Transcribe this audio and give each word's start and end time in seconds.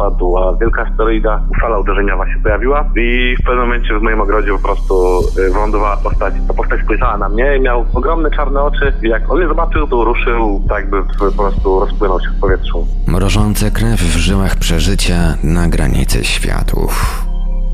Wpadła 0.00 0.56
wielka 0.60 0.82
asteroida, 0.82 1.40
fala 1.60 1.78
uderzeniowa 1.78 2.26
się 2.26 2.38
pojawiła 2.42 2.84
i 2.96 3.36
w 3.40 3.44
pewnym 3.44 3.64
momencie 3.64 3.98
w 3.98 4.02
moim 4.02 4.20
ogrodzie 4.20 4.52
po 4.52 4.58
prostu 4.58 4.94
y, 5.38 5.52
wylądowała 5.52 5.96
postać. 5.96 6.34
Ta 6.48 6.54
postać 6.54 6.80
spojrzała 6.84 7.18
na 7.18 7.28
mnie 7.28 7.56
i 7.56 7.60
miał 7.60 7.86
ogromne 7.94 8.30
czarne 8.30 8.62
oczy 8.62 8.92
i 9.02 9.08
jak 9.08 9.30
on 9.30 9.38
mnie 9.38 9.48
zobaczył, 9.48 9.86
to 9.86 10.04
ruszył 10.04 10.62
tak 10.68 10.90
w- 10.90 11.18
po 11.18 11.42
prostu 11.42 11.80
rozpłynął 11.80 12.20
się 12.20 12.28
w 12.36 12.40
powietrzu. 12.40 12.86
mrożące 13.06 13.70
krew 13.70 14.00
w 14.00 14.16
żyłach 14.16 14.56
przeżycia 14.56 15.14
na 15.42 15.68
granicy 15.68 16.24
światów. 16.24 17.22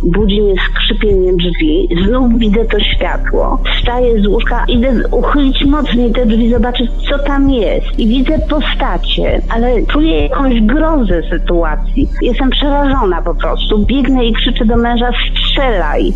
Budzi 0.03 0.43
mnie 0.43 0.55
skrzypienie 0.71 1.33
drzwi, 1.33 1.89
znów 2.09 2.39
widzę 2.39 2.65
to 2.65 2.81
światło. 2.81 3.63
Wstaję 3.77 4.23
z 4.23 4.27
łóżka, 4.27 4.65
idę 4.69 5.09
uchylić 5.11 5.65
mocniej 5.65 6.13
te 6.13 6.27
drzwi, 6.27 6.51
zobaczyć 6.51 6.91
co 7.11 7.19
tam 7.19 7.51
jest. 7.51 7.99
I 7.99 8.09
widzę 8.09 8.39
postacie, 8.39 9.43
ale 9.49 9.87
czuję 9.87 10.23
jakąś 10.23 10.61
grozę 10.61 11.23
sytuacji. 11.31 12.09
Jestem 12.23 12.51
przerażona 12.51 13.23
po 13.23 13.35
prostu. 13.35 13.87
Biegnę 13.87 14.27
i 14.27 14.33
krzyczę 14.33 14.65
do 14.65 14.77
męża, 14.77 15.11
strzelaj. 15.31 16.13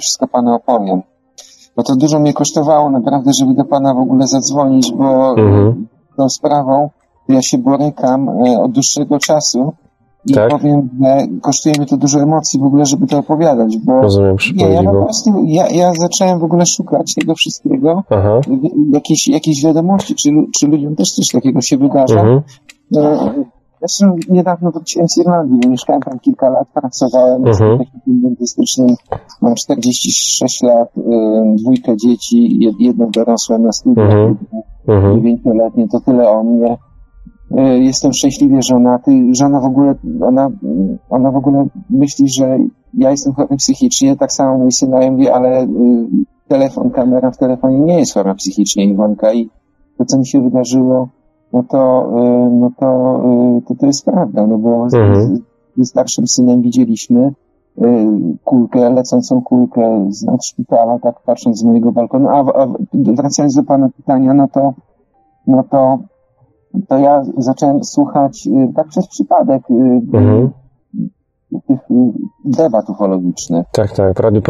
wszystko 0.00 0.28
panu 0.28 0.54
opowiem. 0.54 1.02
Bo 1.76 1.82
to 1.82 1.96
dużo 1.96 2.20
mnie 2.20 2.32
kosztowało 2.32 2.90
naprawdę, 2.90 3.30
żeby 3.40 3.54
do 3.54 3.64
pana 3.64 3.94
w 3.94 3.98
ogóle 3.98 4.26
zadzwonić, 4.26 4.92
bo 4.96 5.34
Mhm. 5.38 5.86
tą 6.16 6.28
sprawą 6.28 6.90
ja 7.28 7.42
się 7.42 7.58
borykam 7.58 8.28
e, 8.28 8.60
od 8.62 8.72
dłuższego 8.72 9.18
czasu 9.18 9.72
i 10.26 10.32
Tak. 10.32 10.50
powiem, 10.50 10.88
że 11.02 11.26
kosztuje 11.42 11.74
mnie 11.78 11.86
to 11.86 11.96
dużo 11.96 12.20
emocji 12.20 12.60
w 12.60 12.64
ogóle, 12.64 12.86
żeby 12.86 13.06
to 13.06 13.18
opowiadać, 13.18 13.78
bo 13.78 14.00
Rozumiem, 14.02 14.36
nie, 14.56 14.68
ja 14.68 14.82
po 14.82 14.90
prostu, 15.04 15.30
ja, 15.46 15.68
ja 15.68 15.92
zacząłem 15.94 16.38
w 16.38 16.44
ogóle 16.44 16.64
szukać 16.66 17.14
tego 17.14 17.34
wszystkiego, 17.34 18.02
Aha. 18.10 18.40
w- 18.48 18.94
jakieś, 18.94 19.28
jakieś 19.28 19.64
wiadomości, 19.64 20.14
czy, 20.14 20.30
czy 20.60 20.66
ludziom 20.66 20.96
też 20.96 21.08
coś 21.08 21.26
takiego 21.32 21.60
się 21.60 21.78
wydarza. 21.78 22.20
Mhm. 22.20 22.40
E, 22.96 23.44
Zresztą 23.80 24.16
niedawno 24.28 24.70
wróciłem 24.70 25.08
z 25.08 25.18
Irlandii, 25.18 25.60
bo 25.62 25.68
mieszkałem 25.68 26.02
tam 26.02 26.18
kilka 26.18 26.48
lat, 26.50 26.68
pracowałem, 26.74 27.46
Mhm. 27.46 27.78
technikiem 27.78 28.20
dentystycznym, 28.22 28.88
mam 29.42 29.54
46 29.54 30.62
lat, 30.62 30.88
y, 30.98 31.00
dwójkę 31.62 31.96
dzieci, 31.96 32.58
jed- 32.62 32.80
jedno 32.80 33.06
dorosłe 33.10 33.58
na 33.58 33.72
studiach, 33.72 34.06
Mhm. 34.06 34.36
Mhm. 34.88 35.14
dziewięcioletnie, 35.16 35.88
to 35.88 36.00
tyle 36.00 36.30
o 36.30 36.42
mnie. 36.44 36.76
E, 37.56 37.78
jestem 37.78 38.12
szczęśliwie 38.12 38.62
żonaty. 38.62 39.10
Żona 39.38 39.60
w 39.60 39.64
ogóle, 39.64 39.94
ona, 40.20 40.50
ona 41.10 41.30
w 41.30 41.36
ogóle 41.36 41.66
myśli, 41.90 42.28
że 42.28 42.58
ja 42.94 43.10
jestem 43.10 43.32
chory 43.32 43.56
psychicznie, 43.56 44.16
tak 44.16 44.32
samo 44.32 44.58
mój 44.58 44.72
syn, 44.72 44.90
ja 44.92 45.10
mówię, 45.10 45.34
ale 45.34 45.64
y, 45.64 45.66
telefon, 46.48 46.90
kamera 46.90 47.30
w 47.30 47.38
telefonie 47.38 47.78
nie 47.78 47.98
jest 47.98 48.14
chora 48.14 48.34
psychicznie, 48.34 48.84
Iwonka, 48.84 49.32
i 49.32 49.50
to, 49.98 50.04
co 50.04 50.18
mi 50.18 50.26
się 50.26 50.42
wydarzyło, 50.42 51.08
no 51.52 51.62
to, 51.62 52.10
y, 52.18 52.50
no 52.50 52.70
to, 52.80 53.20
y, 53.58 53.62
to, 53.68 53.74
to 53.74 53.86
jest 53.86 54.04
prawda, 54.04 54.46
no 54.46 54.58
bo 54.58 54.84
Mhm. 54.84 55.38
ze 55.76 55.84
starszym 55.84 56.26
synem 56.26 56.62
widzieliśmy 56.62 57.32
kulkę, 58.44 58.90
lecącą 58.90 59.42
kulkę 59.42 60.06
z 60.10 60.22
nad 60.22 60.44
szpitala, 60.44 60.98
tak 60.98 61.20
patrząc 61.26 61.58
z 61.58 61.64
mojego 61.64 61.92
balkonu, 61.92 62.28
a, 62.28 62.38
a 62.38 62.66
wracając 62.94 63.54
do 63.54 63.62
pana 63.62 63.88
pytania, 63.96 64.34
no 64.34 64.48
to, 64.48 64.74
no 65.46 65.64
to, 65.70 65.98
to 66.88 66.98
ja 66.98 67.22
zacząłem 67.38 67.84
słuchać 67.84 68.46
y, 68.46 68.72
tak 68.76 68.88
przez 68.88 69.08
przypadek 69.08 69.62
y, 69.70 69.74
Mhm. 70.14 70.50
tych 71.68 71.90
y, 71.90 71.94
debat 72.44 72.90
ufologicznych. 72.90 73.66
Tak, 73.72 73.92
tak, 73.92 74.16
w 74.16 74.20
Radiu. 74.20 74.42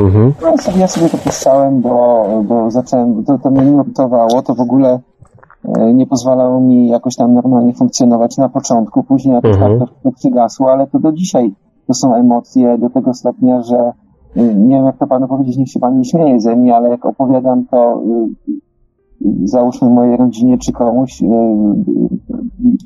Mhm. 0.00 0.32
No, 0.42 0.48
ja 0.50 0.56
sobie, 0.56 0.78
ja 0.80 0.86
sobie 0.88 1.08
to 1.08 1.18
puszczałem, 1.18 1.80
bo, 1.80 2.24
bo 2.48 2.70
zacząłem, 2.70 3.24
to, 3.24 3.38
to 3.38 3.50
mnie 3.50 3.62
nurtowało, 3.62 4.42
to 4.42 4.54
w 4.54 4.60
ogóle 4.60 5.00
e, 5.78 5.94
nie 5.94 6.06
pozwalało 6.06 6.60
mi 6.60 6.88
jakoś 6.88 7.16
tam 7.16 7.34
normalnie 7.34 7.74
funkcjonować 7.74 8.36
na 8.36 8.48
początku, 8.48 9.02
później 9.02 9.34
jakoś 9.34 9.54
Mhm. 9.56 9.78
to, 9.78 9.86
to 10.02 10.12
przygasło, 10.12 10.72
ale 10.72 10.86
to 10.86 10.98
do 10.98 11.12
dzisiaj 11.12 11.54
to 11.86 11.94
są 11.94 12.14
emocje 12.14 12.78
do 12.78 12.90
tego 12.90 13.14
stopnia, 13.14 13.62
że 13.62 13.92
nie 14.36 14.76
wiem 14.76 14.84
jak 14.84 14.98
to 14.98 15.06
panu 15.06 15.28
powiedzieć, 15.28 15.56
niech 15.56 15.68
się 15.68 15.80
pan 15.80 15.98
nie 15.98 16.04
śmieje 16.04 16.40
ze 16.40 16.56
mnie, 16.56 16.76
ale 16.76 16.88
jak 16.88 17.06
opowiadam 17.06 17.64
to 17.66 18.02
załóżmy 19.44 19.90
mojej 19.90 20.16
rodzinie 20.16 20.58
czy 20.58 20.72
komuś 20.72 21.22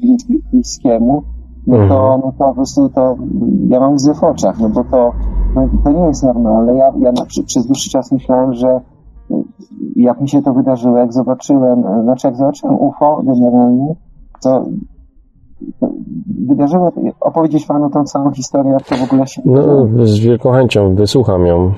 blis- 0.02 0.38
bliskiemu, 0.52 1.22
no 1.66 1.76
to, 1.76 1.82
Mhm. 1.82 2.20
no 2.24 2.32
to 2.38 2.44
po 2.48 2.54
prostu 2.54 2.88
to 2.88 3.16
ja 3.68 3.80
mam 3.80 3.94
łzy 3.94 4.14
w 4.14 4.24
oczach, 4.24 4.60
no 4.60 4.68
bo 4.68 4.84
to, 4.84 5.12
to, 5.54 5.60
to 5.84 5.90
nie 5.92 6.02
jest 6.06 6.22
normalne. 6.22 6.74
Ja, 6.74 6.92
ja 6.98 7.12
przy, 7.26 7.42
przez 7.44 7.66
dłuższy 7.66 7.90
czas 7.90 8.12
myślałem, 8.12 8.54
że 8.54 8.80
y, 9.30 9.34
jak 9.96 10.20
mi 10.20 10.28
się 10.28 10.42
to 10.42 10.54
wydarzyło, 10.54 10.98
jak 10.98 11.12
zobaczyłem, 11.12 11.78
y, 11.86 12.02
znaczy 12.02 12.26
jak 12.26 12.36
zobaczyłem 12.36 12.74
UFO 12.80 13.22
generalnie, 13.24 13.94
to 14.42 14.64
wydarzyło, 16.46 16.92
opowiedzieć 17.20 17.66
panu 17.66 17.90
tą 17.90 18.04
całą 18.04 18.30
historię, 18.30 18.72
jak 18.72 18.82
to 18.82 18.94
w 18.94 19.02
ogóle 19.12 19.26
się 19.26 19.42
No, 19.44 19.62
z 20.06 20.18
wielką 20.18 20.52
chęcią 20.52 20.94
wysłucham 20.94 21.46
ją. 21.46 21.70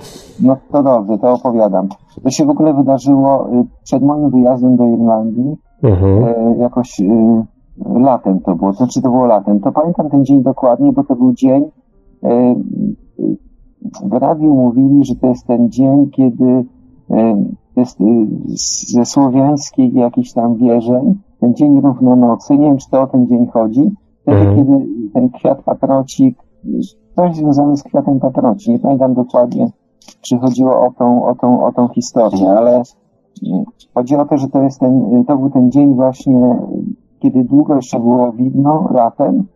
no 0.42 0.56
to 0.72 0.82
dobrze, 0.82 1.18
to 1.18 1.32
opowiadam. 1.32 1.88
To 2.22 2.30
się 2.30 2.44
w 2.46 2.50
ogóle 2.50 2.74
wydarzyło 2.74 3.48
y, 3.48 3.64
przed 3.84 4.02
moim 4.02 4.30
wyjazdem 4.30 4.76
do 4.76 4.84
Irlandii, 4.86 5.56
Mhm. 5.82 6.24
e, 6.24 6.56
jakoś 6.58 7.00
e, 7.00 7.44
latem 8.00 8.40
to 8.40 8.54
było, 8.54 8.70
to 8.72 8.76
znaczy 8.78 9.02
to 9.02 9.10
było 9.10 9.26
latem. 9.26 9.60
To 9.60 9.72
pamiętam 9.72 10.10
ten 10.10 10.24
dzień 10.24 10.42
dokładnie, 10.42 10.92
bo 10.92 11.04
to 11.04 11.16
był 11.16 11.32
dzień, 11.32 11.64
e, 12.24 12.54
w 14.04 14.12
radiu 14.12 14.54
mówili, 14.54 15.04
że 15.04 15.14
to 15.14 15.26
jest 15.26 15.46
ten 15.46 15.70
dzień, 15.70 16.10
kiedy 16.10 16.64
e, 17.10 17.44
jest 17.76 17.98
z- 18.46 18.92
ze 18.92 19.04
słowiańskiej 19.04 19.92
jakichś 19.94 20.32
tam 20.32 20.56
wierzeń, 20.56 21.14
ten 21.40 21.54
dzień 21.54 21.80
równonocy, 21.80 22.58
nie 22.58 22.66
wiem 22.66 22.78
czy 22.78 22.90
to 22.90 23.02
o 23.02 23.06
ten 23.06 23.26
dzień 23.26 23.46
chodzi, 23.46 23.90
wtedy 24.22 24.38
Mhm. 24.38 24.56
kiedy 24.56 24.86
ten 25.14 25.30
kwiat 25.30 25.62
paprocik, 25.62 26.38
coś 27.16 27.36
związane 27.36 27.76
z 27.76 27.82
kwiatem 27.82 28.20
paproci, 28.20 28.70
nie 28.70 28.78
pamiętam 28.78 29.14
dokładnie, 29.14 29.66
czy 30.20 30.38
chodziło 30.38 30.80
o 30.86 30.90
tą, 30.98 31.24
o 31.24 31.34
tą, 31.34 31.64
o 31.64 31.72
tą 31.72 31.88
historię, 31.88 32.50
ale 32.50 32.82
mm, 33.46 33.64
chodzi 33.94 34.16
o 34.16 34.24
to, 34.24 34.38
że 34.38 34.48
to 34.48 34.62
jest 34.62 34.80
ten, 34.80 35.24
to 35.24 35.36
był 35.36 35.50
ten 35.50 35.70
dzień 35.70 35.94
właśnie, 35.94 36.58
kiedy 37.18 37.44
długo 37.44 37.74
jeszcze 37.74 38.00
było 38.00 38.32
widno, 38.32 38.88
latem. 38.90 39.46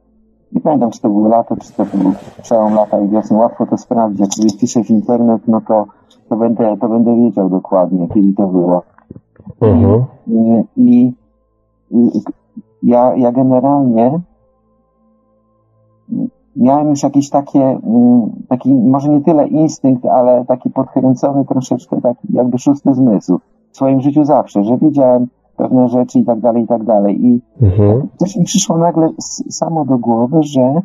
Nie 0.52 0.60
pamiętam, 0.60 0.90
czy 0.90 1.00
to 1.00 1.08
było 1.08 1.28
lato, 1.28 1.56
czy 1.56 1.72
to 1.72 1.84
był 1.84 2.12
przełom 2.42 2.74
lata 2.74 3.00
i 3.00 3.08
wiosny. 3.08 3.36
Łatwo 3.36 3.66
to 3.66 3.76
sprawdzić. 3.78 4.20
Jak 4.20 4.34
sobie 4.34 4.48
wpiszę 4.48 4.84
w 4.84 4.90
internet, 4.90 5.42
no 5.48 5.60
to, 5.68 5.86
to 6.28 6.36
będę, 6.36 6.76
to 6.80 6.88
będę 6.88 7.16
wiedział 7.16 7.50
dokładnie, 7.50 8.08
kiedy 8.08 8.34
to 8.34 8.46
było. 8.46 8.82
Mhm. 9.60 10.04
Y, 10.28 10.64
I 10.76 11.06
y, 11.08 11.23
ja, 12.82 13.16
ja 13.16 13.32
generalnie 13.32 14.20
miałem 16.56 16.90
już 16.90 17.02
jakieś 17.02 17.30
takie, 17.30 17.60
y, 17.60 17.78
taki, 18.48 18.74
może 18.74 19.08
nie 19.08 19.20
tyle 19.20 19.48
instynkt, 19.48 20.06
ale 20.06 20.44
taki 20.44 20.70
podkręcony 20.70 21.44
troszeczkę, 21.44 22.00
taki 22.00 22.28
jakby 22.32 22.58
szósty 22.58 22.94
zmysł 22.94 23.38
w 23.70 23.76
swoim 23.76 24.00
życiu 24.00 24.24
zawsze, 24.24 24.64
że 24.64 24.78
wiedziałem 24.78 25.26
pewne 25.56 25.88
rzeczy 25.88 26.18
i 26.18 26.24
tak 26.24 26.40
dalej, 26.40 26.62
i 26.62 26.66
tak 26.66 26.84
dalej. 26.84 27.26
I 27.26 27.40
Mhm. 27.62 28.08
też 28.18 28.36
mi 28.36 28.44
przyszło 28.44 28.78
nagle 28.78 29.08
samo 29.50 29.84
do 29.84 29.98
głowy, 29.98 30.42
że, 30.42 30.80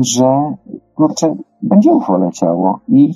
że 0.00 0.54
kurczę, 0.94 1.34
będzie 1.62 1.92
UFO 1.92 2.18
leciało. 2.18 2.78
I 2.88 3.14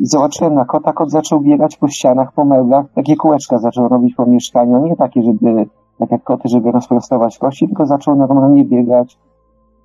zobaczyłem 0.00 0.54
na 0.54 0.64
kota, 0.64 0.92
kot 0.92 1.10
zaczął 1.10 1.40
biegać 1.40 1.76
po 1.76 1.88
ścianach, 1.88 2.32
po 2.32 2.44
meblach, 2.44 2.86
takie 2.94 3.16
kółeczka 3.16 3.58
zaczął 3.58 3.88
robić 3.88 4.14
po 4.14 4.26
mieszkaniu, 4.26 4.86
nie 4.86 4.96
takie, 4.96 5.22
żeby, 5.22 5.66
tak 5.98 6.10
jak 6.10 6.22
koty, 6.22 6.48
żeby 6.48 6.70
rozprostować 6.70 7.38
kości, 7.38 7.66
tylko 7.66 7.86
zaczął 7.86 8.16
normalnie 8.16 8.64
biegać 8.64 9.18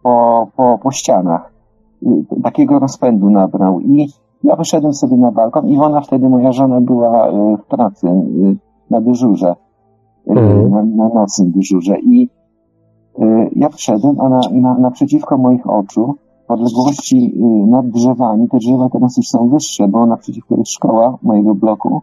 po, 0.04 0.48
po, 0.56 0.80
po 0.84 0.92
ścianach. 0.92 1.54
Takiego 2.44 2.80
rozpędu 2.80 3.30
nabrał. 3.30 3.80
I 3.80 4.08
ja 4.44 4.56
wyszedłem 4.56 4.94
sobie 4.94 5.18
na 5.18 5.32
balkon. 5.32 5.68
Iwona 5.68 6.02
wtedy, 6.02 6.30
moja 6.30 6.52
żona, 6.52 6.82
była 6.82 7.30
y, 7.30 7.58
w 7.58 7.66
pracy, 7.66 8.08
y, 8.08 8.58
na 8.90 9.02
dyżurze 9.02 9.56
y, 10.28 10.32
Mhm. 10.32 10.70
na, 10.70 10.84
na 10.84 11.14
nocnym 11.14 11.52
dyżurze 11.52 12.00
i 12.00 12.30
ja 13.56 13.70
wszedłem, 13.70 14.22
a 14.22 14.30
na, 14.30 14.40
na, 14.52 14.78
naprzeciwko 14.78 15.38
moich 15.38 15.70
oczu, 15.70 16.16
odległości 16.48 17.34
y, 17.36 17.68
nad 17.68 17.90
drzewami, 17.90 18.50
te 18.50 18.58
drzewa 18.58 18.90
teraz 18.90 19.18
już 19.18 19.28
są 19.28 19.50
wyższe, 19.50 19.88
bo 19.88 20.06
naprzeciwko 20.06 20.56
jest 20.56 20.72
szkoła 20.72 21.18
mojego 21.22 21.56
bloku, 21.56 22.02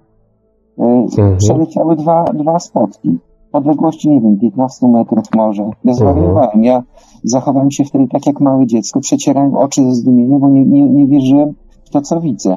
y, 0.78 0.82
Mhm. 0.82 1.36
przeleciały 1.36 1.96
dwa, 1.96 2.24
dwa 2.24 2.58
spotki. 2.58 3.18
Odległości, 3.52 4.10
nie 4.10 4.20
wiem, 4.20 4.38
15 4.38 4.88
metrów 4.88 5.24
może. 5.36 5.62
Ja 5.84 5.94
zwariowałem. 5.94 6.64
Ja 6.64 6.82
zachowałem 7.24 7.70
się 7.70 7.84
wtedy 7.84 8.08
tak 8.08 8.26
jak 8.26 8.40
małe 8.40 8.66
dziecko, 8.66 9.00
przecierałem 9.00 9.54
oczy 9.54 9.84
ze 9.84 9.92
zdumienia, 9.94 10.38
bo 10.38 10.48
nie, 10.48 10.64
nie, 10.66 10.88
nie 10.90 11.06
wierzyłem 11.06 11.52
w 11.84 11.90
to, 11.90 12.00
co 12.00 12.20
widzę. 12.20 12.56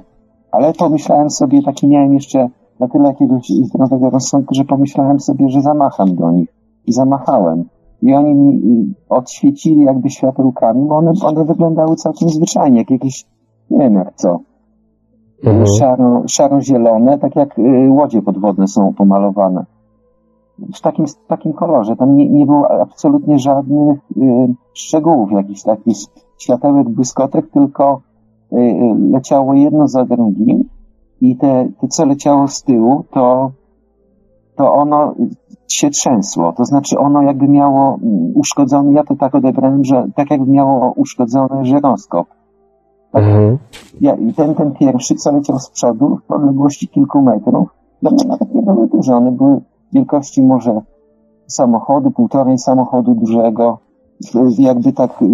Ale 0.52 0.74
pomyślałem 0.74 1.30
sobie, 1.30 1.64
taki 1.64 1.88
miałem 1.88 2.14
jeszcze 2.14 2.50
na 2.80 2.88
tyle 2.88 3.08
jakiegoś 3.10 3.48
zdrowego 3.48 4.10
rozsądku, 4.10 4.54
że 4.56 4.66
pomyślałem 4.66 5.20
sobie, 5.20 5.50
że 5.50 5.62
zamacham 5.62 6.16
do 6.16 6.32
nich. 6.32 6.50
I 6.88 6.94
zamachałem. 6.94 7.64
I 8.02 8.14
oni 8.14 8.36
mi 8.36 8.94
odświecili 9.10 9.82
jakby 9.82 10.10
światełkami, 10.10 10.86
bo 10.86 10.98
one, 10.98 11.12
one 11.24 11.46
wyglądały 11.46 11.96
całkiem 11.96 12.30
zwyczajnie, 12.30 12.78
jak 12.78 12.92
jakieś, 12.92 13.26
nie 13.70 13.80
wiem 13.80 13.96
jak 13.96 14.16
co, 14.16 14.40
Mhm. 15.44 15.66
szaro, 15.80 16.24
szaro-zielone, 16.28 17.18
tak 17.18 17.36
jak 17.36 17.60
y, 17.60 17.88
łodzie 17.90 18.22
podwodne 18.22 18.68
są 18.68 18.94
pomalowane. 18.94 19.66
W 20.76 20.82
takim, 20.82 21.08
w 21.08 21.28
takim 21.28 21.54
kolorze. 21.54 21.96
Tam 21.96 22.16
nie, 22.16 22.30
nie 22.30 22.46
było 22.46 22.82
absolutnie 22.82 23.40
żadnych 23.40 24.00
y, 24.18 24.22
szczegółów, 24.74 25.32
jakichś 25.32 25.64
takich 25.64 25.98
światełek, 26.38 26.90
błyskotek, 26.90 27.52
tylko 27.52 28.02
y, 28.54 28.56
y, 28.56 28.96
leciało 29.12 29.54
jedno 29.54 29.88
za 29.88 30.06
drugim 30.06 30.64
i 31.22 31.38
te, 31.38 31.68
te 31.82 31.88
co 31.88 32.06
leciało 32.06 32.48
z 32.48 32.64
tyłu, 32.64 33.04
to, 33.12 33.52
to 34.56 34.74
ono 34.74 35.16
się 35.68 35.90
trzęsło. 35.90 36.54
To 36.54 36.66
znaczy 36.66 37.00
ono 37.00 37.22
jakby 37.22 37.48
miało 37.48 38.00
mm, 38.04 38.32
uszkodzony, 38.36 38.94
ja 38.94 39.04
to 39.04 39.16
tak 39.16 39.36
odebrałem, 39.36 39.84
że 39.84 40.08
tak 40.16 40.32
jakby 40.32 40.52
miało 40.52 40.94
uszkodzony 40.96 41.66
żyroskop. 41.66 42.28
Mhm. 43.14 43.58
Ja, 44.02 44.16
I 44.16 44.34
ten, 44.34 44.56
ten 44.56 44.72
pierwszy, 44.72 45.16
co 45.16 45.32
leciał 45.32 45.60
z 45.60 45.70
przodu, 45.70 46.20
w 46.28 46.32
odległości 46.32 46.88
kilku 46.88 47.22
metrów, 47.22 47.70
dla 48.02 48.12
mnie 48.12 48.26
nawet 48.28 48.56
nie 48.56 48.62
były 48.62 48.88
duże. 48.88 49.16
One 49.16 49.32
były 49.32 49.62
wielkości 49.94 50.42
może 50.42 50.82
samochodu, 51.48 52.12
półtorej 52.12 52.58
samochodu 52.58 53.16
dużego. 53.16 53.78
Jakby 54.58 54.94
tak 54.94 55.22
y, 55.22 55.26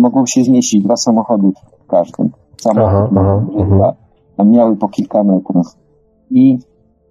mogło 0.00 0.26
się 0.26 0.44
zmieścić 0.44 0.84
dwa 0.84 0.96
samochody 0.96 1.52
w 1.84 1.86
każdym. 1.86 2.30
Samochód, 2.60 2.88
Aha, 2.92 3.08
aha, 3.16 3.42
mhm. 3.56 3.78
dwa. 3.78 3.94
Miały 4.44 4.76
po 4.76 4.88
kilka 4.88 5.24
metrów. 5.24 5.66
I, 6.30 6.58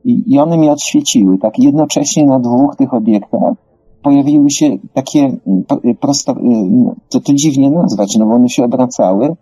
i, 0.08 0.34
I 0.34 0.40
one 0.40 0.58
mi 0.58 0.70
odświeciły. 0.70 1.38
Tak 1.38 1.60
jednocześnie 1.60 2.26
na 2.26 2.40
dwóch 2.40 2.76
tych 2.76 2.94
obiektach 2.94 3.54
pojawiły 4.04 4.52
się 4.52 4.78
takie 4.94 5.20
mm, 5.20 5.64
y, 5.86 5.96
prosto, 5.96 6.32
y, 6.32 6.36
no, 6.42 6.96
to, 7.10 7.20
to 7.20 7.34
dziwnie 7.34 7.70
nazwać, 7.70 8.16
no 8.20 8.26
bo 8.26 8.34
one 8.34 8.50
się 8.50 8.64
obracały 8.64 9.36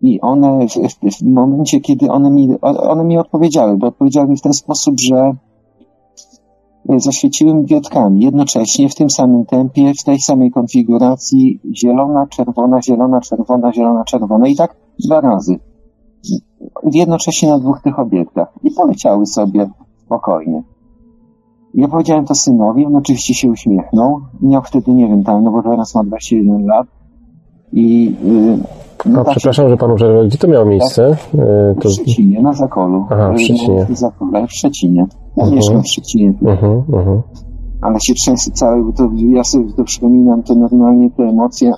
i 0.00 0.20
one 0.20 0.66
w, 0.68 0.72
w, 0.72 1.18
w 1.18 1.22
momencie, 1.22 1.80
kiedy 1.80 2.10
one 2.10 2.30
mi, 2.30 2.48
one 2.62 3.04
mi 3.04 3.18
odpowiedziały, 3.18 3.76
bo 3.76 3.86
odpowiedziały 3.86 4.28
mi 4.28 4.36
w 4.36 4.42
ten 4.42 4.52
sposób, 4.52 4.94
że 5.00 5.32
y, 6.92 7.00
zaświeciły 7.00 7.54
mi 7.54 7.64
diodkami 7.64 8.24
jednocześnie 8.24 8.88
w 8.88 8.94
tym 8.94 9.10
samym 9.10 9.46
tempie, 9.46 9.92
w 10.00 10.04
tej 10.04 10.18
samej 10.18 10.50
konfiguracji 10.50 11.60
zielona, 11.74 12.26
czerwona, 12.26 12.82
zielona, 12.82 13.20
czerwona, 13.20 13.72
zielona, 13.72 14.04
czerwona 14.04 14.48
i 14.48 14.56
tak 14.56 14.76
dwa 15.04 15.20
razy. 15.20 15.58
Jednocześnie 16.92 17.48
na 17.48 17.58
dwóch 17.58 17.80
tych 17.82 17.98
obiektach. 17.98 18.48
I 18.64 18.70
poleciały 18.70 19.26
sobie 19.26 19.70
spokojnie. 20.04 20.62
Ja 21.74 21.88
powiedziałem 21.88 22.24
to 22.24 22.34
synowi, 22.34 22.86
on 22.86 22.96
oczywiście 22.96 23.34
się 23.34 23.48
uśmiechnął. 23.50 24.20
Miał 24.42 24.62
wtedy, 24.62 24.92
nie 24.92 25.08
wiem, 25.08 25.24
tam, 25.24 25.44
no 25.44 25.50
bo 25.50 25.62
teraz 25.62 25.94
ma 25.94 26.04
21 26.04 26.66
lat. 26.66 26.86
I 27.72 28.04
yy, 29.04 29.12
A, 29.20 29.24
tak- 29.24 29.30
przepraszam, 29.36 29.68
że 29.68 29.76
panu 29.76 29.94
przerwę. 29.94 30.26
Gdzie 30.26 30.38
to 30.38 30.48
miało 30.48 30.64
miejsce? 30.66 31.06
E, 31.10 31.16
w 31.74 31.82
To... 31.82 31.90
Szczecinie, 31.90 32.42
na 32.42 32.52
Zakolu. 32.52 33.04
Aha, 33.10 33.28
w 33.28 33.32
Yy, 33.32 33.44
Szczecinie. 33.44 33.84
W 33.90 33.96
Zakole, 33.96 34.46
w 34.46 34.52
Szczecinie. 34.52 35.06
Ja 35.36 35.42
Mhm. 35.44 35.54
mieszkam 35.56 35.82
w 35.82 35.88
Szczecinie, 35.88 36.34
Mhm, 36.42 36.82
mhm. 36.92 37.22
ale 37.80 38.00
się 38.00 38.14
trzęsę 38.14 38.50
cały, 38.50 38.84
bo 38.84 38.92
to 38.92 39.10
ja 39.28 39.44
sobie 39.44 39.72
to 39.72 39.84
przypominam, 39.84 40.42
to 40.42 40.54
normalnie 40.54 41.10
te 41.10 41.22
emocje. 41.22 41.72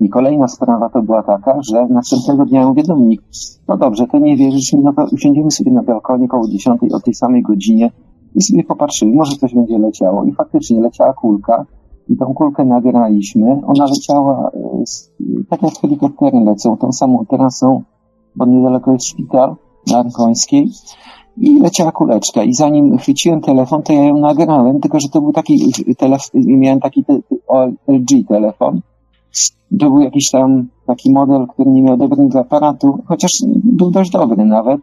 I 0.00 0.08
kolejna 0.08 0.48
sprawa 0.48 0.88
to 0.88 1.02
była 1.02 1.22
taka, 1.22 1.62
że 1.62 1.86
następnego 1.86 2.44
dnia 2.44 2.66
mówię 2.66 2.82
Dominik, 2.82 3.22
no 3.68 3.76
dobrze, 3.76 4.06
to 4.06 4.18
nie 4.18 4.36
wierzysz 4.36 4.72
mi, 4.72 4.80
no 4.80 4.92
to 4.92 5.04
usiądziemy 5.12 5.50
sobie 5.50 5.70
na 5.70 5.82
balkonie 5.82 6.28
koło 6.28 6.48
10 6.48 6.80
o 6.92 7.00
tej 7.00 7.14
samej 7.14 7.42
godzinie 7.42 7.90
i 8.34 8.42
sobie 8.42 8.64
popatrzyli, 8.64 9.12
może 9.12 9.36
coś 9.36 9.54
będzie 9.54 9.78
leciało. 9.78 10.24
I 10.24 10.32
faktycznie 10.32 10.80
leciała 10.80 11.12
kulka 11.12 11.66
i 12.08 12.16
tą 12.16 12.34
kulkę 12.34 12.64
nagraliśmy. 12.64 13.60
Ona 13.66 13.84
leciała 13.84 14.50
e, 14.50 14.86
z, 14.86 15.12
tak 15.48 15.62
jak 15.62 15.72
helikoptery 15.74 16.40
lecą, 16.40 16.76
tą 16.76 16.92
samą 16.92 17.24
trasą, 17.26 17.82
bo 18.36 18.46
niedaleko 18.46 18.92
jest 18.92 19.06
szpital 19.06 19.56
na 19.90 19.98
Arkońskiej. 19.98 20.70
I 21.36 21.60
leciała 21.60 21.92
kuleczka. 21.92 22.42
I 22.42 22.54
zanim 22.54 22.98
chwyciłem 22.98 23.40
telefon, 23.40 23.82
to 23.82 23.92
ja 23.92 24.04
ją 24.04 24.18
nagrałem, 24.18 24.80
tylko 24.80 25.00
że 25.00 25.08
to 25.08 25.20
był 25.20 25.32
taki 25.32 25.72
telefon, 25.98 26.40
miałem 26.46 26.80
taki 26.80 27.04
te, 27.04 27.20
LG 27.88 28.28
telefon. 28.28 28.80
To 29.80 29.90
był 29.90 30.00
jakiś 30.00 30.30
tam 30.30 30.68
taki 30.86 31.10
model, 31.10 31.46
który 31.46 31.70
nie 31.70 31.82
miał 31.82 31.96
dobrego 31.96 32.40
aparatu, 32.40 32.98
chociaż 33.06 33.32
był 33.64 33.90
dość 33.90 34.10
dobry 34.10 34.44
nawet. 34.44 34.80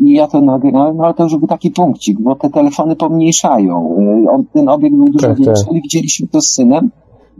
I 0.00 0.12
ja 0.12 0.26
to 0.26 0.40
nagrałem, 0.40 0.96
no 0.96 1.04
ale 1.04 1.14
to 1.14 1.22
już 1.22 1.36
był 1.36 1.48
taki 1.48 1.70
punkcik, 1.70 2.20
bo 2.20 2.34
te 2.34 2.50
telefony 2.50 2.96
pomniejszają. 2.96 3.96
On, 4.30 4.44
ten 4.52 4.68
obiekt 4.68 4.96
był 4.96 5.04
dużo 5.04 5.26
Tak, 5.26 5.36
większy, 5.36 5.64
tak. 5.64 5.72
ale 5.72 5.80
widzieliśmy 5.80 6.28
to 6.28 6.40
z 6.40 6.46
synem. 6.46 6.90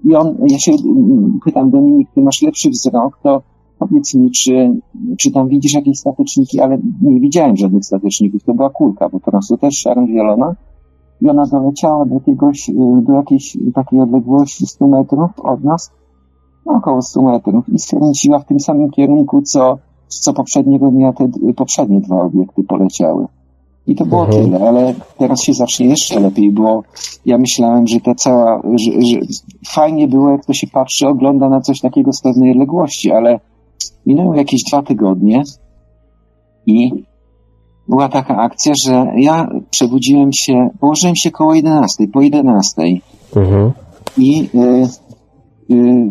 I 0.05 0.15
on, 0.15 0.37
ja 0.49 0.59
się 0.59 0.73
mm, 0.73 1.41
pytam, 1.45 1.71
Dominik, 1.71 2.09
ty 2.15 2.21
masz 2.21 2.43
lepszy 2.43 2.71
wzrok, 2.71 3.19
to 3.23 3.43
powiedz 3.79 4.15
mi, 4.15 4.31
czy, 4.31 4.81
czy 5.19 5.31
tam 5.31 5.49
widzisz 5.49 5.75
jakieś 5.75 5.99
statyczniki, 5.99 6.61
ale 6.61 6.79
nie 7.03 7.21
widziałem 7.21 7.57
żadnych 7.57 7.85
statyczników, 7.85 8.45
to 8.45 8.55
była 8.55 8.71
kulka 8.71 9.09
po 9.09 9.21
prostu, 9.21 9.57
też 9.59 9.75
szaro-zielona. 9.75 10.55
I 11.21 11.29
ona 11.29 11.47
doleciała 11.47 12.05
do 12.07 12.15
jakiegoś, 12.15 12.69
y, 12.69 12.75
do 13.07 13.13
jakiejś 13.13 13.59
takiej 13.75 14.01
odległości 14.01 14.67
100 14.67 14.87
metrów 14.87 15.31
od 15.43 15.65
nas, 15.65 15.91
około 16.65 17.03
100 17.03 17.23
metrów 17.23 17.69
i 17.69 17.79
skręciła 17.79 18.39
w 18.39 18.45
tym 18.45 18.61
samym 18.61 18.91
kierunku, 18.91 19.43
co, 19.43 19.79
co 20.09 20.33
poprzedniego 20.33 20.91
dnia 20.91 21.13
te 21.13 21.29
poprzednie 21.57 22.01
dwa 22.01 22.23
obiekty 22.23 22.63
poleciały. 22.65 23.27
I 23.87 23.95
to 23.95 24.07
było 24.07 24.27
Mhm. 24.27 24.45
tyle, 24.45 24.69
ale 24.69 24.95
teraz 25.19 25.43
się 25.43 25.53
zacznie 25.53 25.87
jeszcze 25.87 26.21
lepiej, 26.21 26.53
bo 26.53 26.83
ja 27.27 27.39
myślałem, 27.39 27.87
że 27.87 28.01
ta 28.01 28.15
cała, 28.15 28.63
że, 28.75 28.93
że 28.93 29.19
fajnie 29.69 30.09
było, 30.09 30.31
jak 30.31 30.45
to 30.45 30.53
się 30.53 30.67
patrzy, 30.67 31.09
ogląda 31.09 31.49
na 31.49 31.61
coś 31.61 31.81
takiego 31.81 32.13
z 32.13 32.23
pewnej 32.23 32.51
odległości, 32.51 33.13
ale 33.13 33.41
minęły 34.07 34.37
jakieś 34.37 34.63
dwa 34.71 34.83
tygodnie 34.83 35.43
i 36.67 37.05
była 37.89 38.09
taka 38.09 38.37
akcja, 38.37 38.73
że 38.85 39.13
ja 39.17 39.49
przebudziłem 39.71 40.31
się, 40.33 40.71
położyłem 40.81 41.17
się 41.17 41.31
koło 41.31 41.55
11, 41.55 42.09
po 42.09 42.21
11 42.21 42.83
Mhm. 43.37 43.73
i 44.19 44.49
y, 44.55 45.75
y, 45.75 46.11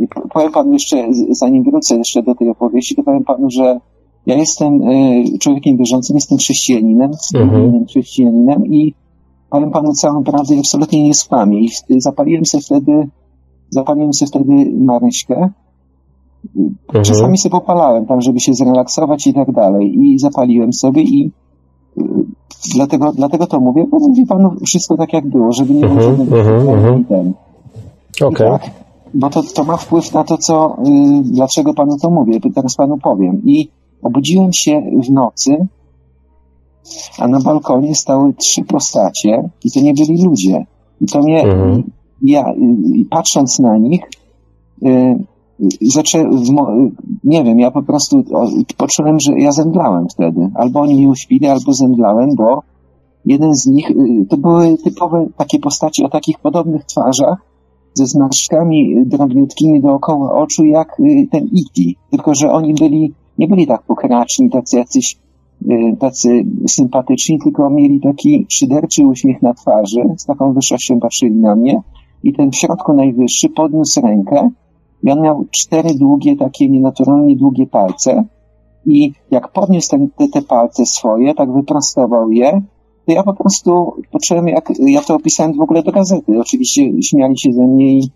y, 0.00 0.06
powiem 0.32 0.52
panu 0.52 0.72
jeszcze, 0.72 1.08
zanim 1.30 1.64
wrócę 1.64 1.96
jeszcze 1.96 2.22
do 2.22 2.34
tej 2.34 2.50
opowieści, 2.50 2.94
to 2.94 3.02
powiem 3.02 3.24
panu, 3.24 3.50
że 3.50 3.80
ja 4.26 4.36
jestem 4.36 4.82
y, 4.82 5.38
człowiekiem 5.38 5.76
wierzącym, 5.76 6.16
jestem 6.16 6.38
chrześcijaninem, 6.38 7.10
Mhm. 7.34 7.86
chrześcijaninem 7.86 8.66
i 8.66 8.94
powiem 9.50 9.70
panu 9.70 9.92
całą 9.92 10.24
prawdę 10.24 10.54
i 10.54 10.58
absolutnie 10.58 11.02
nie 11.02 11.14
skłamię. 11.14 11.60
I 11.60 12.00
zapaliłem 12.00 12.46
sobie 12.46 12.62
wtedy, 12.62 13.08
zapaliłem 13.70 14.14
sobie 14.14 14.28
wtedy 14.28 14.72
Maryśkę. 14.78 15.50
Mhm. 16.56 17.04
Czasami 17.04 17.38
sobie 17.38 17.50
popalałem 17.50 18.06
tam, 18.06 18.20
żeby 18.20 18.40
się 18.40 18.54
zrelaksować 18.54 19.26
i 19.26 19.34
tak 19.34 19.52
dalej. 19.52 19.98
I 19.98 20.18
zapaliłem 20.18 20.72
sobie 20.72 21.02
i 21.02 21.30
y, 21.98 22.02
dlatego, 22.74 23.12
dlatego 23.12 23.46
to 23.46 23.60
mówię, 23.60 23.84
bo 23.90 23.98
mówię 23.98 24.26
panu 24.26 24.50
wszystko 24.66 24.96
tak 24.96 25.12
jak 25.12 25.26
było, 25.26 25.52
żeby 25.52 25.74
nie 25.74 25.88
było 25.88 26.00
żadnego 26.00 26.38
mhm, 26.38 26.68
mhm. 26.68 27.00
i 27.00 27.04
ten. 27.04 27.32
I 28.30 28.34
tak, 28.34 28.70
bo 29.16 29.30
to, 29.30 29.42
to 29.42 29.64
ma 29.64 29.76
wpływ 29.76 30.12
na 30.12 30.24
to, 30.24 30.38
co, 30.38 30.76
y, 30.86 31.22
dlaczego 31.22 31.74
panu 31.74 31.98
to 31.98 32.10
mówię, 32.10 32.40
teraz 32.54 32.76
panu 32.76 32.98
powiem. 32.98 33.42
I 33.44 33.68
obudziłem 34.02 34.50
się 34.52 34.82
w 35.06 35.10
nocy, 35.10 35.66
a 37.18 37.28
na 37.28 37.40
balkonie 37.40 37.94
stały 37.94 38.34
trzy 38.34 38.64
postacie 38.64 39.50
i 39.64 39.70
to 39.70 39.80
nie 39.80 39.94
byli 39.94 40.24
ludzie. 40.24 40.66
I 41.00 41.06
to 41.06 41.22
mnie, 41.22 41.42
Mhm. 41.42 41.82
ja 42.22 42.50
y, 42.52 42.54
patrząc 43.10 43.58
na 43.58 43.76
nich, 43.78 44.00
y, 44.82 45.18
zaczę, 45.82 46.30
nie 47.24 47.44
wiem, 47.44 47.60
ja 47.60 47.70
po 47.70 47.82
prostu 47.82 48.24
poczułem, 48.76 49.20
że 49.20 49.32
ja 49.38 49.52
zemdlałem 49.52 50.08
wtedy. 50.08 50.50
Albo 50.54 50.80
oni 50.80 50.94
mnie 50.94 51.08
uśpili, 51.08 51.46
albo 51.46 51.72
zemdlałem, 51.72 52.34
bo 52.34 52.62
jeden 53.26 53.54
z 53.54 53.66
nich, 53.66 53.92
to 54.28 54.36
były 54.36 54.76
typowe 54.84 55.26
takie 55.36 55.58
postaci 55.58 56.04
o 56.04 56.08
takich 56.08 56.38
podobnych 56.38 56.84
twarzach, 56.84 57.38
ze 57.96 58.06
zmarszczkami 58.06 59.06
drobniutkimi 59.06 59.80
dookoła 59.80 60.34
oczu, 60.34 60.64
jak 60.64 61.00
y, 61.00 61.26
ten 61.30 61.48
Iti. 61.52 61.96
Tylko, 62.10 62.34
że 62.34 62.52
oni 62.52 62.74
byli, 62.74 63.12
nie 63.38 63.48
byli 63.48 63.66
tak 63.66 63.82
pokraczni, 63.82 64.50
tacy 64.50 64.76
jacyś, 64.76 65.16
y, 65.70 65.96
tacy 65.98 66.44
sympatyczni, 66.68 67.38
tylko 67.38 67.70
mieli 67.70 68.00
taki 68.00 68.46
szyderczy 68.48 69.06
uśmiech 69.06 69.42
na 69.42 69.54
twarzy, 69.54 70.02
z 70.16 70.24
taką 70.24 70.52
wyższością 70.52 71.00
patrzyli 71.00 71.34
na 71.34 71.56
mnie 71.56 71.80
i 72.22 72.32
ten 72.32 72.50
w 72.50 72.56
środku 72.56 72.94
najwyższy 72.94 73.48
podniósł 73.48 74.00
rękę 74.00 74.50
i 75.02 75.10
on 75.10 75.20
miał 75.20 75.44
cztery 75.50 75.88
długie, 75.94 76.36
takie 76.36 76.68
nienaturalnie 76.68 77.36
długie 77.36 77.66
palce 77.66 78.24
i 78.86 79.12
jak 79.30 79.52
podniósł 79.52 79.90
ten, 79.90 80.08
te, 80.10 80.28
te 80.28 80.42
palce 80.42 80.86
swoje, 80.86 81.34
tak 81.34 81.52
wyprostował 81.52 82.30
je, 82.30 82.62
ja 83.12 83.22
po 83.22 83.34
prostu 83.34 83.92
poczułem, 84.10 84.48
jak 84.48 84.72
ja 84.78 85.02
to 85.02 85.14
opisałem 85.14 85.52
w 85.52 85.60
ogóle 85.60 85.82
do 85.82 85.92
gazety. 85.92 86.40
Oczywiście 86.40 87.02
śmiali 87.02 87.38
się 87.38 87.52
ze 87.52 87.66
mnie 87.66 87.98
i, 87.98 88.10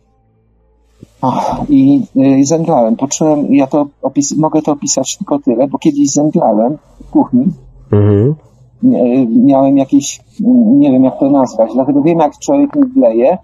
i, 1.68 2.02
i 2.16 2.44
zemdlałem. 2.44 2.97
Poczułem, 2.97 3.54
ja 3.54 3.66
to 3.66 3.87
opis, 4.02 4.37
mogę 4.37 4.62
to 4.62 4.73
opisać 4.73 5.16
tylko 5.16 5.38
tyle, 5.38 5.68
bo 5.68 5.78
kiedyś 5.78 6.11
zemdlałem 6.11 6.76
w 7.06 7.11
kuchni. 7.11 7.44
Mhm. 7.92 8.35
Mia- 8.85 9.26
Miałem 9.44 9.76
jakieś, 9.76 10.20
nie 10.78 10.92
wiem 10.92 11.04
jak 11.04 11.18
to 11.18 11.30
nazwać, 11.30 11.70
dlatego 11.75 12.02
wiem 12.02 12.18
jak 12.18 12.38
człowiek 12.38 12.76
mdleje 12.76 13.38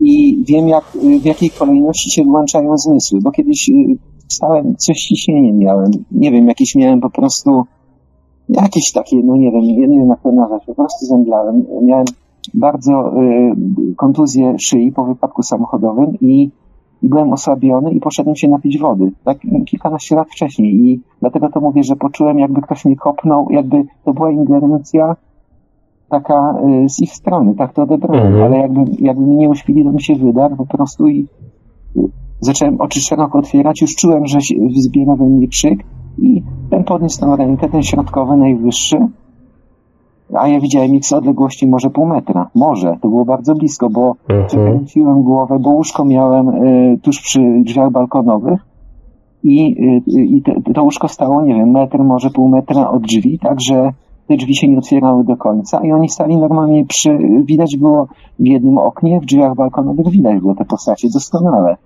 i 0.00 0.44
wiem 0.48 0.68
jak, 0.68 0.84
w 1.20 1.24
jakiej 1.24 1.50
kolejności 1.50 2.10
się 2.10 2.24
włączają 2.24 2.78
zmysły, 2.78 3.20
bo 3.22 3.30
kiedyś 3.30 3.68
y, 3.68 3.72
wstałem, 4.28 4.76
coś 4.76 4.96
z 4.96 5.08
ciśnieniem 5.08 5.58
miałem, 5.58 5.90
nie 6.12 6.30
wiem, 6.30 6.48
jakieś 6.48 6.74
miałem 6.74 7.00
po 7.00 7.10
prostu 7.10 7.64
jakieś 8.48 8.92
takie, 8.92 9.16
no 9.24 9.36
nie 9.36 9.50
wiem, 9.50 9.60
nie 9.60 9.98
wiem 9.98 10.08
jak 10.08 10.20
to 10.20 10.32
nazwać, 10.32 10.64
po 10.66 10.74
prostu 10.74 11.06
zemdlałem. 11.06 11.64
Miałem 11.82 12.04
bardzo 12.54 13.22
y, 13.22 13.94
kontuzję 13.96 14.54
szyi 14.58 14.92
po 14.92 15.04
wypadku 15.04 15.42
samochodowym 15.42 16.14
i, 16.20 16.50
i 17.02 17.08
byłem 17.08 17.32
osłabiony 17.32 17.90
i 17.90 18.00
poszedłem 18.00 18.36
się 18.36 18.48
napić 18.48 18.78
wody, 18.78 19.12
tak 19.24 19.38
kilkanaście 19.66 20.16
lat 20.16 20.28
wcześniej 20.30 20.74
i 20.74 21.00
dlatego 21.20 21.48
to 21.48 21.60
mówię, 21.60 21.82
że 21.84 21.96
poczułem 21.96 22.38
jakby 22.38 22.60
ktoś 22.60 22.84
mnie 22.84 22.96
kopnął, 22.96 23.48
jakby 23.50 23.84
to 24.04 24.12
była 24.14 24.30
ingerencja 24.30 25.16
taka 26.08 26.54
y, 26.84 26.88
z 26.88 27.02
ich 27.02 27.12
strony, 27.12 27.54
tak 27.54 27.72
to 27.72 27.82
odebrałem, 27.82 28.26
Mhm. 28.26 28.44
ale 28.44 28.58
jakby, 28.58 28.80
jakby 28.98 29.22
mnie 29.26 29.36
nie 29.36 29.48
uśpili, 29.48 29.84
to 29.84 29.92
mi 29.92 30.02
się 30.02 30.14
wydarł 30.14 30.56
po 30.56 30.66
prostu 30.66 31.08
i 31.08 31.26
y, 31.96 32.00
zacząłem 32.40 32.80
oczy 32.80 33.00
szeroko 33.00 33.38
otwierać, 33.38 33.80
już 33.80 33.94
czułem, 33.94 34.26
że 34.26 34.40
się 34.40 34.54
wzbiera 34.76 35.16
we 35.16 35.24
mnie 35.24 35.48
krzyk 35.48 35.78
i 36.18 36.42
ten 36.70 36.84
podniósł 36.84 37.20
tą 37.20 37.36
rękę, 37.36 37.68
ten 37.68 37.82
środkowy, 37.82 38.36
najwyższy, 38.36 38.98
a 40.34 40.48
ja 40.48 40.60
widziałem 40.60 40.94
ich 40.94 41.06
z 41.06 41.12
odległości 41.12 41.66
może 41.66 41.90
pół 41.90 42.06
metra. 42.06 42.50
Może, 42.54 42.96
to 43.02 43.08
było 43.08 43.24
bardzo 43.24 43.54
blisko, 43.54 43.90
bo 43.90 44.14
Mhm. 44.28 44.46
przekręciłem 44.46 45.22
głowę, 45.22 45.58
bo 45.60 45.70
łóżko 45.70 46.04
miałem 46.04 46.48
y, 46.48 46.98
tuż 47.02 47.20
przy 47.20 47.40
drzwiach 47.64 47.90
balkonowych 47.90 48.60
i, 49.42 49.76
y, 50.08 50.20
i 50.22 50.42
te, 50.42 50.72
to 50.74 50.82
łóżko 50.82 51.08
stało, 51.08 51.42
nie 51.42 51.54
wiem, 51.54 51.70
metr, 51.70 51.98
może 51.98 52.30
pół 52.30 52.48
metra 52.48 52.90
od 52.90 53.02
drzwi, 53.02 53.38
także 53.38 53.92
te 54.28 54.36
drzwi 54.36 54.54
się 54.56 54.68
nie 54.68 54.78
otwierały 54.78 55.24
do 55.24 55.36
końca 55.36 55.80
i 55.84 55.92
oni 55.92 56.08
stali 56.08 56.36
normalnie 56.36 56.84
przy, 56.86 57.18
widać 57.44 57.76
było 57.76 58.06
w 58.38 58.46
jednym 58.46 58.78
oknie, 58.78 59.20
w 59.20 59.24
drzwiach 59.24 59.54
balkonowych 59.54 60.08
widać 60.08 60.40
było 60.40 60.54
te 60.54 60.64
postacie 60.64 61.08
doskonale. 61.10 61.76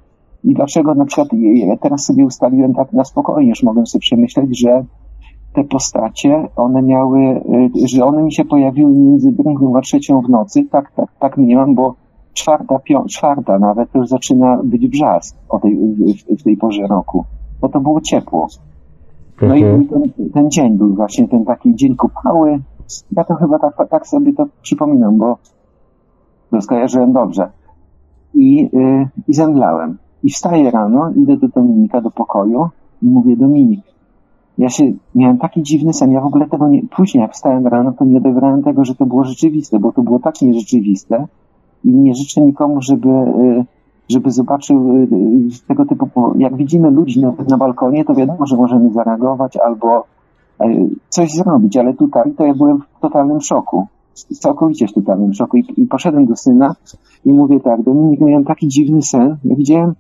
I 0.45 0.55
dlaczego 0.55 0.95
na 0.95 1.05
przykład 1.05 1.29
ja 1.55 1.77
teraz 1.77 2.05
sobie 2.05 2.25
ustaliłem 2.25 2.75
tak 2.75 2.93
na 2.93 3.05
spokojnie, 3.05 3.49
już 3.49 3.63
mogłem 3.63 3.87
sobie 3.87 4.01
przemyśleć, 4.01 4.61
że 4.61 4.85
te 5.53 5.65
postacie, 5.65 6.49
one 6.57 6.83
miały, 6.83 7.21
y, 7.21 7.89
że 7.89 8.05
one 8.05 8.23
mi 8.23 8.33
się 8.33 8.45
pojawiły 8.45 8.93
między 8.93 9.33
drugą 9.33 9.77
a 9.77 9.81
trzecią 9.81 10.21
w 10.21 10.29
nocy, 10.29 10.65
tak, 10.65 10.93
tak, 10.93 11.09
tak 11.19 11.37
mniemam, 11.37 11.75
bo 11.75 11.95
czwarta, 12.33 12.79
pią, 12.79 13.05
czwarta 13.05 13.59
nawet 13.59 13.95
już 13.95 14.09
zaczyna 14.09 14.61
być 14.65 14.89
brzask 14.89 15.37
o 15.49 15.59
tej, 15.59 15.77
w, 15.77 16.41
w 16.41 16.43
tej 16.43 16.57
porze 16.57 16.87
roku, 16.87 17.25
bo 17.61 17.69
to 17.69 17.81
było 17.81 18.01
ciepło. 18.01 18.49
No 19.43 19.57
Mhm. 19.57 19.83
i 19.83 19.89
ten, 19.89 20.03
ten 20.35 20.51
dzień 20.51 20.79
był 20.79 20.95
właśnie 20.95 21.29
ten 21.29 21.45
taki 21.45 21.75
dzień 21.75 21.97
kupały, 21.97 22.61
ja 23.13 23.25
to 23.25 23.35
chyba 23.35 23.59
tak, 23.59 23.89
tak 23.91 24.07
sobie 24.07 24.33
to 24.33 24.47
przypominam, 24.63 25.19
bo 25.19 25.39
to 26.51 26.61
skojarzyłem 26.61 27.13
dobrze. 27.13 27.49
I, 28.35 28.71
y, 28.75 29.09
i 29.29 29.35
zemdlałem. 29.35 29.99
I 30.25 30.31
wstaję 30.31 30.71
rano, 30.71 31.11
idę 31.17 31.37
do 31.37 31.49
Dominika 31.49 32.01
do 32.01 32.11
pokoju 32.11 32.69
i 33.03 33.07
mówię, 33.07 33.37
Dominik, 33.37 33.81
ja 34.59 34.69
się, 34.69 34.93
miałem 35.15 35.39
taki 35.39 35.63
dziwny 35.63 35.93
sen, 35.93 36.13
ja 36.13 36.21
w 36.21 36.27
ogóle 36.27 36.49
tego 36.49 36.69
nie, 36.69 36.83
później 36.97 37.23
jak 37.23 37.33
wstałem 37.33 37.67
rano, 37.67 37.93
to 37.93 38.05
nie 38.05 38.19
odebrałem 38.19 38.63
tego, 38.63 38.85
że 38.85 38.95
to 38.95 39.07
było 39.07 39.25
rzeczywiste, 39.25 39.79
bo 39.79 39.93
to 39.93 40.03
było 40.03 40.19
tak 40.19 40.43
nierzeczywiste 40.43 41.27
i 41.85 41.89
nie 41.89 42.15
życzę 42.15 42.41
nikomu, 42.41 42.83
żeby, 42.83 43.09
y, 43.09 43.65
żeby 44.09 44.31
zobaczył 44.31 44.97
y, 44.97 45.01
y, 45.03 45.67
tego 45.69 45.87
typu, 45.87 46.35
jak 46.39 46.57
widzimy 46.57 46.91
ludzi 46.91 47.21
na, 47.21 47.33
na 47.49 47.57
balkonie, 47.57 48.05
to 48.05 48.15
wiadomo, 48.15 48.47
że 48.47 48.57
możemy 48.57 48.93
zareagować 48.93 49.57
albo 49.57 50.05
coś 51.09 51.31
zrobić, 51.33 51.77
ale 51.77 51.95
tutaj 51.95 52.33
to 52.37 52.45
ja 52.47 52.55
byłem 52.55 52.79
w 52.79 53.01
totalnym 53.01 53.41
szoku, 53.41 53.87
całkowicie 54.15 54.87
w 54.87 54.93
totalnym 54.93 55.35
szoku. 55.35 55.57
I, 55.57 55.65
i 55.77 55.87
poszedłem 55.87 56.27
do 56.27 56.37
syna 56.37 56.75
i 57.25 57.33
mówię 57.33 57.61
tak, 57.61 57.83
Dominik, 57.83 58.21
miałem 58.21 58.45
taki 58.45 58.69
dziwny 58.69 59.03
sen, 59.03 59.37
ja 59.45 59.57
widziałem, 59.57 59.95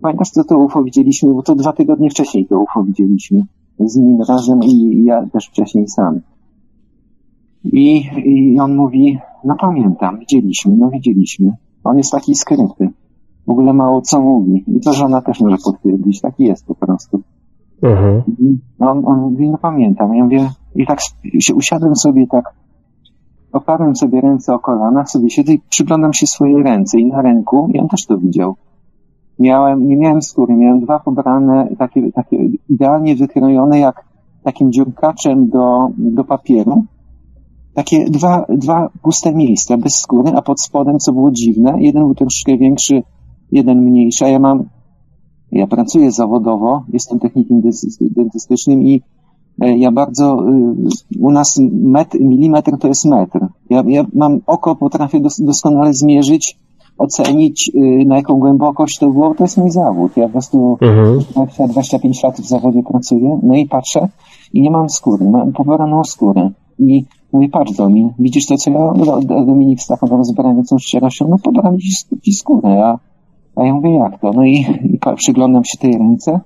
pamiętasz 0.00 0.30
co 0.30 0.44
to 0.44 0.58
UFO 0.58 0.84
widzieliśmy, 0.84 1.34
bo 1.34 1.42
to 1.42 1.54
dwa 1.54 1.72
tygodnie 1.72 2.10
wcześniej 2.10 2.46
to 2.46 2.60
UFO 2.60 2.84
widzieliśmy 2.84 3.46
z 3.80 3.96
nim 3.96 4.22
razem 4.28 4.60
i 4.62 5.04
ja 5.04 5.26
też 5.26 5.46
wcześniej 5.46 5.88
sam. 5.88 6.20
I, 7.64 8.10
I 8.24 8.60
on 8.60 8.76
mówi, 8.76 9.18
no 9.44 9.56
pamiętam, 9.60 10.18
widzieliśmy, 10.18 10.76
no 10.76 10.90
widzieliśmy. 10.90 11.52
On 11.84 11.98
jest 11.98 12.12
taki 12.12 12.34
skryty. 12.34 12.88
W 13.46 13.50
ogóle 13.50 13.72
mało 13.72 14.02
co 14.02 14.20
mówi. 14.20 14.64
I 14.66 14.80
to 14.80 14.92
żona 14.92 15.22
też 15.22 15.40
może 15.40 15.56
potwierdzić. 15.64 16.20
Taki 16.20 16.44
jest 16.44 16.66
po 16.66 16.74
prostu. 16.74 17.22
Mhm. 17.82 18.22
I 18.38 18.58
on, 18.78 19.02
on 19.06 19.20
mówi, 19.20 19.50
no 19.50 19.58
pamiętam. 19.58 20.14
Ja 20.14 20.24
mówię, 20.24 20.50
i 20.74 20.86
tak 20.86 21.00
się 21.40 21.54
usiadłem 21.54 21.96
sobie 21.96 22.26
tak, 22.26 22.54
oparłem 23.52 23.96
sobie 23.96 24.20
ręce 24.20 24.54
o 24.54 24.58
kolana, 24.58 25.06
sobie 25.06 25.30
siedzę 25.30 25.52
i 25.52 25.60
przyglądam 25.68 26.12
się 26.12 26.26
swoje 26.26 26.62
ręce 26.62 27.00
i 27.00 27.06
na 27.06 27.22
ręku, 27.22 27.70
i 27.74 27.78
on 27.78 27.88
też 27.88 28.06
to 28.06 28.18
widział. 28.18 28.56
Miałem, 29.38 29.88
nie 29.88 29.96
miałem 29.96 30.22
skóry, 30.22 30.56
miałem 30.56 30.80
dwa 30.80 30.98
pobrane, 30.98 31.68
takie, 31.78 32.12
takie 32.12 32.36
idealnie 32.68 33.16
wykrojone, 33.16 33.78
jak 33.78 34.04
takim 34.42 34.72
dziurkaczem 34.72 35.48
do, 35.48 35.88
do 35.98 36.24
papieru. 36.24 36.84
Takie 37.74 38.04
dwa, 38.10 38.46
dwa 38.48 38.88
puste 39.02 39.34
miejsca 39.34 39.76
bez 39.76 39.94
skóry, 39.94 40.32
a 40.36 40.42
pod 40.42 40.60
spodem, 40.60 40.98
co 40.98 41.12
było 41.12 41.30
dziwne, 41.30 41.74
jeden 41.78 42.02
był 42.02 42.14
troszkę 42.14 42.56
większy, 42.56 43.02
jeden 43.52 43.82
mniejszy, 43.82 44.24
a 44.24 44.28
ja 44.28 44.38
mam, 44.38 44.64
ja 45.52 45.66
pracuję 45.66 46.10
zawodowo, 46.10 46.84
jestem 46.92 47.18
technikiem 47.18 47.62
dentys- 47.62 48.14
dentystycznym 48.16 48.82
i 48.82 49.02
e, 49.60 49.78
ja 49.78 49.92
bardzo, 49.92 50.48
y, 50.48 51.18
u 51.20 51.30
nas 51.30 51.60
metr, 51.72 52.20
milimetr 52.20 52.78
to 52.78 52.88
jest 52.88 53.04
metr. 53.04 53.46
Ja, 53.70 53.82
ja 53.86 54.04
mam 54.14 54.40
oko, 54.46 54.76
potrafię 54.76 55.20
dos, 55.20 55.40
doskonale 55.40 55.94
zmierzyć, 55.94 56.58
ocenić, 56.98 57.70
y, 57.74 58.04
na 58.06 58.16
jaką 58.16 58.38
głębokość 58.38 58.98
to 58.98 59.10
było, 59.10 59.34
to 59.34 59.44
jest 59.44 59.58
mój 59.58 59.70
zawód. 59.70 60.16
Ja 60.16 60.26
po 60.26 60.32
prostu 60.32 60.78
Mhm. 60.80 61.18
20, 61.34 61.68
25 61.68 62.22
lat 62.22 62.40
w 62.40 62.48
zawodzie 62.48 62.82
pracuję, 62.82 63.38
no 63.42 63.54
i 63.54 63.66
patrzę 63.66 64.08
i 64.52 64.62
nie 64.62 64.70
mam 64.70 64.88
skóry, 64.90 65.30
mam 65.30 65.52
pobraną 65.52 66.04
skórę. 66.04 66.50
I 66.78 67.04
mówię, 67.32 67.48
patrz 67.48 67.72
Domin, 67.72 68.10
widzisz 68.18 68.46
to, 68.46 68.56
co 68.56 68.70
ja, 68.70 68.92
Do- 68.92 69.20
Do- 69.20 69.44
Dominik 69.44 69.80
z 69.80 69.86
taką 69.86 70.06
rozbraniającą 70.06 70.78
szczerością, 70.78 71.28
no 71.28 71.36
pobrali 71.42 71.78
ci, 71.78 72.20
ci 72.22 72.32
skórę, 72.32 72.84
a, 72.84 72.98
a 73.56 73.64
ja 73.64 73.74
mówię, 73.74 73.94
jak 73.94 74.20
to? 74.20 74.30
No 74.34 74.44
i, 74.44 74.52
i 74.84 74.98
przyglądam 75.16 75.64
się 75.64 75.78
tej 75.78 75.92
ręce, 75.92 76.40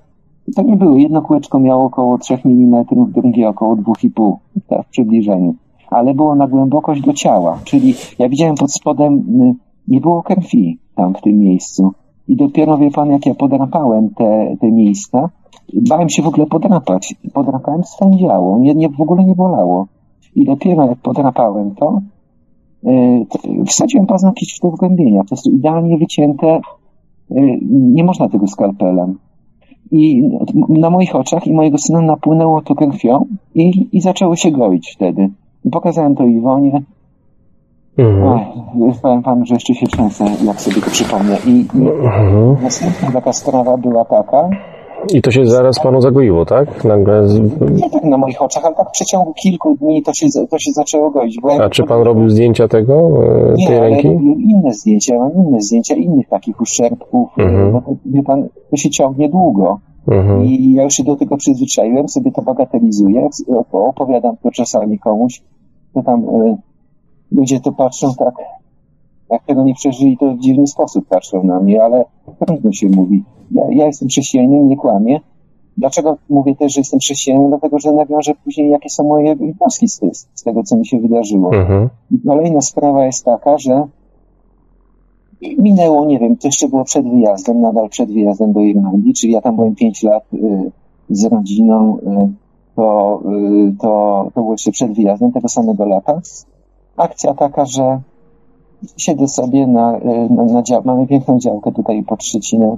I 0.49 0.53
to 0.53 0.63
nie 0.63 0.77
było, 0.77 0.97
jedno 0.97 1.23
kółeczko 1.23 1.59
miało 1.59 1.85
około 1.85 2.19
3 2.19 2.39
mm, 2.45 2.85
drugie 3.15 3.49
około 3.49 3.77
2,5 3.77 4.33
tak, 4.69 4.87
w 4.87 4.91
przybliżeniu. 4.91 5.55
Ale 5.91 6.15
było 6.15 6.35
na 6.35 6.47
głębokość 6.47 7.01
do 7.03 7.13
ciała, 7.13 7.59
czyli 7.65 7.95
ja 8.19 8.29
widziałem 8.29 8.55
pod 8.55 8.73
spodem, 8.73 9.15
y, 9.43 9.55
nie 9.89 10.01
było 10.01 10.23
krwi 10.23 10.79
tam 10.95 11.15
w 11.15 11.21
tym 11.21 11.39
miejscu. 11.39 11.91
I 12.29 12.37
dopiero 12.37 12.79
wie 12.79 12.91
pan, 12.91 13.11
jak 13.11 13.27
ja 13.27 13.35
podrapałem 13.35 14.11
te, 14.15 14.57
te 14.61 14.73
miejsca, 14.73 15.31
bałem 15.89 16.09
się 16.09 16.23
w 16.23 16.27
ogóle 16.27 16.47
podrapać. 16.47 17.15
Podrapałem, 17.33 17.85
spędziało, 17.85 18.59
nie, 18.59 18.75
nie, 18.75 18.89
w 18.89 19.01
ogóle 19.01 19.25
nie 19.25 19.35
bolało. 19.35 19.87
I 20.35 20.45
dopiero 20.45 20.87
jak 20.87 20.99
podrapałem 20.99 21.75
to, 21.75 22.01
yy, 22.83 23.65
wsadziłem 23.67 24.07
paznokieć 24.07 24.55
w 24.55 24.61
te 24.61 24.71
wgłębienia. 24.71 25.21
Po 25.21 25.29
prostu 25.29 25.51
idealnie 25.51 25.99
wycięte, 25.99 26.61
yy, 27.31 27.59
nie 27.71 28.05
można 28.05 28.29
tego 28.29 28.47
skalpelem. 28.47 29.19
I 29.91 30.23
na 30.69 30.91
moich 30.91 31.17
oczach 31.17 31.47
i 31.47 31.53
mojego 31.53 31.79
syna 31.79 32.01
napłynęło 32.01 32.63
to 32.63 32.75
krwią 32.75 33.25
i, 33.55 33.89
i 33.93 34.01
zaczęło 34.01 34.37
się 34.37 34.51
goić 34.51 34.93
wtedy. 34.95 35.31
I 35.65 35.71
pokazałem 35.71 36.15
to 36.15 36.25
Iwonie. 36.25 36.83
Mhm. 37.99 38.29
Ach, 38.29 38.41
powiem 39.03 39.23
panu, 39.23 39.47
że 39.47 39.55
jeszcze 39.55 39.75
się 39.75 39.87
trzęsę, 39.87 40.25
jak 40.45 40.61
sobie 40.61 40.81
to 40.83 40.91
przypomnę. 40.91 41.37
I, 41.47 41.51
i 41.51 41.89
Mhm. 41.89 42.57
następna 42.63 43.11
taka 43.13 43.33
sprawa 43.33 43.77
była 43.77 44.05
taka, 44.05 44.51
I 45.15 45.23
to 45.23 45.31
się 45.31 45.47
zaraz 45.47 45.81
panu 45.81 46.01
zagoiło, 46.01 46.45
tak? 46.47 46.85
Nagle. 46.85 47.29
Z... 47.29 47.41
nie 47.81 47.91
tak 47.91 48.05
na 48.05 48.19
moich 48.19 48.43
oczach, 48.43 48.65
ale 48.65 48.75
tak 48.75 48.89
w 48.89 48.91
przeciągu 48.91 49.33
kilku 49.43 49.75
dni 49.77 50.03
to 50.03 50.13
się, 50.15 50.27
to 50.51 50.59
się 50.59 50.73
zaczęło 50.73 51.11
goić. 51.11 51.37
A 51.61 51.69
czy 51.71 51.83
pan 51.85 52.03
robił 52.03 52.31
zdjęcia 52.31 52.69
tego, 52.69 52.95
e, 52.95 53.55
Nie, 53.57 53.67
tej 53.67 53.81
ręki? 53.81 54.09
robiłem 54.09 54.41
inne 54.43 54.73
zdjęcia, 54.75 55.19
mam 55.19 55.33
inne 55.47 55.61
zdjęcia 55.61 55.95
innych 55.95 56.29
takich 56.29 56.61
uszczerbków, 56.61 57.29
Mhm. 57.39 57.73
bo 57.73 57.81
to, 57.81 57.95
wie 58.07 58.23
pan, 58.23 58.49
to 58.71 58.77
się 58.77 58.91
ciągnie 58.91 59.29
długo. 59.29 59.79
Mhm. 60.09 60.45
I 60.45 60.73
ja 60.73 60.83
już 60.85 60.95
się 60.95 61.05
do 61.05 61.17
tego 61.17 61.37
przyzwyczaiłem, 61.37 62.09
sobie 62.09 62.33
to 62.33 62.43
bagatelizuję, 62.43 63.29
op- 63.49 63.89
opowiadam 63.89 64.37
to 64.43 64.51
czasami 64.51 64.99
komuś, 64.99 65.43
to 65.95 66.03
tam 66.03 66.25
y, 66.25 66.57
ludzie 67.33 67.61
to 67.61 67.73
patrzą 67.73 68.15
tak, 68.15 68.35
jak 69.31 69.45
tego 69.45 69.65
nie 69.65 69.75
przeżyli, 69.75 70.17
to 70.19 70.35
w 70.35 70.39
dziwny 70.39 70.67
sposób 70.67 71.07
patrzą 71.09 71.45
na 71.45 71.61
mnie, 71.61 71.83
ale 71.83 72.05
trudno 72.47 72.73
się 72.73 72.89
mówi. 72.89 73.25
Ja, 73.51 73.63
ja 73.71 73.87
jestem 73.87 74.09
chrześcijaninem, 74.09 74.69
nie 74.69 74.77
kłamię. 74.77 75.21
Dlaczego 75.77 76.17
mówię 76.29 76.57
też, 76.57 76.75
że 76.75 76.81
jestem 76.81 77.01
chrześcijaninem? 77.01 77.49
Dlatego, 77.49 77.79
że 77.79 77.93
nawiążę 77.93 78.33
później, 78.45 78.71
jakie 78.71 78.91
są 78.91 79.05
moje 79.05 79.37
wnioski 79.37 79.89
z, 79.89 80.01
z, 80.35 80.43
tego, 80.43 80.63
co 80.63 80.77
mi 80.77 80.87
się 80.87 81.01
wydarzyło. 81.01 81.55
Mhm. 81.55 81.89
Kolejna 82.27 82.61
sprawa 82.61 83.07
jest 83.07 83.25
taka, 83.25 83.59
że 83.59 83.87
minęło, 85.59 86.05
nie 86.05 86.19
wiem, 86.19 86.37
to 86.37 86.49
jeszcze 86.49 86.69
było 86.69 86.85
przed 86.85 87.09
wyjazdem, 87.09 87.61
nadal 87.61 87.89
przed 87.89 88.13
wyjazdem 88.13 88.53
do 88.53 88.61
Irlandii, 88.61 89.15
czyli 89.15 89.33
ja 89.33 89.41
tam 89.41 89.57
byłem 89.57 89.75
5 89.75 90.03
lat 90.03 90.25
y, 90.35 90.71
z 91.11 91.25
rodziną, 91.25 91.99
y, 91.99 92.33
to, 92.77 93.21
y, 93.69 93.77
to, 93.81 94.31
to 94.35 94.41
było 94.41 94.53
jeszcze 94.53 94.71
przed 94.71 94.93
wyjazdem 94.93 95.33
tego 95.33 95.49
samego 95.49 95.87
lata. 95.87 96.21
Akcja 97.01 97.35
taka, 97.35 97.65
że 97.65 98.01
siedzę 98.97 99.29
sobie 99.29 99.67
na, 99.67 99.99
y, 99.99 100.29
na, 100.31 100.45
na 100.45 100.63
dział, 100.63 100.83
mamy 100.85 101.07
piękną 101.07 101.39
działkę 101.39 101.73
tutaj 101.73 102.03
pod 102.03 102.25
Szczecinem 102.25 102.77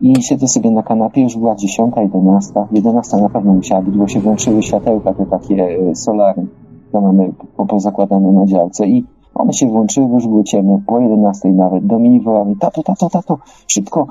i 0.00 0.22
siedzę 0.22 0.48
sobie 0.48 0.70
na 0.70 0.82
kanapie, 0.82 1.22
już 1.22 1.36
była 1.36 1.54
10, 1.54 1.94
11, 1.96 2.52
11 2.72 3.16
na 3.16 3.28
pewno 3.28 3.52
musiała 3.52 3.82
być, 3.82 3.96
bo 3.96 4.08
się 4.08 4.20
włączyły 4.20 4.62
światełka, 4.62 5.14
te 5.14 5.26
takie 5.26 5.78
y, 5.90 5.96
solary, 5.96 6.46
to 6.92 7.00
mamy 7.00 7.32
po, 7.56 7.66
pozakładane 7.66 8.32
na 8.32 8.46
działce 8.46 8.86
i 8.86 9.04
one 9.34 9.52
się 9.52 9.66
włączyły, 9.66 10.08
już 10.08 10.26
było 10.26 10.42
ciemno, 10.42 10.80
po 10.86 11.00
11 11.00 11.48
nawet. 11.48 11.86
Dominik 11.86 12.22
woła 12.22 12.44
mi, 12.44 12.56
tato, 12.56 12.82
tato, 12.82 13.10
tato, 13.10 13.38
szybko, 13.66 14.06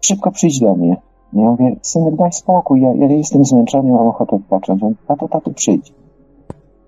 szybko 0.00 0.30
przyjdź 0.30 0.60
do 0.60 0.74
mnie. 0.74 0.96
Ja 1.32 1.50
mówię, 1.50 1.76
synek, 1.82 2.16
daj 2.16 2.32
spokój, 2.32 2.80
ja, 2.80 2.94
ja 2.94 3.06
jestem 3.06 3.44
zmęczony, 3.44 3.92
mam 3.92 4.06
ochotę 4.06 4.36
odpocząć. 4.36 4.82
On, 4.82 4.94
tato, 5.06 5.28
tato, 5.28 5.50
przyjdź. 5.50 6.01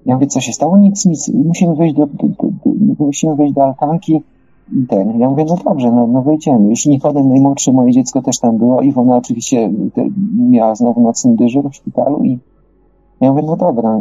Ja 0.07 0.15
mówię, 0.15 0.27
co 0.27 0.41
się 0.41 0.53
stało? 0.53 0.79
Nic, 0.79 1.07
nic, 1.07 1.31
musimy 1.35 1.75
wejść 1.75 1.95
do, 1.95 2.07
do, 2.07 2.29
do, 2.29 3.05
musimy 3.05 3.37
wejść 3.37 3.55
do 3.55 3.65
altanki 3.65 4.23
i 4.73 4.87
ten. 4.87 5.21
Ja 5.21 5.31
mówię, 5.31 5.45
no 5.49 5.57
dobrze, 5.65 5.93
no, 5.93 6.07
no 6.07 6.23
wejdziemy. 6.23 6.71
Już 6.71 6.87
Nikodem, 6.87 7.29
najmłodsze 7.29 7.73
moje 7.73 7.93
dziecko 7.93 8.23
też 8.23 8.39
tam 8.39 8.59
było. 8.59 8.83
Iwona 8.83 9.17
oczywiście 9.17 9.71
te, 9.95 10.09
miała 10.39 10.75
znowu 10.75 11.01
nocny 11.01 11.37
dyżur 11.37 11.71
w 11.71 11.75
szpitalu 11.75 12.25
i 12.25 12.39
ja 13.21 13.33
mówię, 13.33 13.43
no 13.47 13.57
dobra, 13.57 14.01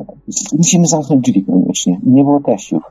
musimy 0.57 0.87
zamknąć 0.87 1.21
drzwi 1.21 1.43
koniecznie. 1.43 1.99
Nie 2.03 2.23
było 2.23 2.39
teściów. 2.39 2.83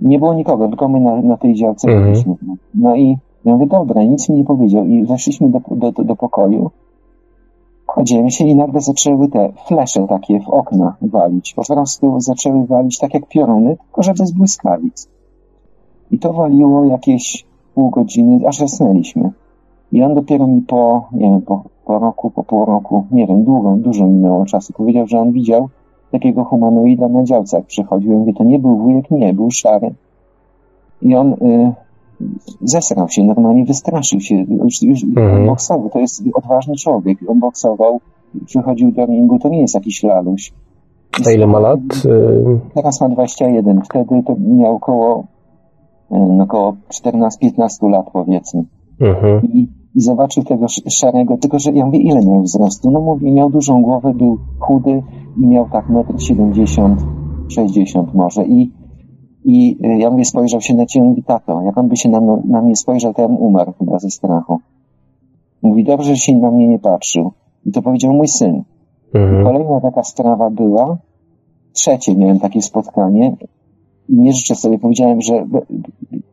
Nie 0.00 0.18
było 0.18 0.34
nikogo, 0.34 0.68
tylko 0.68 0.88
my 0.88 1.00
na, 1.00 1.22
na 1.22 1.36
tej 1.36 1.54
działce 1.54 1.88
Mhm. 1.88 2.04
byliśmy. 2.12 2.34
No 2.74 2.96
i 2.96 3.16
ja 3.44 3.52
mówię, 3.52 3.66
dobra, 3.66 4.04
nic 4.04 4.28
mi 4.28 4.36
nie 4.36 4.44
powiedział. 4.44 4.86
I 4.86 5.04
weszliśmy 5.04 5.48
do, 5.48 5.60
do, 5.70 5.92
do, 5.92 6.04
do 6.04 6.16
pokoju. 6.16 6.70
Kładziemy 7.96 8.30
się 8.30 8.44
i 8.44 8.54
nagle 8.54 8.80
zaczęły 8.80 9.28
te 9.28 9.52
flesze 9.66 10.06
takie 10.08 10.40
w 10.40 10.48
okna 10.48 10.96
walić. 11.02 11.54
Po 11.54 11.64
prostu 11.64 12.20
zaczęły 12.20 12.66
walić 12.66 12.98
tak 12.98 13.14
jak 13.14 13.28
pioruny, 13.28 13.76
tylko 13.76 14.02
że 14.02 14.14
bez 14.14 14.32
błyskawic. 14.32 15.08
I 16.10 16.18
to 16.18 16.32
waliło 16.32 16.84
jakieś 16.84 17.46
pół 17.74 17.90
godziny, 17.90 18.48
aż 18.48 18.58
zasnęliśmy. 18.58 19.30
I 19.92 20.02
on 20.02 20.14
dopiero 20.14 20.46
mi 20.46 20.62
po, 20.62 21.08
nie 21.12 21.30
wiem, 21.30 21.42
po, 21.42 21.62
po 21.84 21.98
roku, 21.98 22.30
po 22.30 22.44
pół 22.44 22.64
roku, 22.64 23.06
nie 23.10 23.26
wiem, 23.26 23.44
długo, 23.44 23.76
dużo 23.76 24.06
minęło 24.06 24.44
czasu, 24.44 24.72
powiedział, 24.72 25.06
że 25.06 25.18
on 25.18 25.32
widział 25.32 25.68
takiego 26.10 26.44
humanoida 26.44 27.08
na 27.08 27.24
działce, 27.24 27.56
jak 27.56 27.66
przychodził. 27.66 28.18
Mówię, 28.18 28.34
to 28.34 28.44
nie 28.44 28.58
był 28.58 28.76
wujek, 28.76 29.10
nie, 29.10 29.34
był 29.34 29.50
szary. 29.50 29.94
I 31.02 31.14
on 31.14 31.32
y, 31.32 31.72
zesrał 32.62 33.08
się, 33.08 33.24
normalnie 33.24 33.64
wystraszył 33.64 34.20
się. 34.20 34.34
Już, 34.34 34.82
już 34.82 35.04
Mhm. 35.04 35.46
boksował, 35.46 35.90
to 35.90 35.98
jest 35.98 36.22
odważny 36.34 36.74
człowiek. 36.74 37.18
On 37.28 37.40
boksował, 37.40 38.00
przychodził 38.46 38.92
do 38.92 39.06
ringu, 39.06 39.38
to 39.38 39.48
nie 39.48 39.60
jest 39.60 39.74
jakiś 39.74 40.02
laluś. 40.02 40.52
A 41.26 41.30
ile 41.30 41.46
ma 41.46 41.58
lat? 41.58 41.80
Teraz 42.74 43.00
ma 43.00 43.08
21, 43.08 43.82
wtedy 43.82 44.22
to 44.26 44.36
miał 44.38 44.74
około, 44.76 45.24
no 46.10 46.44
około 46.44 46.76
14-15 46.88 47.90
lat 47.90 48.06
powiedzmy. 48.12 48.64
Mhm. 49.00 49.52
I, 49.52 49.68
I 49.94 50.00
zobaczył 50.00 50.42
tego 50.44 50.64
sz- 50.64 50.92
szarego, 50.94 51.36
tylko 51.36 51.58
że 51.58 51.72
ja 51.72 51.86
mówię, 51.86 51.98
ile 51.98 52.20
miał 52.26 52.42
wzrostu? 52.42 52.90
No 52.90 53.00
mówi, 53.00 53.32
miał 53.32 53.50
dużą 53.50 53.82
głowę, 53.82 54.14
był 54.14 54.38
chudy 54.58 55.02
i 55.42 55.46
miał 55.46 55.68
tak 55.72 55.88
1,70 55.88 56.84
m, 56.84 56.96
60 57.48 58.14
może. 58.14 58.44
I, 58.44 58.72
i 59.46 59.76
y, 59.84 59.98
ja 59.98 60.10
mówię, 60.10 60.24
spojrzał 60.24 60.60
się 60.60 60.74
na 60.74 60.86
ciebie, 60.86 61.06
mówi, 61.06 61.22
tato, 61.22 61.62
jak 61.62 61.78
on 61.78 61.88
by 61.88 61.96
się 61.96 62.08
na, 62.08 62.20
na 62.44 62.62
mnie 62.62 62.76
spojrzał, 62.76 63.14
to 63.14 63.22
ja 63.22 63.28
bym 63.28 63.36
umarł 63.36 63.72
chyba 63.78 63.98
ze 63.98 64.10
strachu. 64.10 64.60
Mówi, 65.62 65.84
dobrze, 65.84 66.14
że 66.14 66.16
się 66.16 66.36
na 66.36 66.50
mnie 66.50 66.68
nie 66.68 66.78
patrzył. 66.78 67.32
I 67.66 67.72
to 67.72 67.82
powiedział 67.82 68.12
mój 68.12 68.28
syn. 68.28 68.62
Mhm. 69.14 69.44
Kolejna 69.44 69.80
taka 69.80 70.02
sprawa 70.02 70.50
była, 70.50 70.96
trzecie 71.72 72.16
miałem 72.16 72.38
takie 72.38 72.62
spotkanie 72.62 73.36
i 74.08 74.16
nie 74.16 74.32
życzę 74.32 74.54
sobie, 74.54 74.78
powiedziałem, 74.78 75.20
że 75.22 75.46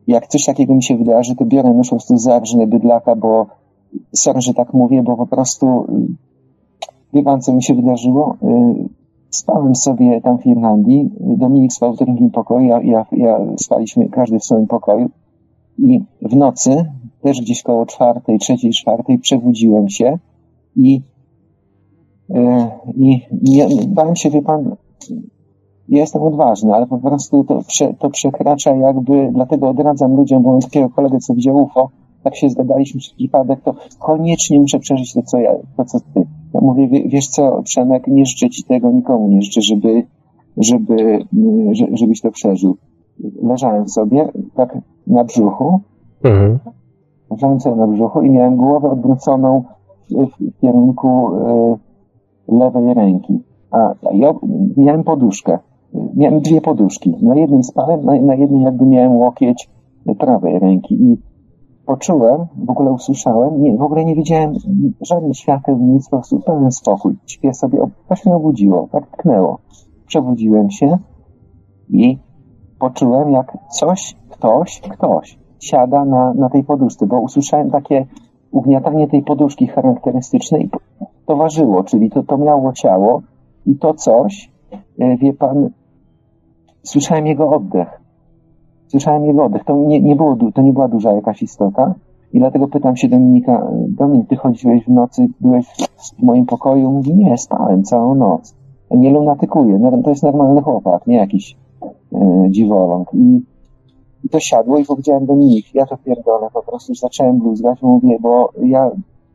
jak 0.06 0.26
coś 0.26 0.44
takiego 0.44 0.74
mi 0.74 0.82
się 0.82 0.96
wydarzy, 0.96 1.36
to 1.36 1.44
biorę 1.44 1.74
nóż 1.74 1.88
po 1.88 1.96
prostu 1.96 2.16
zarżnę 2.16 2.66
bydlaka, 2.66 3.16
bo 3.16 3.46
sorry, 4.14 4.40
że 4.40 4.54
tak 4.54 4.74
mówię, 4.74 5.02
bo 5.02 5.16
po 5.16 5.26
prostu 5.26 5.84
y, 5.84 6.86
wie 7.12 7.22
pan, 7.22 7.40
co 7.40 7.52
mi 7.52 7.62
się 7.62 7.74
wydarzyło? 7.74 8.36
Spałem 9.34 9.74
sobie 9.74 10.20
tam 10.20 10.38
w 10.38 10.46
Irlandii, 10.46 11.10
Dominik 11.20 11.72
spał 11.72 11.94
w 11.94 11.98
drugim 11.98 12.30
pokoju, 12.30 12.66
ja, 12.66 12.80
ja, 12.82 13.06
ja 13.12 13.40
spaliśmy 13.56 14.08
każdy 14.08 14.38
w 14.38 14.44
swoim 14.44 14.66
pokoju 14.66 15.10
i 15.78 16.00
w 16.22 16.36
nocy, 16.36 16.84
też 17.22 17.40
gdzieś 17.40 17.62
koło 17.62 17.86
czwartej, 17.86 18.38
trzeciej, 18.38 18.70
czwartej, 18.70 19.18
przebudziłem 19.18 19.88
się 19.88 20.18
i 20.76 21.02
E, 22.30 22.70
I 22.94 23.20
bałem 23.88 24.16
się, 24.16 24.30
wie 24.30 24.42
pan, 24.42 24.76
ja 25.88 26.00
jestem 26.00 26.22
odważny, 26.22 26.74
ale 26.74 26.86
po 26.86 26.98
prostu 26.98 27.44
to, 27.44 27.62
prze, 27.66 27.94
to 27.94 28.10
przekracza 28.10 28.74
jakby, 28.74 29.30
dlatego 29.32 29.68
odradzam 29.68 30.16
ludziom, 30.16 30.42
bo 30.42 30.50
mam 30.50 30.60
takiego 30.60 30.90
kolegę, 30.90 31.18
co 31.18 31.34
widział 31.34 31.62
UFO, 31.62 31.90
tak 32.22 32.36
się 32.36 32.50
zgadaliśmy 32.50 33.00
przez 33.00 33.14
przypadek, 33.14 33.60
to 33.60 33.74
koniecznie 33.98 34.60
muszę 34.60 34.78
przeżyć 34.78 35.14
to, 35.14 35.22
co 35.22 35.38
ja, 35.38 35.54
to, 35.76 35.84
co 35.84 36.00
ty. 36.00 36.26
Ja 36.54 36.60
mówię, 36.60 36.88
wie, 36.88 37.08
wiesz 37.08 37.28
co, 37.28 37.62
Przemek, 37.62 38.06
nie 38.06 38.26
życzę 38.26 38.50
ci 38.50 38.64
tego, 38.64 38.90
nikomu 38.90 39.28
nie 39.28 39.42
życzę, 39.42 39.60
żeby, 39.62 40.02
żeby, 40.56 40.94
y, 41.70 41.74
że- 41.74 41.86
żebyś 41.96 42.20
to 42.20 42.30
przeżył. 42.30 42.76
Leżałem 43.42 43.88
sobie, 43.88 44.28
tak 44.54 44.78
na 45.06 45.24
brzuchu, 45.24 45.80
Mhm. 46.24 46.58
leżałem 47.30 47.60
sobie 47.60 47.76
na 47.76 47.86
brzuchu 47.86 48.22
i 48.22 48.30
miałem 48.30 48.56
głowę 48.56 48.90
odwróconą 48.90 49.62
w, 50.10 50.60
kierunku 50.60 51.08
e, 51.36 51.76
lewej 52.48 52.94
ręki. 52.94 53.40
A 53.70 53.94
ja 54.12 54.34
miałem 54.76 55.04
poduszkę. 55.04 55.58
Miałem 56.16 56.40
dwie 56.40 56.60
poduszki. 56.60 57.14
Na 57.22 57.34
jednej 57.36 57.62
spałem, 57.62 58.04
na, 58.04 58.20
na 58.20 58.34
jednej 58.34 58.62
jakby 58.62 58.86
miałem 58.86 59.12
łokieć 59.16 59.68
prawej 60.18 60.58
ręki 60.58 60.94
i 60.94 61.16
poczułem, 61.86 62.46
w 62.56 62.70
ogóle 62.70 62.92
usłyszałem, 62.92 63.62
nie, 63.62 63.76
w 63.76 63.82
ogóle 63.82 64.04
nie 64.04 64.14
widziałem 64.14 64.54
żadnych 65.00 65.36
świateł, 65.36 65.78
nic, 65.78 66.08
po 66.08 66.16
prostu 66.16 66.40
pełen 66.40 66.72
spokój. 66.72 67.16
Śpię 67.26 67.54
sobie, 67.54 67.78
mnie 68.26 68.34
obudziło, 68.34 68.88
tak 68.92 69.06
tknęło. 69.06 69.58
Przebudziłem 70.06 70.70
się 70.70 70.98
i 71.88 72.18
poczułem, 72.78 73.30
jak 73.30 73.58
coś, 73.70 74.16
ktoś, 74.30 74.80
ktoś 74.80 75.38
siada 75.60 76.04
na, 76.04 76.34
na 76.34 76.48
tej 76.48 76.64
poduszce, 76.64 77.06
bo 77.06 77.20
usłyszałem 77.20 77.70
takie 77.70 78.06
ugniatanie 78.50 79.08
tej 79.08 79.22
poduszki 79.22 79.66
charakterystyczne 79.66 80.58
i 80.60 80.70
towarzyło, 81.26 81.84
czyli 81.84 82.10
to, 82.10 82.22
to 82.22 82.38
miało 82.38 82.72
ciało 82.72 83.22
i 83.66 83.78
to 83.78 83.94
coś, 83.94 84.52
e, 84.98 85.16
wie 85.16 85.32
pan, 85.32 85.70
słyszałem 86.82 87.26
jego 87.26 87.50
oddech. 87.50 88.03
Słyszałem 88.88 89.24
jego 89.24 89.44
oddech. 89.44 89.64
To 89.64 89.76
nie, 89.76 90.00
nie, 90.00 90.16
było, 90.16 90.36
to 90.54 90.62
nie 90.62 90.72
była 90.72 90.88
duża 90.88 91.12
jakaś 91.12 91.42
istota 91.42 91.94
i 92.32 92.38
dlatego 92.38 92.68
pytam 92.68 92.96
się 92.96 93.08
Dominika, 93.08 93.66
Dominik, 93.88 94.28
ty 94.28 94.36
chodziłeś 94.36 94.84
w 94.84 94.88
nocy, 94.88 95.26
byłeś 95.40 95.66
w 96.18 96.22
moim 96.22 96.46
pokoju? 96.46 96.90
Mówi, 96.90 97.14
nie, 97.14 97.38
spałem 97.38 97.84
całą 97.84 98.14
noc. 98.14 98.54
Nie 98.90 99.10
lunatykuję, 99.10 99.90
to 100.04 100.10
jest 100.10 100.22
normalny 100.22 100.62
chłopak, 100.62 101.06
nie 101.06 101.16
jakiś 101.16 101.56
e, 102.12 102.46
dziwoląg. 102.50 103.08
I, 103.14 103.42
I 104.24 104.28
to 104.28 104.40
siadło 104.40 104.78
i 104.78 104.84
powiedziałem 104.84 105.26
Dominik, 105.26 105.74
ja 105.74 105.86
to 105.86 105.96
pierdolę, 105.96 106.48
po 106.52 106.62
prostu 106.62 106.94
zacząłem 106.94 107.38
bluzgać, 107.38 107.82
mówię, 107.82 108.18
bo 108.20 108.50
ja 108.62 108.90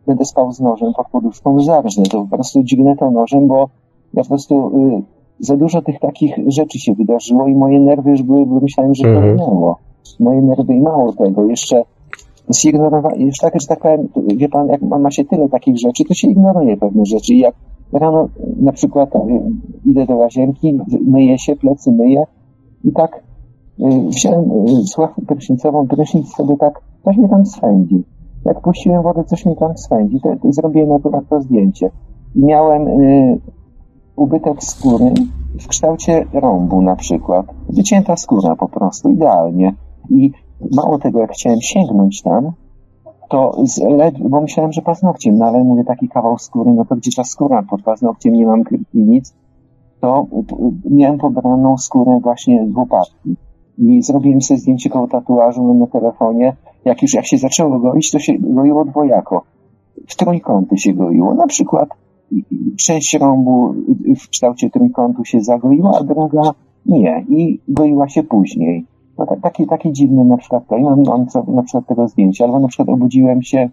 będę 0.07 0.25
spał 0.25 0.51
z 0.51 0.59
nożem 0.59 0.93
pod 0.93 1.07
poduszką, 1.07 1.59
zarżnę 1.59 2.03
to, 2.03 2.21
po 2.21 2.35
prostu 2.35 2.63
dźgnę 2.63 2.95
to 2.95 3.11
nożem, 3.11 3.47
bo 3.47 3.69
ja 4.13 4.23
po 4.23 4.29
prostu 4.29 4.77
y, 4.77 5.18
za 5.39 5.57
dużo 5.57 5.81
tych 5.81 5.99
takich 5.99 6.33
rzeczy 6.47 6.79
się 6.79 6.93
wydarzyło 6.93 7.47
i 7.47 7.55
moje 7.55 7.79
nerwy 7.79 8.09
już 8.09 8.23
były, 8.23 8.45
bo 8.45 8.59
myślałem, 8.59 8.95
że 8.95 9.03
to 9.03 9.09
Mhm. 9.09 9.31
minęło. 9.31 9.77
Moje 10.19 10.41
nerwy 10.41 10.73
i 10.73 10.79
mało 10.81 11.13
tego, 11.13 11.45
jeszcze 11.45 11.83
zignorowa- 12.53 13.17
już 13.17 13.37
tak, 13.37 13.53
że 13.61 13.67
tak 13.67 13.79
powiem, 13.79 14.07
wie 14.37 14.49
pan, 14.49 14.67
jak 14.67 14.81
ma 14.81 15.11
się 15.11 15.25
tyle 15.25 15.49
takich 15.49 15.77
rzeczy, 15.79 16.03
to 16.07 16.13
się 16.13 16.27
ignoruje 16.27 16.77
pewne 16.77 17.05
rzeczy 17.05 17.33
i 17.33 17.39
jak 17.39 17.55
rano 17.93 18.29
na 18.61 18.71
przykład 18.71 19.15
y, 19.15 19.19
idę 19.85 20.05
do 20.05 20.15
łazienki, 20.15 20.79
myję 21.07 21.39
się, 21.39 21.55
plecy 21.55 21.91
myję 21.91 22.23
i 22.83 22.91
tak 22.91 23.23
y, 23.79 23.83
wziąłem 24.07 24.51
y, 24.51 24.83
sławkę 24.87 25.21
prysznicową, 25.27 25.87
prysznic 25.87 26.27
sobie 26.35 26.57
tak, 26.57 26.81
coś 27.05 27.17
mnie 27.17 27.29
tam 27.29 27.45
swędzi. 27.45 28.03
Jak 28.45 28.61
puściłem 28.61 29.03
wodę, 29.03 29.23
coś 29.23 29.45
mnie 29.45 29.55
tam 29.55 29.77
swędzi. 29.77 30.19
To, 30.23 30.35
to 30.43 30.51
zrobiłem 30.53 30.91
akurat 30.91 31.23
to 31.29 31.41
zdjęcie. 31.41 31.89
Miałem 32.35 32.87
y, 32.87 33.39
ubytek 34.19 34.63
skóry 34.63 35.13
w 35.59 35.67
kształcie 35.67 36.25
rąbu 36.33 36.81
na 36.81 36.95
przykład. 36.95 37.45
Wycięta 37.69 38.17
skóra 38.17 38.55
po 38.55 38.67
prostu, 38.67 39.09
idealnie. 39.09 39.75
I 40.09 40.31
mało 40.75 40.99
tego, 40.99 41.19
jak 41.19 41.31
chciałem 41.31 41.61
sięgnąć 41.61 42.21
tam, 42.21 42.51
to 43.29 43.61
z 43.63 43.81
led- 43.81 44.29
bo 44.29 44.41
myślałem, 44.41 44.71
że 44.71 44.81
paznokciem, 44.81 45.37
no 45.37 45.45
ale 45.45 45.63
mówię 45.63 45.83
taki 45.83 46.09
kawał 46.09 46.37
skóry, 46.37 46.73
no 46.73 46.85
to 46.85 46.95
gdzie 46.95 47.11
ta 47.15 47.23
skóra 47.23 47.63
pod 47.69 47.83
paznokciem, 47.83 48.33
nie 48.33 48.45
mam 48.45 48.63
krwi, 48.63 48.85
nic, 48.93 49.35
to 50.01 50.25
miałem 50.89 51.17
pobraną 51.17 51.77
skórę 51.77 52.19
właśnie 52.23 52.67
z 52.67 52.75
łopatki. 52.75 53.35
I 53.77 54.01
zrobiłem 54.01 54.41
sobie 54.41 54.59
zdjęcie 54.59 54.89
koło 54.89 55.07
tatuażu 55.07 55.73
na 55.73 55.87
telefonie. 55.87 56.55
Jak 56.85 57.01
już 57.01 57.13
jak 57.13 57.25
się 57.27 57.37
zaczęło 57.37 57.79
goić, 57.79 58.11
to 58.11 58.19
się 58.19 58.33
goiło 58.39 58.85
dwojako. 58.85 59.43
W 60.07 60.15
trójkąty 60.15 60.77
się 60.77 60.93
goiło. 60.93 61.33
Na 61.33 61.47
przykład 61.47 61.89
część 62.77 63.13
rąbu 63.13 63.73
w 64.19 64.29
kształcie 64.29 64.69
trójkątu 64.69 65.25
się 65.25 65.41
zagoiła, 65.41 65.97
a 65.99 66.03
druga 66.03 66.41
nie. 66.85 67.25
I 67.29 67.59
goiła 67.67 68.09
się 68.09 68.23
później. 68.23 68.85
No, 69.17 69.25
tak, 69.25 69.41
taki, 69.41 69.67
taki 69.67 69.93
dziwny 69.93 70.25
na 70.25 70.37
przykład 70.37 70.67
to. 70.67 70.77
I 70.77 70.83
mam, 70.83 71.27
co- 71.27 71.43
na 71.47 71.63
przykład 71.63 71.87
tego 71.87 72.07
zdjęcia. 72.07 72.45
Albo 72.45 72.59
na 72.59 72.67
przykład 72.67 72.89
obudziłem 72.89 73.41
się 73.41 73.69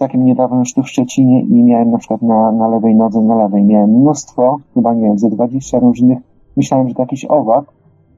takim 0.00 0.24
niedawno 0.24 0.58
już 0.58 0.74
w 0.74 0.88
Szczecinie 0.88 1.40
i 1.42 1.62
miałem 1.62 1.90
na 1.90 1.98
przykład 1.98 2.22
na, 2.22 2.52
na 2.52 2.68
lewej 2.68 2.94
nodze, 2.94 3.20
na 3.20 3.34
lewej 3.34 3.64
miałem 3.64 3.90
mnóstwo, 3.90 4.58
chyba 4.74 4.94
nie 4.94 5.02
wiem, 5.02 5.18
ze 5.18 5.30
20 5.30 5.78
różnych, 5.78 6.18
myślałem, 6.56 6.88
że 6.88 6.94
to 6.94 7.02
jakiś 7.02 7.24
owak, 7.24 7.64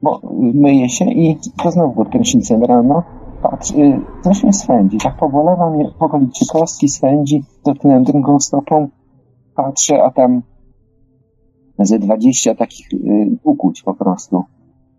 bo 0.01 0.21
myję 0.53 0.89
się 0.89 1.05
i 1.05 1.37
to 1.63 1.71
znowu 1.71 1.93
pod 1.93 2.09
prysznicem 2.09 2.63
rano, 2.63 3.03
patrz, 3.41 3.71
y, 3.71 3.99
coś 4.21 4.43
mnie 4.43 4.53
swędzi, 4.53 4.97
tak 4.97 5.17
pobolewa 5.17 5.69
mnie 5.69 5.89
w 5.99 6.01
okolicy 6.03 6.45
kostki, 6.51 6.89
swędzi, 6.89 7.43
dotknąłem 7.65 8.03
drugą 8.03 8.39
stopą, 8.39 8.87
patrzę, 9.55 10.03
a 10.03 10.11
tam 10.11 10.41
ze 11.79 11.99
20 11.99 12.55
takich 12.55 12.93
y, 12.93 13.37
ukuć 13.43 13.83
po 13.83 13.93
prostu. 13.93 14.43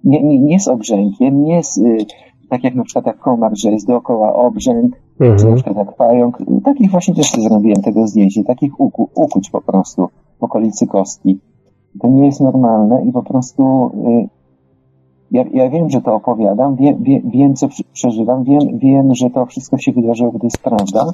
Nie, 0.05 0.23
nie, 0.23 0.39
nie 0.41 0.61
z 0.61 0.69
obrzękiem, 0.69 1.43
nie 1.43 1.63
z, 1.63 1.79
y, 1.79 1.97
tak 2.51 2.65
jak 2.65 2.75
na 2.75 2.85
przykład 2.85 3.07
jak 3.07 3.19
komar, 3.19 3.53
że 3.55 3.71
jest 3.73 3.87
dookoła 3.87 4.35
obrzęk, 4.35 4.97
czy 5.19 5.25
na 5.25 5.27
Mhm. 5.31 5.55
przykład 5.55 5.77
jak 5.77 5.97
pająk. 5.97 6.39
Takich 6.65 6.91
właśnie 6.91 7.15
też 7.15 7.33
zrobiłem 7.33 7.83
tego 7.83 8.07
zdjęcie, 8.07 8.45
takich 8.45 8.81
uku, 8.81 9.09
ukuć 9.15 9.51
po 9.51 9.61
prostu 9.61 10.09
w 10.41 10.45
okolicy 10.45 10.87
kostki. 10.87 11.39
To 12.01 12.09
nie 12.09 12.27
jest 12.27 12.41
normalne 12.41 13.05
i 13.05 13.13
po 13.13 13.23
prostu 13.23 13.91
y, 14.09 14.29
ja, 15.31 15.45
ja 15.53 15.71
wiem, 15.71 15.91
że 15.91 16.01
to 16.03 16.15
opowiadam, 16.15 16.77
wiem, 16.77 16.97
wiem, 17.03 17.23
wiem 17.31 17.55
co 17.55 17.69
przeżywam, 17.93 18.45
wiem, 18.45 18.79
wiem, 18.79 19.15
że 19.15 19.31
to 19.31 19.47
wszystko 19.47 19.79
się 19.79 19.93
wydarzyło, 19.93 20.33
bo 20.33 20.39
to 20.39 20.47
jest 20.47 20.63
prawda. 20.63 21.07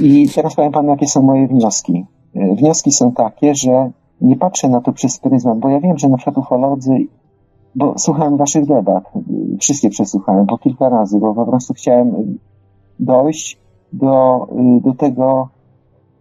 I 0.00 0.28
teraz 0.34 0.54
powiem 0.54 0.72
panu, 0.72 0.88
jakie 0.88 1.06
są 1.06 1.22
moje 1.22 1.48
wnioski. 1.48 2.04
Wnioski 2.34 2.92
są 2.92 3.12
takie, 3.12 3.54
że 3.54 3.90
nie 4.20 4.36
patrzę 4.36 4.68
na 4.68 4.80
to 4.80 4.92
przez 4.92 5.18
pryzmat, 5.18 5.58
bo 5.58 5.68
ja 5.68 5.80
wiem, 5.80 5.98
że 5.98 6.08
na 6.08 6.16
przykład 6.16 6.38
ufolodzy, 6.38 7.06
bo 7.74 7.94
słuchałem 7.98 8.36
waszych 8.36 8.66
debat, 8.66 9.04
wszystkie 9.60 9.90
przesłuchałem 9.90 10.46
po 10.46 10.58
kilka 10.58 10.88
razy, 10.88 11.18
bo 11.18 11.34
po 11.34 11.46
prostu 11.46 11.74
chciałem 11.74 12.38
dojść 13.00 13.58
do, 13.92 14.46
do 14.80 14.94
tego, 14.94 15.48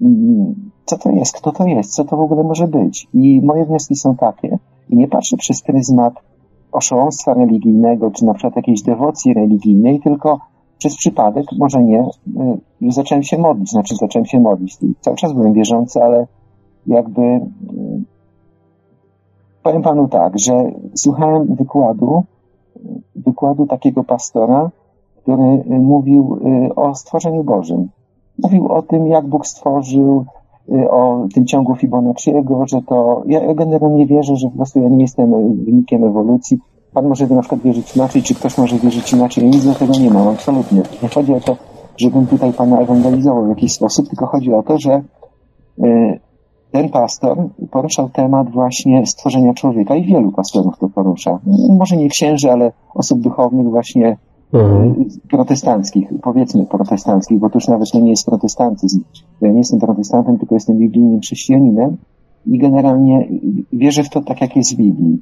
mm, 0.01 0.55
co 0.85 0.97
to 0.97 1.11
jest, 1.11 1.37
kto 1.37 1.51
to 1.51 1.65
jest, 1.65 1.93
co 1.93 2.03
to 2.03 2.17
w 2.17 2.21
ogóle 2.21 2.43
może 2.43 2.67
być. 2.67 3.07
I 3.13 3.41
moje 3.41 3.65
wnioski 3.65 3.95
są 3.95 4.15
takie, 4.15 4.57
i 4.89 4.95
nie 4.95 5.07
patrzę 5.07 5.37
przez 5.37 5.61
pryzmat 5.61 6.13
oszołomstwa 6.71 7.33
religijnego, 7.33 8.11
czy 8.11 8.25
na 8.25 8.33
przykład 8.33 8.55
jakiejś 8.55 8.81
dewocji 8.81 9.33
religijnej, 9.33 9.99
tylko 9.99 10.39
przez 10.77 10.97
przypadek, 10.97 11.45
może 11.59 11.83
nie, 11.83 12.09
y, 12.81 12.91
zacząłem 12.91 13.23
się 13.23 13.37
modlić, 13.37 13.69
znaczy 13.69 13.95
zacząłem 13.95 14.25
się 14.25 14.39
modlić. 14.39 14.77
Cały 15.01 15.17
czas 15.17 15.33
byłem 15.33 15.53
wierzący, 15.53 16.03
ale 16.03 16.27
jakby 16.87 17.21
y, 17.21 17.41
powiem 19.63 19.81
panu 19.81 20.07
tak, 20.07 20.39
że 20.39 20.71
słuchałem 20.95 21.55
wykładu, 21.55 22.23
wykładu 23.15 23.67
takiego 23.67 24.03
pastora, 24.03 24.69
który 25.21 25.43
y, 25.43 25.79
mówił 25.79 26.39
o 26.75 26.95
stworzeniu 26.95 27.43
Bożym. 27.43 27.89
Mówił 28.43 28.67
o 28.67 28.81
tym, 28.81 29.07
jak 29.07 29.27
Bóg 29.27 29.47
stworzył, 29.47 30.25
o 30.89 31.27
tym 31.33 31.45
ciągu 31.45 31.75
Fibonacciego, 31.75 32.67
że 32.67 32.81
to, 32.81 33.23
ja 33.25 33.53
generalnie 33.53 34.05
wierzę, 34.05 34.35
że 34.35 34.49
po 34.49 34.55
prostu 34.55 34.79
ja 34.79 34.89
nie 34.89 35.01
jestem 35.01 35.55
wynikiem 35.65 36.03
ewolucji. 36.03 36.59
Pan 36.95 37.07
może 37.07 37.27
na 37.27 37.41
przykład 37.41 37.61
wierzyć 37.61 37.95
inaczej, 37.95 38.23
czy 38.23 38.35
ktoś 38.35 38.57
może 38.57 38.77
wierzyć 38.77 39.13
inaczej. 39.13 39.43
Ja 39.43 39.49
nic 39.49 39.65
do 39.65 39.73
tego 39.73 39.93
nie 39.93 40.09
mam, 40.09 40.27
absolutnie. 40.27 40.81
Nie 41.03 41.09
chodzi 41.09 41.33
o 41.33 41.39
to, 41.39 41.57
żebym 41.97 42.27
tutaj 42.27 42.53
Pana 42.53 42.79
ewangelizował 42.79 43.45
w 43.45 43.49
jakiś 43.49 43.73
sposób, 43.73 44.09
tylko 44.09 44.25
chodzi 44.25 44.53
o 44.53 44.63
to, 44.63 44.77
że 44.77 45.01
ten 46.71 46.89
pastor 46.89 47.37
poruszał 47.71 48.09
temat 48.09 48.51
właśnie 48.51 49.05
stworzenia 49.05 49.53
człowieka 49.53 49.95
i 49.95 50.05
wielu 50.05 50.31
pastorów 50.31 50.77
to 50.79 50.89
porusza. 50.89 51.39
Może 51.69 51.97
nie 51.97 52.09
księży, 52.09 52.51
ale 52.51 52.71
osób 52.93 53.19
duchownych 53.19 53.69
właśnie 53.69 54.17
mhm. 54.53 55.05
protestanckich, 55.29 56.09
powiedzmy 56.21 56.65
protestanckich, 56.65 57.39
bo 57.39 57.49
to 57.49 57.57
już 57.57 57.67
nawet 57.67 57.91
to 57.91 57.99
nie 57.99 58.09
jest 58.09 58.25
protestantyzm. 58.25 59.01
Ja 59.41 59.51
nie 59.51 59.57
jestem 59.57 59.79
protestantem, 59.79 60.37
tylko 60.37 60.55
jestem 60.55 60.77
biblijnym 60.77 61.19
chrześcijaninem 61.19 61.97
i 62.45 62.57
generalnie 62.57 63.27
wierzę 63.73 64.03
w 64.03 64.09
to 64.09 64.21
tak, 64.21 64.41
jak 64.41 64.55
jest 64.55 64.73
w 64.73 64.77
Biblii. 64.77 65.21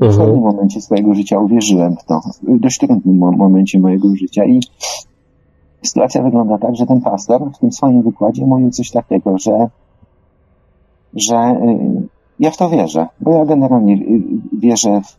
W 0.00 0.02
mhm. 0.02 0.20
pewnym 0.20 0.42
momencie 0.42 0.80
swojego 0.80 1.14
życia 1.14 1.38
uwierzyłem 1.38 1.96
w 1.96 2.04
to, 2.04 2.20
w 2.42 2.60
dość 2.60 2.78
trudnym 2.78 3.18
momencie 3.18 3.80
mojego 3.80 4.16
życia 4.16 4.44
i 4.44 4.60
sytuacja 5.82 6.22
wygląda 6.22 6.58
tak, 6.58 6.76
że 6.76 6.86
ten 6.86 7.00
pastor 7.00 7.52
w 7.54 7.58
tym 7.58 7.72
swoim 7.72 8.02
wykładzie 8.02 8.46
mówił 8.46 8.70
coś 8.70 8.90
takiego, 8.90 9.38
że 9.38 9.68
że 11.14 11.36
y, 11.36 12.08
ja 12.38 12.50
w 12.50 12.56
to 12.56 12.70
wierzę, 12.70 13.06
bo 13.20 13.32
ja 13.32 13.44
generalnie 13.44 13.94
y, 13.94 14.22
wierzę 14.58 15.00
w, 15.00 15.16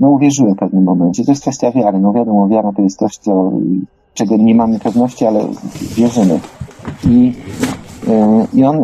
no 0.00 0.08
uwierzyłem 0.08 0.54
w 0.54 0.58
pewnym 0.58 0.84
momencie. 0.84 1.24
To 1.24 1.32
jest 1.32 1.42
kwestia 1.42 1.72
wiary. 1.72 1.98
No 1.98 2.12
wiadomo, 2.12 2.48
wiara 2.48 2.72
to 2.72 2.82
jest 2.82 2.98
coś, 2.98 3.16
co, 3.16 3.52
czego 4.14 4.36
nie 4.36 4.54
mamy 4.54 4.78
pewności, 4.78 5.26
ale 5.26 5.40
wierzymy. 5.96 6.40
I, 7.08 7.32
y, 8.08 8.58
i 8.58 8.64
on 8.64 8.76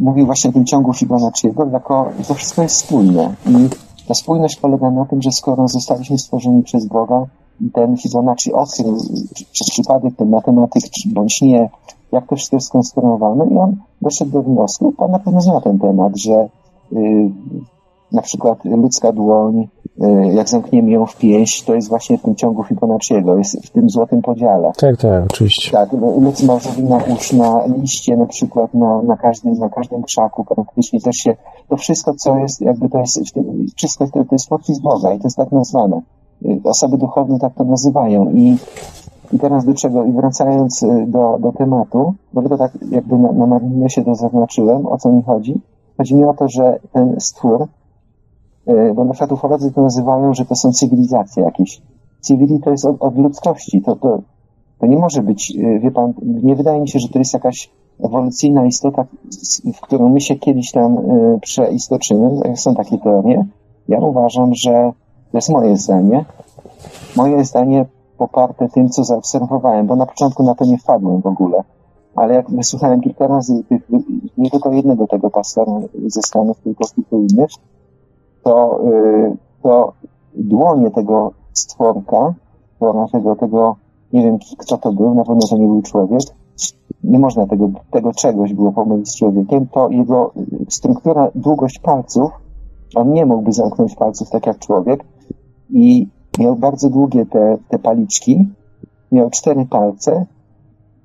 mówił 0.00 0.26
właśnie 0.26 0.50
o 0.50 0.52
tym 0.52 0.64
ciągu 0.64 0.92
Fibonacciego, 0.92 1.68
jako 1.72 2.10
to 2.28 2.34
wszystko 2.34 2.62
jest 2.62 2.76
spójne. 2.76 3.34
I 3.46 3.87
ta 4.08 4.14
spójność 4.14 4.56
polega 4.56 4.90
na 4.90 5.04
tym, 5.04 5.22
że 5.22 5.32
skoro 5.32 5.68
zostaliśmy 5.68 6.18
stworzeni 6.18 6.62
przez 6.62 6.86
Boga, 6.86 7.26
ten 7.72 7.96
Fibonacci 7.96 8.52
odkrył, 8.52 8.96
przez 9.52 9.70
przypadek 9.70 10.16
ten 10.16 10.28
matematyk, 10.28 10.82
bądź 11.06 11.42
nie, 11.42 11.70
jak 12.12 12.26
to 12.26 12.36
wszystko 12.36 12.56
jest 12.56 12.66
skonstruowane 12.66 13.46
i 13.46 13.58
on 13.58 13.76
doszedł 14.02 14.30
do 14.30 14.42
wniosku, 14.42 14.92
pan 14.92 15.10
na 15.10 15.18
pewno 15.18 15.40
zna 15.40 15.60
ten 15.60 15.78
temat, 15.78 16.16
że 16.16 16.48
y, 16.92 17.30
na 18.12 18.22
przykład 18.22 18.64
ludzka 18.64 19.12
dłoń, 19.12 19.68
jak 20.32 20.48
zamkniemy 20.48 20.90
ją 20.90 21.06
w 21.06 21.16
pięść, 21.16 21.64
to 21.64 21.74
jest 21.74 21.88
właśnie 21.88 22.18
w 22.18 22.22
tym 22.22 22.34
ciągu 22.34 22.64
Fibonacciego, 22.64 23.38
jest 23.38 23.66
w 23.66 23.70
tym 23.70 23.90
złotym 23.90 24.22
podziale. 24.22 24.72
Tak, 24.76 24.96
tak, 24.96 25.24
oczywiście. 25.30 25.70
Tak, 25.70 25.92
ludzka 25.92 26.46
małżowina 26.46 27.00
uszna, 27.16 27.66
liście 27.66 28.16
na 28.16 28.26
przykład 28.26 28.74
na, 28.74 29.02
na, 29.02 29.16
każdym, 29.16 29.52
na 29.52 29.68
każdym 29.68 30.02
krzaku 30.02 30.44
praktycznie 30.44 31.00
też 31.00 31.16
się, 31.16 31.36
to 31.68 31.76
wszystko, 31.76 32.14
co 32.14 32.38
jest, 32.38 32.60
jakby 32.60 32.88
to 32.88 32.98
jest, 32.98 33.20
wszystko 33.76 34.06
to, 34.06 34.24
to 34.24 34.34
jest 34.34 34.48
podpis 34.48 34.78
Boga 34.78 35.12
i 35.12 35.18
to 35.18 35.24
jest 35.24 35.36
tak 35.36 35.52
nazwane. 35.52 36.00
Y, 36.44 36.60
osoby 36.64 36.98
duchowne 36.98 37.38
tak 37.38 37.54
to 37.54 37.64
nazywają 37.64 38.30
i 38.30 38.56
i 39.32 39.38
teraz 39.38 39.64
do 39.64 39.74
czego? 39.74 40.04
I 40.04 40.12
wracając 40.12 40.82
y, 40.82 41.06
do, 41.06 41.38
do 41.40 41.52
tematu, 41.52 42.14
bo 42.32 42.40
tylko 42.40 42.58
tak 42.58 42.72
jakby 42.90 43.18
na, 43.18 43.32
na 43.32 43.46
marginesie 43.46 44.04
to 44.04 44.14
zaznaczyłem, 44.14 44.86
o 44.86 44.98
co 44.98 45.12
mi 45.12 45.22
chodzi. 45.22 45.60
Chodzi 45.96 46.14
mi 46.14 46.24
o 46.24 46.34
to, 46.34 46.48
że 46.48 46.78
ten 46.92 47.20
stwór, 47.20 47.66
bo 48.94 49.04
na 49.04 49.12
przykład 49.12 49.32
ufolodzy 49.32 49.72
to 49.72 49.82
nazywają, 49.82 50.34
że 50.34 50.44
to 50.44 50.54
są 50.54 50.72
cywilizacje 50.72 51.42
jakieś. 51.42 51.82
Cywili 52.20 52.60
to 52.60 52.70
jest 52.70 52.84
od, 52.84 52.96
od 53.00 53.18
ludzkości. 53.18 53.82
To, 53.82 53.96
to, 53.96 54.22
to 54.78 54.86
nie 54.86 54.96
może 54.96 55.22
być, 55.22 55.56
y, 55.56 55.78
wie 55.78 55.90
pan, 55.90 56.12
nie 56.22 56.56
wydaje 56.56 56.80
mi 56.80 56.88
się, 56.88 56.98
że 56.98 57.08
to 57.08 57.18
jest 57.18 57.34
jakaś 57.34 57.70
ewolucyjna 58.04 58.66
istota, 58.66 59.04
w 59.74 59.80
którą 59.80 60.08
my 60.08 60.20
się 60.20 60.36
kiedyś 60.36 60.72
tam 60.72 60.98
przeistoczymy. 61.40 62.56
Są 62.56 62.74
takie 62.74 62.98
teorie. 62.98 63.46
Ja 63.88 63.98
uważam, 63.98 64.54
że 64.54 64.92
to 65.32 65.38
jest 65.38 65.48
moje 65.48 65.76
zdanie. 65.76 66.24
Moje 67.16 67.44
zdanie 67.44 67.86
poparte 68.18 68.68
tym, 68.68 68.88
co 68.88 69.04
zaobserwowałem, 69.04 69.86
bo 69.86 69.96
na 69.96 70.06
początku 70.06 70.42
na 70.42 70.54
to 70.54 70.64
nie 70.64 70.78
wpadłem 70.78 71.20
w 71.20 71.26
ogóle. 71.26 71.62
Ale 72.14 72.34
jak 72.34 72.50
wysłuchałem 72.50 73.00
kilka 73.00 73.26
razy 73.26 73.64
tych, 73.68 73.88
nie 74.38 74.50
tylko 74.50 74.72
jednego 74.72 75.06
tego 75.06 75.30
pastora 75.30 75.72
ze 76.06 76.22
Stanów, 76.22 76.60
tylko 76.60 76.84
kilku 76.94 77.26
innych, 77.30 77.50
to, 78.48 78.80
yy, 78.84 79.36
to 79.62 79.92
dłonie 80.34 80.90
tego 80.90 81.32
stworka, 81.52 82.34
tego, 83.12 83.36
tego, 83.36 83.76
nie 84.12 84.22
wiem 84.22 84.38
kto 84.58 84.78
to 84.78 84.92
był, 84.92 85.14
na 85.14 85.24
pewno 85.24 85.40
to 85.50 85.56
nie 85.56 85.66
był 85.66 85.82
człowiek, 85.82 86.20
nie 87.04 87.18
można 87.18 87.46
tego, 87.46 87.70
tego 87.90 88.12
czegoś 88.12 88.54
było 88.54 88.72
pomylić 88.72 89.08
z 89.08 89.16
człowiekiem, 89.16 89.66
to 89.66 89.88
jego 89.88 90.32
struktura, 90.68 91.30
długość 91.34 91.78
palców, 91.78 92.30
on 92.94 93.12
nie 93.12 93.26
mógłby 93.26 93.52
zamknąć 93.52 93.94
palców 93.94 94.30
tak 94.30 94.46
jak 94.46 94.58
człowiek 94.58 95.04
i 95.70 96.08
miał 96.38 96.56
bardzo 96.56 96.90
długie 96.90 97.26
te, 97.26 97.58
te 97.68 97.78
paliczki, 97.78 98.48
miał 99.12 99.30
cztery 99.30 99.66
palce, 99.66 100.26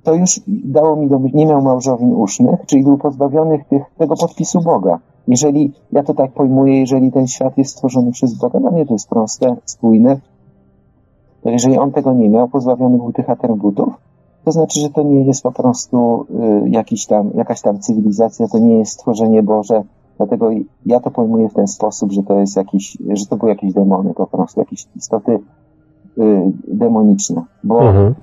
to 0.03 0.13
już 0.13 0.41
dało 0.47 0.95
mi 0.95 1.09
do 1.09 1.19
nie 1.33 1.45
miał 1.45 1.61
małżowin 1.61 2.13
usznych, 2.13 2.65
czyli 2.65 2.83
był 2.83 2.97
pozbawiony 2.97 3.65
tych, 3.69 3.83
tego 3.97 4.15
podpisu 4.15 4.61
Boga. 4.61 4.99
Jeżeli, 5.27 5.71
ja 5.91 6.03
to 6.03 6.13
tak 6.13 6.31
pojmuję, 6.31 6.79
jeżeli 6.79 7.11
ten 7.11 7.27
świat 7.27 7.57
jest 7.57 7.71
stworzony 7.71 8.11
przez 8.11 8.33
Boga, 8.33 8.59
no 8.59 8.71
nie, 8.71 8.85
to 8.85 8.93
jest 8.93 9.09
proste, 9.09 9.55
spójne, 9.65 10.19
to 11.43 11.49
jeżeli 11.49 11.77
on 11.77 11.91
tego 11.91 12.13
nie 12.13 12.29
miał, 12.29 12.47
pozbawiony 12.47 12.97
był 12.97 13.13
tych 13.13 13.29
atrybutów, 13.29 13.93
to 14.45 14.51
znaczy, 14.51 14.79
że 14.79 14.89
to 14.89 15.03
nie 15.03 15.23
jest 15.23 15.43
po 15.43 15.51
prostu 15.51 16.25
y, 16.65 16.69
jakiś 16.69 17.05
tam, 17.05 17.31
jakaś 17.35 17.61
tam 17.61 17.79
cywilizacja, 17.79 18.47
to 18.47 18.59
nie 18.59 18.77
jest 18.77 18.91
stworzenie 18.91 19.43
Boże, 19.43 19.83
Dlatego 20.17 20.49
ja 20.85 20.99
to 20.99 21.11
pojmuję 21.11 21.49
w 21.49 21.53
ten 21.53 21.67
sposób, 21.67 22.11
że 22.11 22.23
to 22.23 22.39
jest 22.39 22.55
jakiś, 22.55 22.97
że 23.13 23.25
to 23.25 23.37
były 23.37 23.51
jakieś 23.51 23.73
demony 23.73 24.13
po 24.13 24.27
prostu, 24.27 24.59
jakieś 24.59 24.87
istoty 24.95 25.39
y, 26.17 26.51
demoniczne. 26.67 27.41
Bo, 27.63 27.81
mhm. 27.81 28.15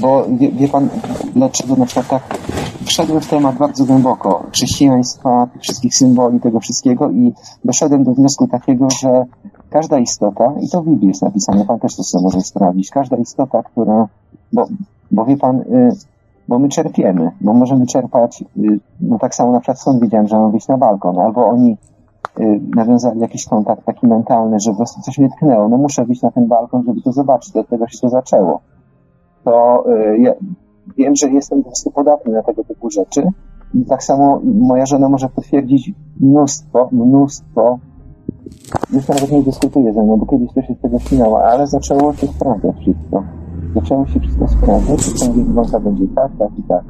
bo 0.00 0.24
wie, 0.38 0.52
wie, 0.52 0.68
pan, 0.68 0.88
dlaczego 1.34 1.76
na 1.76 1.86
przykład 1.86 2.08
tak 2.08 2.38
wszedłem 2.84 3.20
w 3.20 3.28
temat 3.28 3.56
bardzo 3.56 3.84
głęboko 3.84 4.46
chrześcijaństwa, 4.52 5.48
tych 5.52 5.62
wszystkich 5.62 5.94
symboli, 5.94 6.40
tego 6.40 6.60
wszystkiego 6.60 7.10
i 7.10 7.32
doszedłem 7.64 8.04
do 8.04 8.14
wniosku 8.14 8.48
takiego, 8.48 8.88
że 9.00 9.24
każda 9.70 9.98
istota, 9.98 10.52
i 10.60 10.68
to 10.68 10.82
w 10.82 10.88
Biblii 10.88 11.08
jest 11.08 11.22
napisane, 11.22 11.64
pan 11.64 11.78
też 11.78 11.96
to 11.96 12.02
sobie 12.02 12.24
może 12.24 12.40
sprawdzić, 12.40 12.90
każda 12.90 13.16
istota, 13.16 13.62
która, 13.62 14.08
bo, 14.52 14.66
bo 15.10 15.24
wie 15.24 15.36
pan, 15.36 15.60
y, 15.60 15.90
bo 16.48 16.58
my 16.58 16.68
czerpiemy, 16.68 17.30
bo 17.40 17.54
możemy 17.54 17.86
czerpać, 17.86 18.44
y, 18.56 18.80
no 19.00 19.18
tak 19.18 19.34
samo 19.34 19.52
na 19.52 19.60
przykład 19.60 19.80
stąd 19.80 20.00
widziałem, 20.00 20.28
że 20.28 20.36
mam 20.36 20.50
wyjść 20.50 20.68
na 20.68 20.78
balkon, 20.78 21.18
albo 21.18 21.46
oni 21.46 21.76
nawiązali 22.76 23.20
jakiś 23.20 23.46
kontakt 23.46 23.84
taki 23.84 24.06
mentalny, 24.06 24.60
że 24.60 24.74
prostu 24.74 25.00
coś 25.00 25.18
mnie 25.18 25.28
tknęło, 25.28 25.68
no 25.68 25.76
muszę 25.76 26.04
wyjść 26.04 26.22
na 26.22 26.30
ten 26.30 26.46
balkon, 26.46 26.84
żeby 26.86 27.02
to 27.02 27.12
zobaczyć, 27.12 27.56
od 27.56 27.68
tego 27.68 27.88
się 27.88 27.98
to 28.00 28.08
zaczęło. 28.08 28.60
To 29.44 29.84
y, 29.90 30.18
ja 30.18 30.32
wiem, 30.96 31.16
że 31.16 31.30
jestem 31.30 31.58
po 31.58 31.64
prostu 31.64 31.90
podatny 31.90 32.32
na 32.32 32.42
tego 32.42 32.64
typu 32.64 32.90
rzeczy 32.90 33.22
i 33.74 33.84
tak 33.84 34.02
samo 34.02 34.40
moja 34.44 34.86
żona 34.86 35.08
może 35.08 35.28
potwierdzić 35.28 35.92
mnóstwo, 36.20 36.88
mnóstwo 36.92 37.78
już 38.92 39.08
nawet 39.08 39.32
nie 39.32 39.42
dyskutuję 39.42 39.92
ze 39.92 40.02
mną, 40.02 40.16
bo 40.16 40.26
kiedyś 40.26 40.52
to 40.54 40.62
się 40.62 40.74
z 40.74 40.80
tego 40.80 40.98
śmiała, 40.98 41.44
ale 41.44 41.66
zaczęło 41.66 42.12
się 42.12 42.26
sprawdzać 42.26 42.76
wszystko 42.76 43.22
zaczęło 43.74 44.06
się 44.06 44.20
wszystko 44.20 44.48
sprawdzać, 44.48 45.04
że 45.04 45.26
ten 45.26 45.32
wygląda 45.32 45.80
będzie 45.80 46.04
tak, 46.14 46.32
tak 46.38 46.58
i 46.58 46.62
tak. 46.62 46.84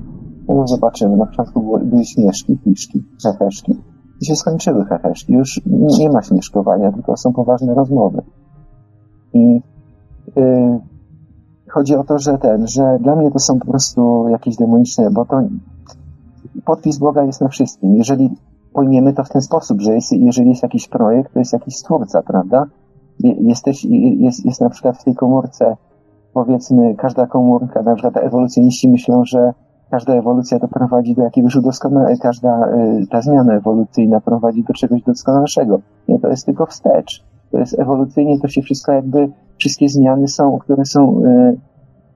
No 0.48 0.66
zobaczymy. 0.66 1.16
Na 1.16 1.26
początku 1.26 1.60
były, 1.60 1.84
były 1.84 2.04
śmieszki, 2.04 2.58
piszki, 2.64 3.04
heheszki. 3.22 3.76
I 4.20 4.26
się 4.26 4.36
skończyły 4.36 4.84
heheszki. 4.84 5.32
Już 5.32 5.60
nie 5.98 6.10
ma 6.10 6.22
śmieszkowania, 6.22 6.92
tylko 6.92 7.16
są 7.16 7.32
poważne 7.32 7.74
rozmowy. 7.74 8.22
I 9.32 9.60
yy, 10.36 10.80
chodzi 11.68 11.96
o 11.96 12.04
to, 12.04 12.18
że 12.18 12.38
ten, 12.38 12.66
że 12.66 12.98
dla 13.00 13.16
mnie 13.16 13.30
to 13.30 13.38
są 13.38 13.58
po 13.58 13.66
prostu 13.66 14.28
jakieś 14.28 14.56
demoniczne, 14.56 15.10
bo 15.10 15.24
to 15.24 15.42
podpis 16.64 16.98
Boga 16.98 17.24
jest 17.24 17.40
na 17.40 17.48
wszystkim. 17.48 17.96
Jeżeli 17.96 18.30
pojmiemy 18.72 19.12
to 19.12 19.24
w 19.24 19.28
ten 19.28 19.42
sposób, 19.42 19.80
że 19.80 19.94
jest, 19.94 20.12
jeżeli 20.12 20.48
jest 20.48 20.62
jakiś 20.62 20.88
projekt, 20.88 21.32
to 21.32 21.38
jest 21.38 21.52
jakiś 21.52 21.76
stwórca, 21.76 22.22
prawda? 22.22 22.66
Jesteś, 23.20 23.84
jest, 23.84 24.44
jest 24.44 24.60
na 24.60 24.70
przykład 24.70 24.98
w 24.98 25.04
tej 25.04 25.14
komórce 25.14 25.76
powiedzmy, 26.32 26.94
każda 26.94 27.26
komórka, 27.26 27.82
na 27.82 27.94
przykład 27.94 28.16
ewolucjoniści 28.16 28.88
myślą, 28.88 29.24
że 29.24 29.52
każda 29.90 30.14
ewolucja 30.14 30.58
doprowadzi 30.58 31.14
do 31.14 31.22
jakiegoś 31.22 31.56
udoskonalenia, 31.56 32.16
każda 32.22 32.68
y, 32.68 33.06
ta 33.10 33.22
zmiana 33.22 33.54
ewolucyjna 33.54 34.20
prowadzi 34.20 34.64
do 34.64 34.74
czegoś 34.74 35.02
doskonalszego. 35.02 35.80
Nie, 36.08 36.18
to 36.18 36.28
jest 36.28 36.46
tylko 36.46 36.66
wstecz. 36.66 37.24
To 37.50 37.58
jest 37.58 37.78
ewolucyjnie, 37.78 38.40
to 38.40 38.48
się 38.48 38.62
wszystko 38.62 38.92
jakby, 38.92 39.28
wszystkie 39.58 39.88
zmiany 39.88 40.28
są, 40.28 40.58
które 40.58 40.84
są 40.84 41.22
y, 41.24 41.58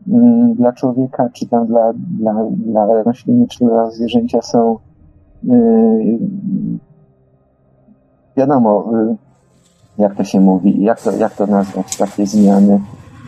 y, 0.09 0.55
dla 0.55 0.73
człowieka, 0.73 1.29
czy 1.33 1.49
tam 1.49 1.67
dla, 1.67 1.93
dla, 2.19 2.35
dla 2.51 3.03
rośliny, 3.03 3.47
czy 3.49 3.65
dla 3.65 3.91
zwierzęcia 3.91 4.43
są 4.43 4.79
wiadomo, 8.37 8.91
jak 9.99 10.15
to 10.15 10.25
się 10.25 10.41
mówi, 10.41 10.83
jak 10.83 11.01
to, 11.01 11.13
jak 11.13 11.35
to 11.35 11.47
nazwać, 11.47 11.97
takie 11.97 12.27
zmiany 12.27 12.81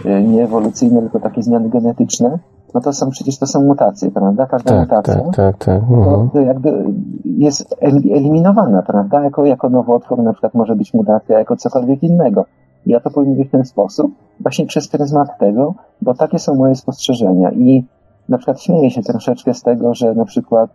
y, 0.05 0.23
nie 0.23 0.45
ewolucyjne, 0.45 1.01
tylko 1.01 1.21
takie 1.21 1.43
zmiany 1.43 1.69
genetyczne, 1.69 2.39
no 2.75 2.81
to 2.81 2.93
są 2.93 3.11
przecież 3.11 3.39
to 3.39 3.47
są 3.47 3.65
mutacje, 3.65 4.11
prawda? 4.11 4.47
Każda 4.47 4.71
Tak, 4.71 4.81
mutacja 4.81 5.15
tak, 5.15 5.35
tak, 5.35 5.65
tak. 5.65 5.83
Mhm. 5.83 6.31
to 6.31 6.41
jakby 6.41 6.85
jest 7.25 7.77
el- 7.81 8.13
eliminowana, 8.13 8.83
prawda? 8.83 9.25
Jako, 9.25 9.45
jako 9.45 9.69
nowotwór 9.69 10.23
na 10.23 10.33
przykład 10.33 10.55
może 10.55 10.77
być 10.77 10.95
mutacja, 10.95 11.39
jako 11.39 11.57
cokolwiek 11.57 12.03
innego. 12.03 12.45
Ja 12.87 13.01
to 13.01 13.11
powiem 13.11 13.35
w 13.45 13.51
ten 13.51 13.65
sposób, 13.65 14.13
właśnie 14.41 14.67
przez 14.67 14.89
pryzmat 14.89 15.39
tego, 15.39 15.75
bo 16.03 16.15
takie 16.15 16.39
są 16.39 16.55
moje 16.55 16.75
spostrzeżenia 16.75 17.51
i 17.51 17.85
na 18.29 18.39
przykład 18.39 18.61
śmieję 18.63 18.91
się 18.91 19.03
troszeczkę 19.03 19.55
z 19.55 19.63
tego, 19.63 19.95
że 19.95 20.15
na 20.15 20.25
przykład 20.25 20.71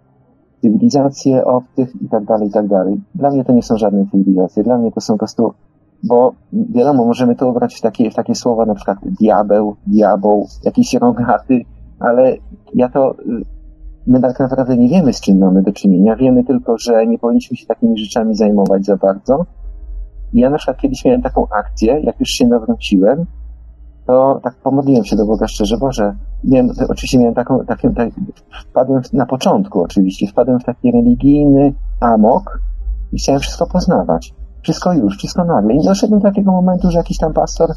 cywilizacje 0.61 1.45
obcych 1.45 2.01
i 2.01 2.09
tak 2.09 2.25
dalej, 2.25 2.47
i 2.47 2.51
tak 2.51 2.67
dalej. 2.67 3.01
Dla 3.15 3.29
mnie 3.29 3.45
to 3.45 3.53
nie 3.53 3.63
są 3.63 3.77
żadne 3.77 4.05
cywilizacje, 4.11 4.63
dla 4.63 4.77
mnie 4.77 4.91
to 4.91 5.01
są 5.01 5.13
po 5.13 5.17
prostu, 5.17 5.53
bo 6.03 6.33
wiadomo, 6.51 7.05
możemy 7.05 7.35
to 7.35 7.49
ubrać 7.49 7.75
w 7.75 7.81
takie, 7.81 8.11
w 8.11 8.15
takie 8.15 8.35
słowa, 8.35 8.65
na 8.65 8.75
przykład 8.75 8.97
diabeł, 9.03 9.75
diabeł, 9.87 10.47
jakiś 10.63 10.93
rogaty, 10.93 11.61
ale 11.99 12.37
ja 12.73 12.89
to, 12.89 13.15
my 14.07 14.21
tak 14.21 14.39
naprawdę 14.39 14.77
nie 14.77 14.89
wiemy, 14.89 15.13
z 15.13 15.21
czym 15.21 15.37
mamy 15.37 15.61
do 15.61 15.73
czynienia. 15.73 16.15
Wiemy 16.15 16.43
tylko, 16.43 16.77
że 16.77 17.07
nie 17.07 17.19
powinniśmy 17.19 17.57
się 17.57 17.65
takimi 17.65 17.97
rzeczami 17.97 18.35
zajmować 18.35 18.85
za 18.85 18.97
bardzo. 18.97 19.45
Ja 20.33 20.49
na 20.49 20.57
przykład 20.57 20.77
kiedyś 20.77 21.05
miałem 21.05 21.21
taką 21.21 21.47
akcję, 21.49 21.99
jak 21.99 22.19
już 22.19 22.29
się 22.29 22.47
nawróciłem, 22.47 23.25
to 24.07 24.39
tak 24.43 24.55
pomodliłem 24.55 25.05
się 25.05 25.15
do 25.15 25.25
Boga 25.25 25.47
szczerze, 25.47 25.77
Boże, 25.77 26.15
miałem, 26.43 26.69
oczywiście 26.89 27.19
miałem 27.19 27.33
taką, 27.33 27.65
taką 27.65 27.93
tak, 27.93 28.09
wpadłem 28.69 29.01
na 29.13 29.25
początku 29.25 29.81
oczywiście, 29.81 30.27
wpadłem 30.27 30.59
w 30.59 30.63
taki 30.63 30.91
religijny 30.91 31.73
amok 31.99 32.61
i 33.11 33.17
chciałem 33.17 33.41
wszystko 33.41 33.67
poznawać. 33.67 34.33
Wszystko 34.61 34.93
już, 34.93 35.17
wszystko 35.17 35.45
nagle. 35.45 35.73
I 35.73 35.83
doszedłem 35.83 36.19
do 36.19 36.27
takiego 36.27 36.51
momentu, 36.51 36.91
że 36.91 36.97
jakiś 36.97 37.17
tam 37.17 37.33
pastor 37.33 37.69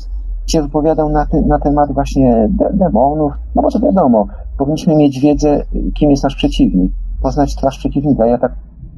się 0.46 0.62
wypowiadał 0.62 1.08
na, 1.08 1.26
ty, 1.26 1.42
na 1.42 1.58
temat 1.58 1.92
właśnie 1.92 2.48
de, 2.50 2.70
demonów. 2.72 3.32
No 3.54 3.62
to 3.70 3.80
wiadomo, 3.80 4.26
powinniśmy 4.58 4.96
mieć 4.96 5.20
wiedzę, 5.20 5.62
kim 5.94 6.10
jest 6.10 6.24
nasz 6.24 6.34
przeciwnik, 6.36 6.92
poznać 7.22 7.56
twarz 7.56 7.78
przeciwnika. 7.78 8.26
Ja 8.26 8.38
tak 8.38 8.52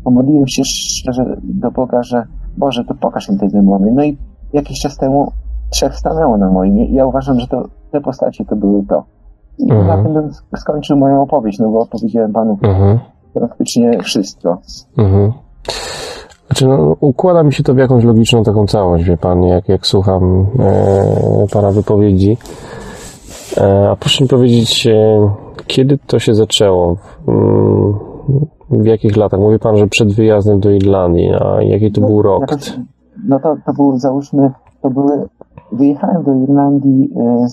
pomodliłem 0.05 0.49
się 0.49 0.63
szczerze 0.65 1.37
do 1.43 1.71
Boga, 1.71 2.03
że 2.03 2.27
Boże, 2.57 2.85
to 2.85 2.95
pokaż 2.95 3.29
mi 3.29 3.39
te 3.39 3.49
demony. 3.49 3.93
No 3.95 4.05
i 4.05 4.19
jakiś 4.53 4.81
czas 4.81 4.97
temu 4.97 5.33
trzech 5.71 5.97
stanęło 5.97 6.37
na 6.37 6.51
moim. 6.51 6.77
Ja 6.77 7.07
uważam, 7.07 7.41
że 7.41 7.47
to, 7.47 7.69
te 7.91 8.01
postacie 8.01 8.45
to 8.45 8.57
były 8.57 8.83
to. 8.87 9.05
I 9.59 9.73
Mhm. 9.73 9.87
na 9.87 10.05
tym 10.05 10.15
bym 10.15 10.29
sk- 10.31 10.59
skończył 10.61 10.97
moją 10.97 11.23
opowieść, 11.23 11.59
no 11.59 11.69
bo 11.71 11.79
opowiedziałem 11.79 12.33
panu 12.33 12.59
Mhm. 12.63 12.99
praktycznie 13.35 13.99
wszystko. 14.03 14.59
Mhm. 14.99 15.33
Znaczy, 16.55 16.69
no, 16.69 16.97
układa 17.01 17.43
mi 17.43 17.53
się 17.53 17.63
to 17.63 17.75
w 17.75 17.79
jakąś 17.79 18.05
logiczną 18.05 18.43
taką 18.43 18.67
całość, 18.67 19.05
wie 19.05 19.17
pan, 19.17 19.43
jak, 19.43 19.69
jak 19.69 19.87
słucham 19.87 20.47
e, 20.59 21.47
pana 21.53 21.71
wypowiedzi. 21.71 22.37
E, 23.57 23.91
a 23.91 23.97
proszę 23.97 24.25
mi 24.25 24.29
powiedzieć, 24.31 24.87
e, 24.87 25.31
kiedy 25.67 25.99
to 26.07 26.19
się 26.19 26.35
zaczęło? 26.35 26.97
Mm, 27.29 27.95
w 28.71 28.87
jakich 28.87 29.17
latach? 29.17 29.41
Mówi 29.41 29.59
pan, 29.59 29.77
że 29.77 29.87
przed 29.87 30.13
wyjazdem 30.13 30.61
do 30.61 30.71
Irlandii, 30.71 31.31
a 31.41 31.63
jaki 31.63 31.93
to 31.93 32.01
był 32.01 32.23
rok? 32.23 32.41
Jakoś, 32.41 32.79
no 33.29 33.41
to, 33.41 33.57
to 33.67 33.73
był, 33.73 33.99
załóżmy, 33.99 34.51
to 34.83 34.91
były, 34.91 35.29
wyjechałem 35.73 36.23
do 36.25 36.35
Irlandii 36.35 37.11
e, 37.17 37.47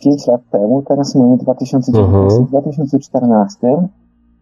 5 0.00 0.26
lat 0.26 0.40
temu, 0.50 0.82
teraz 0.82 1.14
mamy 1.14 1.36
2019, 1.36 2.14
Mhm. 2.14 2.46
w 2.46 2.48
2014 2.48 3.68
e, 3.68 3.80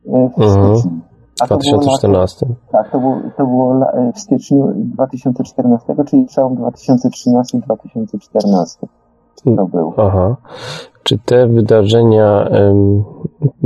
w 0.07 0.39
Mhm. 0.43 0.77
styczniu. 0.77 0.93
W 1.33 1.47
2014. 1.47 2.47
Tak, 2.73 2.91
to 2.91 3.01
było, 3.01 3.17
to 3.37 3.47
było 3.47 3.93
e, 3.93 4.13
w 4.13 4.19
styczniu 4.19 4.73
2014, 4.77 5.95
czyli 6.07 6.27
całą 6.27 6.55
2013-2014 6.55 8.87
to 9.45 9.67
był. 9.67 9.93
Aha. 9.97 10.37
Czy 11.03 11.19
te 11.19 11.47
wydarzenia 11.47 12.49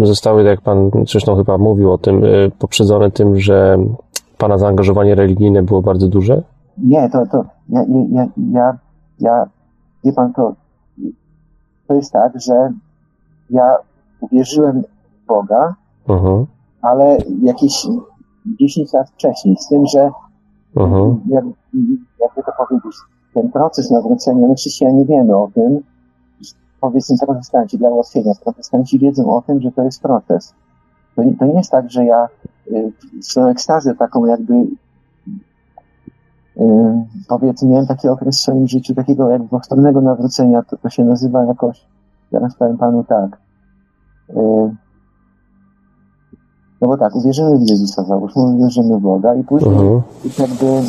zostały, 0.03 0.43
tak 0.43 0.51
jak 0.51 0.61
pan 0.61 0.91
zresztą 1.09 1.37
chyba 1.37 1.59
mówił 1.59 1.93
o 1.93 1.99
tym, 1.99 2.25
e, 2.25 2.29
poprzedzone 2.59 3.11
tym, 3.11 3.41
że 3.41 3.79
pana 4.39 4.59
zaangażowanie 4.59 5.15
religijne 5.15 5.63
było 5.63 5.83
bardzo 5.83 6.09
duże? 6.09 6.43
Nie, 6.79 7.11
to, 7.11 7.27
to 7.27 7.45
ja, 7.69 7.85
ja, 8.13 8.27
ja, 8.53 8.79
ja, 9.21 9.47
wie 10.05 10.13
pan, 10.13 10.33
to, 10.33 10.53
to 11.89 11.95
jest 11.95 12.13
tak, 12.13 12.41
że 12.41 12.73
ja 13.51 13.77
uwierzyłem 14.21 14.83
w 14.83 15.27
Boga, 15.27 15.75
Mhm. 16.09 16.47
Ale 16.87 17.19
jakieś 17.43 17.87
10 18.61 18.93
lat 18.93 19.11
wcześniej, 19.11 19.57
z 19.57 19.69
tym, 19.69 19.87
że 19.87 20.11
Mhm. 20.77 21.21
jak, 21.29 21.45
jakby 22.21 22.43
to 22.43 22.53
powiedzieć, 22.59 22.97
ten 23.35 23.53
proces 23.53 23.91
nawrócenia, 23.91 24.49
my 24.49 24.55
chrześcijanie 24.55 25.05
wiemy 25.05 25.37
o 25.37 25.51
tym, 25.55 25.81
powiedzmy 26.81 27.17
protestanci 27.27 27.79
dla 27.79 27.91
ułatwienia, 27.91 28.33
protestanci 28.45 28.99
wiedzą 28.99 29.37
o 29.37 29.43
tym, 29.43 29.61
że 29.61 29.73
to 29.73 29.83
jest 29.83 30.03
proces. 30.03 30.55
To 31.17 31.25
nie, 31.25 31.37
to 31.37 31.47
nie 31.47 31.55
jest 31.55 31.71
tak, 31.71 31.91
że 31.91 32.05
ja 32.05 32.29
y, 32.73 32.93
w 33.31 33.35
tą 33.35 33.49
ekstazę 33.49 33.95
taką 33.95 34.27
jakby 34.27 34.55
y, 34.55 34.69
powiedzmy, 37.29 37.69
miałem 37.69 37.87
taki 37.87 38.09
okres 38.09 38.39
w 38.39 38.41
swoim 38.41 38.69
życiu 38.69 38.95
takiego 38.95 39.31
jakby 39.31 39.49
powtórnego 39.49 40.01
nawrócenia, 40.01 40.63
to, 40.63 40.77
to 40.77 40.91
się 40.91 41.05
nazywa 41.05 41.45
jakoś, 41.45 41.87
zaraz 42.33 42.57
powiem 42.57 42.79
panu 42.79 43.05
tak, 43.05 43.39
y, 44.31 44.35
no 46.81 46.89
bo 46.89 46.97
tak, 46.97 47.17
uwierzymy 47.17 47.59
w 47.59 47.71
Jezusa, 47.71 48.05
załóżmy, 48.05 48.43
uwierzymy 48.43 48.97
w 48.99 49.01
Boga 49.01 49.35
i 49.35 49.45
później 49.45 49.75
Mhm. 49.75 50.03
jakby, 50.39 50.67
mm, 50.67 50.85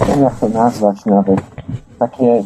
nie 0.00 0.14
wiem 0.14 0.20
jak 0.24 0.38
to 0.40 0.48
nazwać 0.48 1.06
nawet, 1.06 1.40
takie 1.98 2.42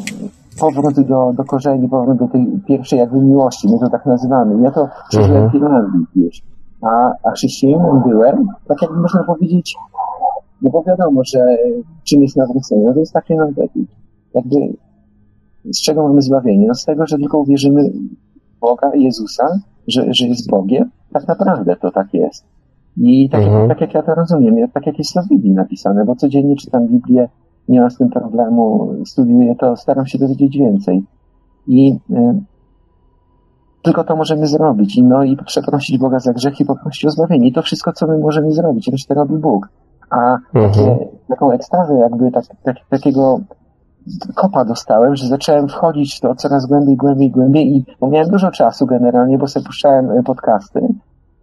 powrót 0.60 1.00
do, 1.00 1.32
do 1.36 1.44
korzeni, 1.44 1.88
powrót 1.88 2.18
do 2.18 2.28
tej 2.28 2.46
pierwszej 2.68 2.98
jakby 2.98 3.18
miłości, 3.18 3.68
my 3.68 3.78
to 3.78 3.90
tak 3.90 4.06
nazywamy. 4.06 4.62
Ja 4.62 4.70
to 4.70 4.88
przeżyłem 5.08 5.50
w 5.50 5.54
Irlandii 5.54 6.06
gdzieś. 6.16 6.42
A, 6.82 7.12
a 7.22 7.30
chrześcijaninem 7.30 8.02
byłem, 8.06 8.46
tak 8.68 8.82
jakby 8.82 9.00
można 9.00 9.24
powiedzieć, 9.24 9.76
no 10.62 10.70
bo 10.70 10.82
wiadomo, 10.82 11.20
że 11.24 11.38
czym 12.04 12.22
jest 12.22 12.36
nawrócenie, 12.36 12.84
no 12.86 12.92
to 12.94 13.00
jest 13.00 13.12
takie, 13.12 13.36
no 13.36 13.46
jakby, 14.34 14.56
z 15.64 15.82
czego 15.82 16.08
mamy 16.08 16.22
zbawienie? 16.22 16.66
No 16.68 16.74
z 16.74 16.84
tego, 16.84 17.06
że 17.06 17.16
tylko 17.18 17.38
uwierzymy 17.38 17.90
w 18.56 18.60
Boga, 18.60 18.90
Jezusa, 18.94 19.48
że, 19.88 20.04
że 20.14 20.26
jest 20.26 20.50
Bogiem, 20.50 20.90
tak 21.12 21.28
naprawdę 21.28 21.76
to 21.76 21.90
tak 21.90 22.14
jest. 22.14 22.44
I 22.96 23.28
tak, 23.30 23.42
Mhm. 23.42 23.60
jak, 23.60 23.68
tak 23.68 23.80
jak 23.80 23.94
ja 23.94 24.02
to 24.02 24.14
rozumiem, 24.14 24.68
tak 24.70 24.86
jak 24.86 24.98
jest 24.98 25.14
to 25.14 25.22
w 25.22 25.28
Biblii 25.28 25.52
napisane, 25.52 26.04
bo 26.04 26.16
codziennie 26.16 26.56
czytam 26.56 26.88
Biblię, 26.88 27.28
nie 27.68 27.80
mam 27.80 27.90
z 27.90 27.96
tym 27.98 28.08
problemu, 28.10 28.92
studiuję 29.04 29.54
to, 29.56 29.76
staram 29.76 30.06
się 30.06 30.18
dowiedzieć 30.18 30.58
więcej. 30.58 31.04
I 31.66 31.92
y, 32.10 32.40
tylko 33.82 34.04
to 34.04 34.16
możemy 34.16 34.46
zrobić. 34.46 34.96
I, 34.96 35.02
no 35.02 35.24
i 35.24 35.36
przeprosić 35.36 35.98
Boga 35.98 36.18
za 36.18 36.32
grzech 36.32 36.60
i 36.60 36.64
poprosić 36.64 37.04
o 37.06 37.10
zbawienie. 37.10 37.48
I 37.48 37.52
to 37.52 37.62
wszystko, 37.62 37.92
co 37.92 38.06
my 38.06 38.18
możemy 38.18 38.52
zrobić, 38.52 38.88
resztę 38.88 39.14
robi 39.14 39.34
Bóg. 39.36 39.68
A 40.10 40.36
Mhm. 40.54 40.70
takie, 40.72 41.08
taką 41.28 41.50
ekstazę 41.52 41.94
jakby 41.94 42.30
tak, 42.30 42.44
tak, 42.62 42.76
takiego 42.90 43.40
kopa 44.34 44.64
dostałem, 44.64 45.16
że 45.16 45.26
zacząłem 45.26 45.68
wchodzić 45.68 46.16
w 46.16 46.20
to 46.20 46.34
coraz 46.34 46.66
głębiej, 46.66 46.96
głębiej, 46.96 47.30
głębiej 47.30 47.76
i 47.76 47.84
bo 48.00 48.08
miałem 48.08 48.28
dużo 48.28 48.50
czasu 48.50 48.86
generalnie, 48.86 49.38
bo 49.38 49.46
sobie 49.46 49.66
puszczałem 49.66 50.10
y, 50.10 50.22
podcasty, 50.22 50.80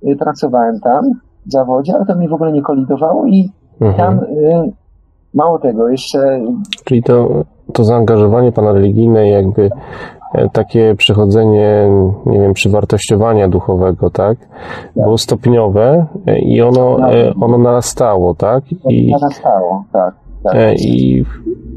y, 0.07 0.15
pracowałem 0.15 0.79
tam 0.79 1.11
w 1.45 1.51
zawodzie, 1.51 1.95
ale 1.95 2.05
to 2.05 2.15
mi 2.15 2.27
w 2.27 2.33
ogóle 2.33 2.51
nie 2.51 2.61
kolidowało 2.61 3.25
i 3.25 3.51
tam 3.97 4.13
Mhm. 4.19 4.37
y, 4.37 4.71
mało 5.33 5.59
tego, 5.59 5.89
jeszcze 5.89 6.41
Czyli 6.85 7.03
to, 7.03 7.43
to 7.73 7.83
zaangażowanie 7.83 8.51
pana 8.51 8.71
religijne, 8.71 9.29
jakby 9.29 9.69
e, 10.33 10.49
takie 10.49 10.95
przechodzenie, 10.97 11.89
nie 12.25 12.39
wiem, 12.39 12.53
przywartościowania 12.53 13.47
duchowego, 13.47 14.09
tak? 14.09 14.37
Było 14.95 15.17
stopniowe 15.17 16.05
e, 16.27 16.39
i 16.39 16.61
ono, 16.61 17.11
e, 17.11 17.33
ono 17.41 17.57
narastało, 17.57 18.35
tak? 18.35 18.63
I, 18.89 19.11
narastało, 19.11 19.83
tak. 19.91 20.13
Tak. 20.43 20.55
e, 20.55 20.75
i, 20.75 21.25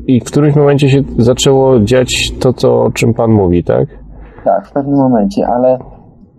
I 0.06 0.20
w 0.20 0.24
którymś 0.24 0.56
momencie 0.56 0.90
się 0.90 1.02
zaczęło 1.18 1.80
dziać 1.80 2.32
to, 2.40 2.52
co, 2.52 2.82
o 2.82 2.90
czym 2.90 3.14
pan 3.14 3.30
mówi, 3.30 3.64
tak? 3.64 3.88
Tak, 4.44 4.66
w 4.68 4.72
pewnym 4.72 4.96
momencie, 4.96 5.46
ale 5.46 5.78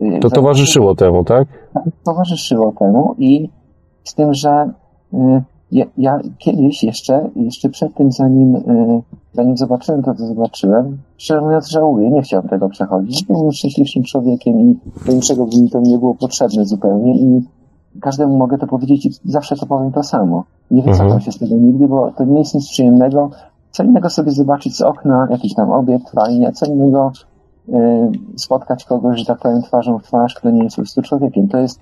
y, 0.02 0.20
To 0.20 0.30
towarzyszyło 0.30 0.96
temu, 0.96 1.24
tak? 1.24 1.48
towarzyszyło 2.04 2.74
temu 2.80 3.16
i 3.18 3.50
z 4.04 4.16
tym, 4.16 4.34
że 4.34 4.72
y, 5.14 5.18
ja, 5.72 5.86
ja 5.98 6.20
kiedyś 6.38 6.84
jeszcze, 6.84 7.30
jeszcze 7.36 7.70
przed 7.70 7.94
tym, 7.94 8.12
zanim, 8.12 8.56
y, 8.56 8.62
zanim 9.34 9.58
zobaczyłem 9.58 10.04
to, 10.04 10.14
co 10.14 10.26
zobaczyłem, 10.26 10.98
szczerze 11.18 11.42
mówiąc 11.42 11.70
żałuję, 11.70 12.10
nie 12.10 12.22
chciałem 12.22 12.48
tego 12.48 12.70
przechodzić. 12.70 13.26
Byłem 13.26 13.52
szczęśliwszym 13.52 14.04
człowiekiem 14.04 14.60
i 14.60 14.78
do 15.06 15.14
niczego 15.14 15.46
by 15.46 15.62
mi 15.62 15.70
to 15.70 15.82
nie 15.82 15.98
było 15.98 16.16
potrzebne 16.16 16.66
zupełnie 16.66 17.18
i 17.18 17.42
każdemu 18.04 18.38
mogę 18.38 18.58
to 18.58 18.68
powiedzieć 18.68 19.06
i 19.06 19.12
zawsze 19.26 19.56
to 19.56 19.66
powiem 19.66 19.92
to 19.92 20.04
samo. 20.04 20.44
Nie 20.72 20.82
wycofam 20.82 21.06
Mhm. 21.06 21.22
się 21.22 21.32
z 21.32 21.40
tego 21.40 21.56
nigdy, 21.56 21.88
bo 21.88 22.12
to 22.12 22.24
nie 22.26 22.40
jest 22.40 22.56
nic 22.56 22.70
przyjemnego. 22.70 23.30
Co 23.72 23.84
innego 23.84 24.10
sobie 24.10 24.32
zobaczyć 24.32 24.78
z 24.78 24.82
okna 24.82 25.28
jakiś 25.30 25.56
tam 25.56 25.72
obiekt 25.72 26.10
fajnie, 26.10 26.48
a 26.48 26.52
co 26.52 26.66
innego 26.66 27.12
y, 27.70 27.74
spotkać 28.36 28.86
kogoś, 28.86 29.20
że 29.20 29.26
tak 29.26 29.40
powiem, 29.40 29.62
twarzą 29.62 30.00
w 30.00 30.04
twarz, 30.04 30.36
kto 30.36 30.50
nie 30.52 30.64
jest 30.64 30.76
po 30.76 30.82
prostu 30.82 31.02
człowiekiem. 31.02 31.48
To 31.48 31.58
jest 31.58 31.80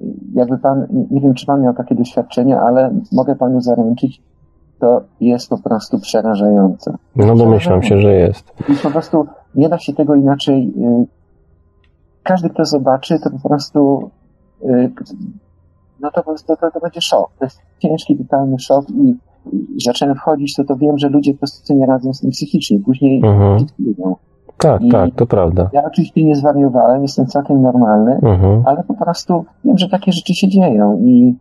y, 0.00 0.04
jakby 0.34 0.58
pan, 0.58 0.86
nie- 1.10 1.20
wiem, 1.20 1.34
czy 1.34 1.46
pan 1.46 1.62
miał 1.62 1.74
takie 1.74 1.94
doświadczenia, 1.94 2.60
ale 2.60 2.90
mogę 3.12 3.36
panu 3.36 3.60
zaręczyć, 3.60 4.22
to 4.78 5.00
jest 5.20 5.48
po 5.50 5.58
prostu 5.58 5.98
przerażające. 5.98 6.94
No 7.16 7.36
domyślam 7.36 7.82
się, 7.82 8.00
że 8.00 8.12
jest. 8.12 8.44
I 8.68 8.74
po 8.82 8.90
prostu 8.90 9.26
nie 9.54 9.68
da 9.68 9.78
się 9.78 9.92
tego 9.92 10.14
inaczej. 10.14 10.72
y, 11.02 11.06
Każdy, 12.22 12.50
kto 12.50 12.64
zobaczy, 12.64 13.18
to 13.24 13.30
po 13.30 13.48
prostu. 13.48 14.10
No 16.00 16.10
to 16.10 16.22
po 16.22 16.30
prostu 16.30 16.56
to, 16.56 16.70
to 16.70 16.80
będzie 16.80 17.00
szok. 17.00 17.30
To 17.38 17.44
jest 17.44 17.60
ciężki, 17.78 18.16
totalny 18.16 18.58
szok 18.58 18.90
i 18.90 19.14
i 19.52 19.80
zacząłem 19.84 20.14
wchodzić, 20.14 20.54
to 20.56 20.64
to 20.64 20.76
wiem, 20.76 20.98
że 20.98 21.08
ludzie 21.08 21.32
po 21.32 21.38
prostu 21.38 21.74
nie 21.74 21.86
radzą 21.86 22.14
z 22.14 22.20
tym 22.20 22.30
psychicznie. 22.30 22.78
Później 22.80 23.22
Mhm. 23.24 23.66
Tak, 24.58 24.82
I- 24.82 24.90
tak, 24.90 25.10
to 25.16 25.26
prawda. 25.26 25.70
Ja 25.72 25.84
oczywiście 25.84 26.24
nie 26.24 26.36
zwariowałem, 26.36 27.02
jestem 27.02 27.26
całkiem 27.26 27.62
normalny, 27.62 28.12
Mhm. 28.22 28.62
ale 28.66 28.84
po 28.84 28.94
prostu 28.94 29.44
wiem, 29.64 29.78
że 29.78 29.88
takie 29.88 30.12
rzeczy 30.12 30.34
się 30.34 30.48
dzieją 30.48 30.98
i 31.04 31.34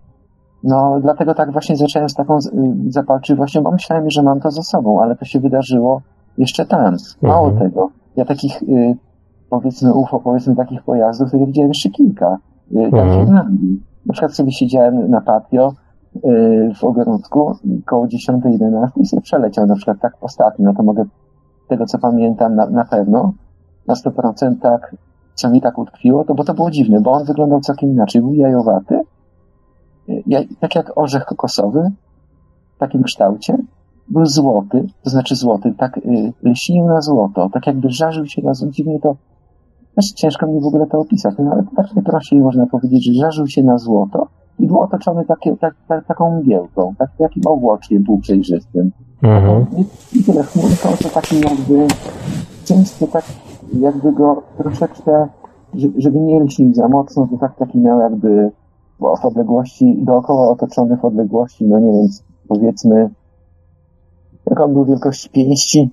no 0.64 1.00
dlatego 1.02 1.34
tak 1.34 1.52
właśnie 1.52 1.76
zacząłem 1.76 2.10
z 2.10 2.14
taką 2.14 2.38
y, 2.38 2.42
zapalczywością, 2.90 3.62
bo 3.64 3.72
myślałem, 3.72 4.10
że 4.10 4.24
mam 4.24 4.40
to 4.40 4.52
za 4.52 4.64
sobą, 4.64 5.02
ale 5.02 5.16
to 5.16 5.26
się 5.26 5.40
wydarzyło 5.40 6.02
jeszcze 6.38 6.66
tam. 6.66 6.96
Mało 7.22 7.48
Mhm. 7.50 7.70
tego, 7.70 7.90
ja 8.16 8.26
takich 8.26 8.64
y, 8.64 8.96
powiedzmy 9.50 9.94
UFO, 9.94 10.20
powiedzmy 10.20 10.56
takich 10.56 10.84
pojazdów, 10.84 11.32
to 11.32 11.38
ja 11.38 11.46
widziałem 11.46 11.70
jeszcze 11.70 11.90
kilka. 11.90 12.38
Y, 12.76 12.80
Mhm. 12.80 13.50
Na 14.06 14.14
przykład 14.14 14.36
sobie 14.36 14.52
siedziałem 14.52 15.10
na 15.10 15.22
patio 15.22 15.74
y, 16.16 16.72
w 16.76 16.84
ogródku 16.84 17.56
koło 17.86 18.08
10-11 18.08 18.88
i 18.96 19.06
sobie 19.06 19.22
przeleciał 19.22 19.66
na 19.66 19.76
przykład 19.76 20.00
tak 20.00 20.14
ostatnio, 20.22 20.74
to 20.74 20.84
mogę 20.84 21.06
tego 21.68 21.86
co 21.86 21.98
pamiętam 21.98 22.56
na, 22.56 22.70
na 22.70 22.86
pewno, 22.86 23.34
na 23.88 23.94
100% 23.94 24.56
tak, 24.62 24.96
co 25.34 25.50
mi 25.50 25.62
tak 25.62 25.78
utkwiło, 25.78 26.24
to 26.24 26.36
bo 26.36 26.44
to 26.44 26.54
było 26.54 26.72
dziwne, 26.72 27.02
bo 27.02 27.12
on 27.12 27.26
wyglądał 27.26 27.60
całkiem 27.62 27.90
inaczej. 27.90 28.22
Był 28.22 28.34
jajowaty, 28.34 29.00
jaj, 30.28 30.48
tak 30.60 30.76
jak 30.76 30.98
orzech 30.98 31.26
kokosowy, 31.26 31.92
w 32.76 32.80
takim 32.80 33.04
kształcie. 33.04 33.58
Był 34.08 34.26
złoty, 34.26 34.88
to 35.04 35.10
znaczy 35.10 35.36
złoty, 35.36 35.74
tak 35.78 35.98
y, 35.98 36.34
lśnił 36.44 36.86
na 36.86 37.02
złoto, 37.02 37.50
tak 37.54 37.68
jakby 37.68 37.90
żarzył 37.90 38.26
się 38.26 38.42
na 38.42 38.54
złoto. 38.54 38.74
Dziwnie 38.74 39.00
to, 39.00 39.16
też 39.96 40.12
ciężko 40.12 40.48
mi 40.48 40.62
w 40.62 40.66
ogóle 40.66 40.88
to 40.88 41.00
opisać, 41.00 41.36
no 41.40 41.52
ale 41.52 41.64
tak 41.76 41.96
najprościej 41.96 42.40
można 42.40 42.66
powiedzieć, 42.66 43.06
że 43.06 43.14
żarzył 43.14 43.48
się 43.48 43.64
na 43.64 43.78
złoto 43.78 44.28
i 44.60 44.68
był 44.68 44.80
otoczony 44.80 45.26
takie, 45.26 45.58
tak, 45.58 45.76
tak, 45.88 46.06
taką 46.06 46.40
mgiełką, 46.42 46.94
tak, 46.98 47.10
takim 47.18 47.44
obłoczkiem 47.48 48.04
półprzejrzystym. 48.04 48.92
Mhm. 49.24 49.66
Nie, 49.78 49.84
nie 50.16 50.24
tyle 50.26 50.44
chmurką, 50.44 50.90
to 51.04 51.10
takim 51.10 51.40
jakby 51.42 51.88
często 52.66 53.08
tak 53.08 53.26
jakby 53.80 54.12
go 54.12 54.44
troszeczkę, 54.58 55.28
że- 55.74 55.88
żeby 55.98 56.20
nie 56.20 56.40
lśnił 56.40 56.74
za 56.74 56.88
mocno, 56.88 57.28
to 57.32 57.38
tak 57.38 57.56
taki 57.56 57.78
miał 57.78 58.00
jakby 58.00 58.52
w 59.00 59.26
odległości, 59.26 59.98
dookoła 60.02 60.50
otoczony 60.50 60.98
w 60.98 61.06
odległości, 61.06 61.66
no 61.66 61.80
nie 61.80 61.92
wiem, 61.92 62.08
powiedzmy, 62.48 63.10
jak 64.50 64.60
on 64.60 64.74
był 64.74 64.86
wielkości 64.86 65.30
pięści, 65.30 65.90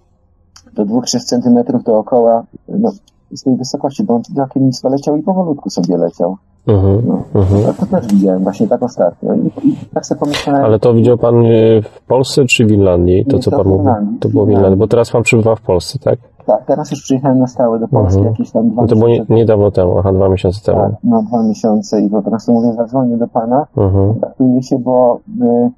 do 0.74 0.86
2-3 0.86 1.18
centymetrów 1.18 1.84
dookoła, 1.84 2.44
no 2.68 2.90
z 3.36 3.42
tej 3.42 3.56
wysokości, 3.56 4.04
bo 4.04 4.14
on 4.14 4.22
całkiem 4.22 4.66
nisko 4.66 4.88
leciał 4.88 5.16
i 5.16 5.22
powolutku 5.22 5.70
sobie 5.70 5.96
leciał. 5.96 6.36
Mhm. 6.66 7.02
No. 7.06 7.40
Mhm. 7.40 7.74
To 7.74 7.86
też 7.86 8.06
widziałem 8.06 8.42
właśnie 8.42 8.68
tak 8.68 8.82
ostatnio. 8.82 9.34
I, 9.34 9.68
i 9.68 9.76
tak 9.94 10.06
sobie 10.06 10.18
pomyślałem, 10.20 10.64
Ale 10.64 10.78
to 10.78 10.94
widział 10.94 11.18
pan 11.18 11.34
e, 11.46 11.82
w 11.82 12.06
Polsce 12.06 12.44
czy 12.44 12.66
w 12.66 12.70
Irlandii? 12.70 13.24
To 13.26 13.38
co 13.38 13.50
pan 13.50 13.66
mówił? 13.66 13.92
To 14.20 14.28
było 14.28 14.46
w 14.46 14.50
Irlandii, 14.50 14.78
bo 14.78 14.86
teraz 14.86 15.10
pan 15.10 15.22
przebywa 15.22 15.56
w 15.56 15.60
Polsce, 15.60 15.98
tak? 15.98 16.18
tak, 16.46 16.64
teraz 16.66 16.90
już 16.90 17.02
przyjechałem 17.02 17.38
na 17.38 17.46
stałe 17.46 17.78
do 17.78 17.88
Polski, 17.88 18.18
Mhm. 18.18 18.34
jakieś 18.34 18.50
tam 18.50 18.70
dwa 18.70 18.82
No 18.82 18.88
to 18.88 18.96
było 18.96 19.08
nie, 19.08 19.24
niedawno 19.28 19.70
temu, 19.70 19.98
aha, 19.98 20.12
dwa 20.12 20.28
miesiące 20.28 20.60
temu. 20.64 20.78
Tak, 20.80 20.92
no 21.04 21.22
dwa 21.22 21.42
miesiące 21.42 22.00
i 22.00 22.10
po 22.10 22.22
prostu 22.22 22.52
mówię, 22.52 22.72
zadzwonię 22.72 23.16
do 23.16 23.28
pana, 23.28 23.66
Mhm. 23.76 24.08
kontaktuję 24.08 24.62
się, 24.62 24.78
bo 24.78 25.20
y, 25.42 25.70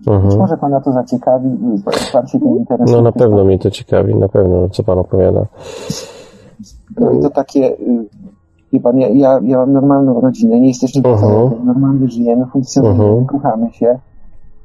być 0.00 0.08
Mhm. 0.08 0.38
może 0.38 0.56
pana 0.56 0.80
to 0.80 0.92
zaciekawi, 0.92 1.48
y, 1.48 2.12
pan 2.12 2.26
się 2.26 2.40
tym 2.40 2.56
interesuje. 2.58 2.96
No 2.96 3.02
na 3.02 3.12
pewno 3.12 3.44
mnie 3.44 3.58
to 3.58 3.70
ciekawi, 3.70 4.14
na 4.14 4.28
pewno, 4.28 4.68
co 4.68 4.82
pan 4.82 4.98
opowiada. 4.98 5.46
No 7.00 7.10
i 7.12 7.20
to 7.20 7.30
takie, 7.30 7.72
y, 7.72 8.06
wie 8.72 8.80
pan, 8.80 9.00
ja, 9.00 9.08
ja, 9.08 9.40
ja 9.42 9.56
mam 9.58 9.72
normalną 9.72 10.20
rodzinę, 10.20 10.60
nie 10.60 10.68
jesteśmy 10.68 11.02
Mhm. 11.10 11.50
normalnie 11.66 12.08
żyjemy, 12.08 12.46
funkcjonujemy, 12.46 13.04
Mhm. 13.04 13.26
kochamy 13.26 13.72
się, 13.72 13.98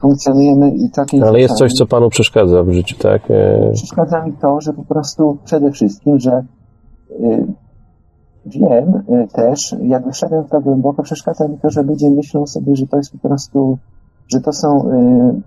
funkcjonujemy 0.01 0.69
i 0.71 0.89
takie... 0.89 1.25
Ale 1.25 1.39
jest 1.39 1.55
coś, 1.55 1.73
co 1.73 1.85
panu 1.85 2.09
przeszkadza 2.09 2.63
w 2.63 2.69
życiu, 2.71 2.95
tak? 3.01 3.31
E, 3.31 3.71
Przeszkadza 3.73 4.25
mi 4.25 4.33
to, 4.33 4.61
że 4.61 4.73
po 4.73 4.83
prostu 4.83 5.37
przede 5.45 5.71
wszystkim, 5.71 6.19
że 6.19 6.43
y, 7.19 7.45
wiem 8.45 8.89
y, 9.23 9.27
też, 9.33 9.75
jak 9.81 10.05
wyszedłem 10.05 10.43
w 10.43 10.49
to 10.49 10.61
głęboko, 10.61 11.03
przeszkadza 11.03 11.47
mi 11.47 11.57
to, 11.57 11.69
że 11.69 11.83
ludzie 11.83 12.09
myślą 12.09 12.47
sobie, 12.47 12.75
że 12.75 12.87
to 12.87 12.97
jest 12.97 13.11
po 13.11 13.27
prostu, 13.27 13.77
że 14.27 14.41
to 14.41 14.53
są 14.53 14.91
y, 14.91 15.41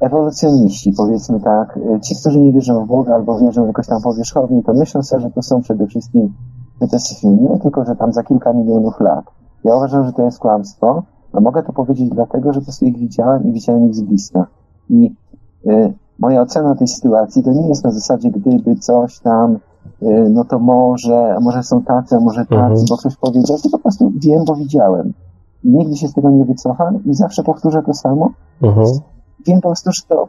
ewolucjoniści, 0.00 0.92
powiedzmy 0.96 1.40
tak. 1.40 1.76
Y, 1.76 2.00
Ci, 2.00 2.14
którzy 2.20 2.40
nie 2.40 2.52
wierzą 2.52 2.84
w 2.84 2.88
Boga 2.88 3.14
albo 3.14 3.38
wierzą 3.38 3.66
jakoś 3.66 3.86
tam 3.86 4.02
powierzchownie, 4.02 4.62
to 4.62 4.74
myślą 4.74 5.02
sobie, 5.02 5.22
że 5.22 5.30
to 5.30 5.42
są 5.42 5.62
przede 5.62 5.86
wszystkim, 5.86 6.32
jest 6.80 7.24
nie 7.24 7.58
tylko, 7.62 7.84
że 7.84 7.96
tam 7.96 8.12
za 8.12 8.22
kilka 8.22 8.52
milionów 8.52 9.00
lat. 9.00 9.24
Ja 9.64 9.76
uważam, 9.76 10.06
że 10.06 10.12
to 10.12 10.22
jest 10.22 10.38
kłamstwo, 10.38 11.02
a 11.32 11.40
mogę 11.40 11.62
to 11.62 11.72
powiedzieć 11.72 12.10
dlatego, 12.10 12.52
że 12.52 12.60
po 12.60 12.64
prostu 12.64 12.84
ich 12.84 12.98
widziałem 12.98 13.44
i 13.48 13.52
widziałem 13.52 13.86
ich 13.86 13.94
z 13.94 14.02
bliska. 14.02 14.46
I 14.90 15.14
y, 15.66 15.94
moja 16.18 16.42
ocena 16.42 16.74
tej 16.74 16.88
sytuacji 16.88 17.42
to 17.42 17.52
nie 17.52 17.68
jest 17.68 17.84
na 17.84 17.90
zasadzie, 17.90 18.30
gdyby 18.30 18.76
coś 18.76 19.18
tam, 19.20 19.58
y, 20.02 20.26
no 20.30 20.44
to 20.44 20.58
może, 20.58 21.34
a 21.36 21.40
może 21.40 21.62
są 21.62 21.82
tacy, 21.82 22.16
a 22.16 22.20
może 22.20 22.40
tacy, 22.40 22.54
Mhm. 22.54 22.84
bo 22.90 22.96
ktoś 22.96 23.16
powiedział, 23.16 23.56
to 23.62 23.68
po 23.70 23.78
prostu 23.78 24.12
wiem, 24.16 24.44
bo 24.46 24.54
widziałem. 24.54 25.12
Nigdy 25.64 25.96
się 25.96 26.08
z 26.08 26.14
tego 26.14 26.30
nie 26.30 26.44
wycofam 26.44 27.04
i 27.06 27.14
zawsze 27.14 27.42
powtórzę 27.42 27.82
to 27.86 27.94
samo. 27.94 28.30
mhm. 28.62 28.86
Wiem 29.46 29.60
po 29.60 29.68
prostu, 29.68 29.90
że 29.92 30.02
to 30.08 30.26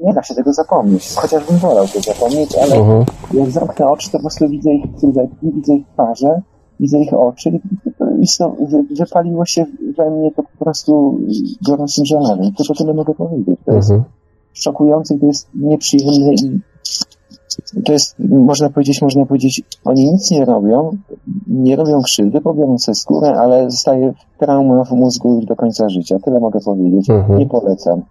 nie 0.00 0.14
da 0.14 0.22
się 0.22 0.34
tego 0.34 0.52
zapomnieć. 0.52 1.14
Chociażbym 1.16 1.56
wolał 1.58 1.86
to 1.88 2.00
zapomnieć, 2.00 2.56
ale 2.56 2.76
Mhm. 2.76 3.04
jak 3.34 3.50
zamknę 3.50 3.88
oczy, 3.88 4.10
to 4.10 4.18
po 4.18 4.22
prostu 4.22 4.48
widzę 4.48 4.70
ich 4.72 4.84
sylwetki, 5.00 5.52
widzę 5.54 5.72
ich 5.74 5.86
twarze, 5.88 6.42
widzę 6.80 6.98
ich 6.98 7.12
oczy 7.14 7.50
i 7.50 7.60
wy, 8.66 8.84
wypaliło 8.94 9.44
się 9.46 9.66
we 9.96 10.10
mnie 10.10 10.30
to 10.30 10.42
po 10.42 10.64
prostu 10.64 11.20
gorącym 11.68 12.04
żelazem. 12.04 12.38
Tylko 12.56 12.74
tyle 12.78 12.94
mogę 12.94 13.14
powiedzieć. 13.14 13.60
To 13.64 13.72
jest 13.72 13.90
Mhm. 13.90 14.10
szokujące 14.52 15.14
i 15.14 15.18
to 15.20 15.26
jest 15.26 15.48
nieprzyjemne 15.54 16.32
i 16.34 16.60
to 17.84 17.92
jest, 17.92 18.14
można 18.18 18.70
powiedzieć, 18.70 19.02
można 19.02 19.26
powiedzieć, 19.26 19.62
oni 19.84 20.04
nic 20.12 20.30
nie 20.30 20.44
robią, 20.44 20.90
nie 21.46 21.76
robią 21.76 22.02
krzywdy, 22.02 22.40
pobiorą 22.40 22.78
sobie 22.78 22.94
skórę, 22.94 23.34
ale 23.38 23.70
zostaje 23.70 24.12
trauma 24.38 24.84
w 24.84 24.90
mózgu 24.92 25.34
już 25.34 25.44
do 25.44 25.56
końca 25.56 25.88
życia. 25.88 26.16
Tyle 26.24 26.40
mogę 26.40 26.60
powiedzieć. 26.60 27.10
Mhm. 27.10 27.38
Nie 27.38 27.46
polecam. 27.46 28.02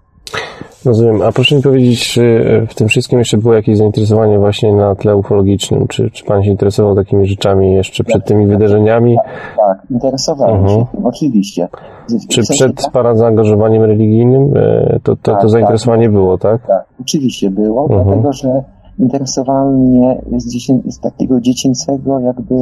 Rozumiem. 0.86 1.22
A 1.22 1.32
proszę 1.32 1.56
mi 1.56 1.62
powiedzieć, 1.62 2.08
czy 2.14 2.44
w 2.70 2.76
tym 2.76 2.88
wszystkim 2.88 3.20
jeszcze 3.20 3.38
było 3.38 3.54
jakieś 3.54 3.78
zainteresowanie 3.78 4.40
właśnie 4.40 4.74
na 4.74 4.96
tle 4.96 5.16
ufologicznym? 5.16 5.88
Czy, 5.88 6.12
czy 6.12 6.26
pan 6.26 6.44
się 6.44 6.50
interesował 6.50 6.96
takimi 6.96 7.26
rzeczami 7.28 7.74
jeszcze 7.74 8.04
przed 8.04 8.26
tymi 8.26 8.48
wydarzeniami? 8.48 9.18
Tak, 9.58 9.88
interesowałem 9.92 10.56
Mhm. 10.56 10.80
się 10.80 10.86
tym, 10.92 11.06
oczywiście. 11.06 11.68
W 12.10 12.28
Czy 12.28 12.44
sensie 12.44 12.54
przed 12.54 12.82
tak, 12.84 12.92
pana 12.92 13.16
zaangażowaniem 13.16 13.84
religijnym 13.84 14.54
e, 14.58 15.00
to, 15.04 15.16
to, 15.16 15.32
Tak, 15.32 15.42
to 15.42 15.50
zainteresowanie 15.50 16.10
było, 16.10 16.38
tak? 16.38 16.68
tak, 16.68 16.86
oczywiście 17.02 17.50
było, 17.52 17.84
Mhm. 17.84 18.04
dlatego 18.06 18.34
że 18.34 18.64
interesowało 19.00 19.72
mnie 19.72 20.22
z, 20.38 20.48
dziecię, 20.54 20.80
z 20.86 21.00
takiego 21.00 21.42
dziecięcego 21.42 22.20
jakby 22.20 22.56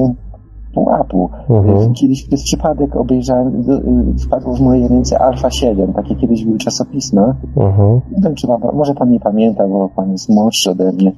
pułapu. 0.74 1.30
Mhm. 1.50 1.94
Kiedyś 1.94 2.28
przez 2.28 2.44
przypadek 2.44 2.96
obejrzałem, 2.96 3.64
do- 3.64 3.78
y, 3.78 4.14
wpadło 4.26 4.54
w 4.54 4.62
moje 4.62 4.88
ręce 4.88 5.20
Alfa 5.20 5.52
7, 5.52 5.94
takie 5.94 6.16
kiedyś 6.16 6.46
były 6.46 6.58
czasopisma. 6.58 7.36
Mhm. 7.58 8.02
Nie 8.12 8.22
wiem, 8.22 8.36
czy 8.36 8.48
pan, 8.48 8.62
może 8.74 8.94
pan 8.94 9.12
nie 9.12 9.20
pamięta, 9.20 9.68
bo 9.68 9.90
pan 9.96 10.12
jest 10.12 10.30
młodszy 10.30 10.72
ode 10.72 10.92
mnie. 10.92 11.12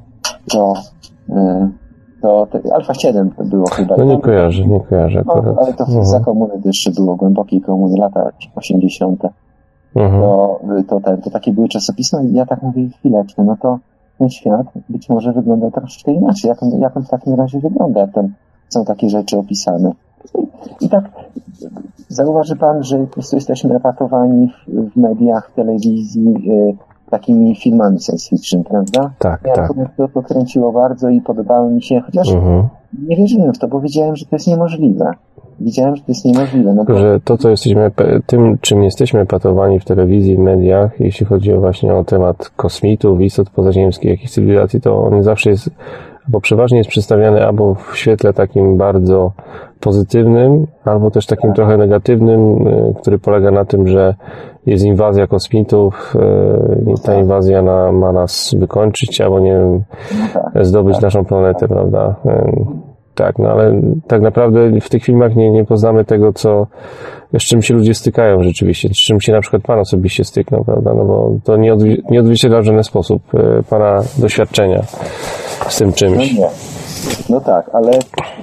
To, 0.51 0.73
y, 1.29 1.33
to, 2.21 2.47
to 2.51 2.75
Alfa 2.75 2.93
7 2.93 3.31
to 3.37 3.43
było 3.43 3.65
chyba. 3.69 3.95
No 3.97 4.03
nie 4.03 4.11
Tam- 4.11 4.21
kojarzę, 4.21 4.67
nie 4.67 4.79
kojarzę 4.79 5.23
no, 5.25 5.33
ale 5.57 5.73
to 5.73 5.83
Mhm. 5.83 6.05
za 6.05 6.19
komuny 6.19 6.53
jeszcze 6.65 6.91
było, 6.91 7.15
głębokiej 7.15 7.61
komuny, 7.61 7.97
lata 7.97 8.29
80. 8.55 9.21
Mhm. 9.95 10.21
To, 10.21 10.59
to, 10.87 10.99
te, 10.99 11.17
to 11.17 11.29
takie 11.29 11.53
były 11.53 11.67
czasopisma 11.69 12.21
i 12.21 12.33
ja 12.33 12.45
tak 12.45 12.63
mówię, 12.63 12.89
chwileczkę, 12.89 13.43
no 13.43 13.57
to 13.61 13.79
ten 14.19 14.29
świat 14.29 14.67
być 14.89 15.09
może 15.09 15.33
wygląda 15.33 15.71
troszeczkę 15.71 16.11
inaczej. 16.11 16.49
Jak 16.49 16.63
on, 16.63 16.79
jak 16.79 16.97
on 16.97 17.03
w 17.03 17.09
takim 17.09 17.33
razie 17.33 17.59
wygląda, 17.59 18.07
tam 18.07 18.33
są 18.69 18.85
takie 18.85 19.09
rzeczy 19.09 19.37
opisane. 19.37 19.91
I 20.81 20.89
tak 20.89 21.09
zauważy 22.09 22.55
pan, 22.55 22.83
że 22.83 22.97
po 22.97 23.07
prostu 23.07 23.35
jesteśmy 23.35 23.75
epatowani 23.75 24.47
w, 24.67 24.91
w 24.91 24.95
mediach, 24.95 25.51
telewizji 25.55 26.33
y, 26.51 26.86
takimi 27.09 27.55
filmami 27.55 27.99
science 27.99 28.29
fiction, 28.29 28.63
prawda? 28.63 29.11
Tak, 29.19 29.41
Ja 29.45 29.53
tak. 29.53 29.71
to 29.97 30.07
pokręciło 30.07 30.71
bardzo 30.71 31.09
i 31.09 31.21
podobało 31.21 31.69
mi 31.69 31.81
się, 31.83 32.01
chociaż 32.05 32.31
Mhm. 32.31 32.67
nie 33.07 33.15
wierzyłem 33.15 33.53
w 33.53 33.57
to, 33.59 33.67
bo 33.67 33.81
wiedziałem, 33.81 34.15
że 34.15 34.25
to 34.25 34.35
jest 34.35 34.47
niemożliwe. 34.47 35.11
Widziałem, 35.59 35.95
że 35.95 36.01
to 36.01 36.11
jest 36.11 36.25
niemożliwe. 36.25 36.73
No 36.73 36.85
bo, 36.85 36.99
Że 36.99 37.19
to, 37.23 37.37
co 37.37 37.49
jesteśmy, 37.49 37.91
tym, 38.25 38.57
czym 38.61 38.83
jesteśmy 38.83 39.25
patowani 39.25 39.79
w 39.79 39.85
telewizji, 39.85 40.35
w 40.35 40.39
mediach, 40.39 40.99
jeśli 40.99 41.25
chodzi 41.25 41.53
o 41.53 41.59
właśnie 41.59 41.93
o 41.93 42.03
temat 42.03 42.49
kosmitów, 42.55 43.21
istot 43.21 43.49
pozaziemskich, 43.49 44.11
jakichś 44.11 44.31
cywilizacji, 44.31 44.81
to 44.81 45.03
on 45.03 45.23
zawsze 45.23 45.49
jest, 45.49 45.69
bo 46.27 46.41
przeważnie 46.41 46.77
jest 46.77 46.89
przedstawiany 46.89 47.45
albo 47.45 47.75
w 47.75 47.97
świetle 47.97 48.33
takim 48.33 48.77
bardzo 48.77 49.31
pozytywnym, 49.79 50.67
albo 50.85 51.11
też 51.11 51.25
takim 51.25 51.53
trochę 51.53 51.77
negatywnym, 51.77 52.67
y, 52.67 52.93
który 53.01 53.19
polega 53.19 53.51
na 53.51 53.65
tym, 53.65 53.87
że 53.87 54.15
jest 54.65 54.85
inwazja 54.85 55.27
kosmitów 55.27 56.15
y, 56.15 56.91
i 56.91 57.01
ta 57.01 57.15
inwazja 57.15 57.61
na, 57.61 57.91
ma 57.91 58.11
nas 58.11 58.55
wykończyć, 58.59 59.21
albo 59.21 59.39
nie 59.39 59.51
wiem, 59.51 59.83
zdobyć 60.61 61.01
naszą 61.01 61.25
planetę, 61.25 61.67
prawda? 61.67 62.15
Tak, 63.17 63.39
no 63.39 63.49
ale 63.49 63.81
tak 64.07 64.21
naprawdę 64.21 64.79
w 64.81 64.89
tych 64.89 65.03
filmach 65.03 65.35
nie, 65.35 65.51
nie 65.51 65.65
poznamy 65.65 66.05
tego, 66.05 66.33
co, 66.33 66.67
z 67.33 67.43
czym 67.43 67.61
się 67.61 67.73
ludzie 67.73 67.93
stykają 67.93 68.43
rzeczywiście, 68.43 68.89
z 68.89 68.97
czym 68.97 69.21
się 69.21 69.31
na 69.31 69.41
przykład 69.41 69.61
Pan 69.61 69.79
osobiście 69.79 70.23
styknął, 70.23 70.63
prawda? 70.63 70.93
No 70.93 71.05
bo 71.05 71.31
to 71.43 71.57
nie, 71.57 71.73
odwi- 71.75 72.01
nie 72.11 72.19
odzwierciedla 72.19 72.61
w 72.61 72.63
żaden 72.65 72.83
sposób 72.83 73.21
y, 73.33 73.63
Pana 73.69 73.99
doświadczenia 74.17 74.81
z 75.69 75.77
tym 75.77 75.87
No 75.87 75.93
czymś. 75.93 76.33
nie. 76.33 76.47
No 77.29 77.41
tak, 77.41 77.69
ale 77.73 77.91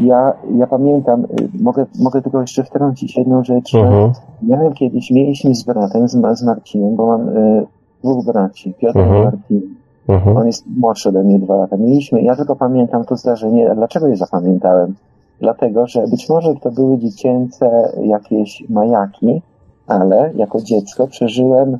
ja, 0.00 0.32
ja 0.58 0.66
pamiętam, 0.66 1.24
y, 1.24 1.26
mogę, 1.62 1.86
mogę 1.98 2.22
tylko 2.22 2.40
jeszcze 2.40 2.64
wtrącić 2.64 3.16
jedną 3.16 3.44
rzecz, 3.44 3.70
że 3.70 3.78
Mhm. 3.78 4.12
miałem 4.42 4.72
kiedyś, 4.72 5.10
mieliśmy 5.10 5.54
z 5.54 5.62
bratem, 5.64 6.08
z, 6.08 6.12
z 6.38 6.42
Marcinem, 6.42 6.96
bo 6.96 7.06
mam 7.06 7.28
y, 7.28 7.66
dwóch 8.04 8.24
braci, 8.26 8.74
Piotr 8.80 8.98
Mhm. 8.98 9.20
i 9.22 9.24
Marcin. 9.24 9.60
Mhm. 10.08 10.36
On 10.36 10.46
jest 10.46 10.64
młodszy 10.76 11.08
ode 11.08 11.22
mnie 11.22 11.38
dwa 11.38 11.56
lata. 11.56 11.76
Mieliśmy, 11.76 12.22
ja 12.22 12.36
tylko 12.36 12.56
pamiętam 12.56 13.04
to 13.04 13.16
zdarzenie. 13.16 13.74
Dlaczego 13.74 14.08
je 14.08 14.16
zapamiętałem? 14.16 14.94
Dlatego, 15.40 15.86
że 15.86 16.06
być 16.06 16.28
może 16.28 16.54
to 16.54 16.70
były 16.70 16.98
dziecięce 16.98 17.92
jakieś 18.02 18.64
majaki, 18.68 19.42
ale 19.86 20.32
jako 20.34 20.60
dziecko 20.60 21.06
przeżyłem 21.06 21.76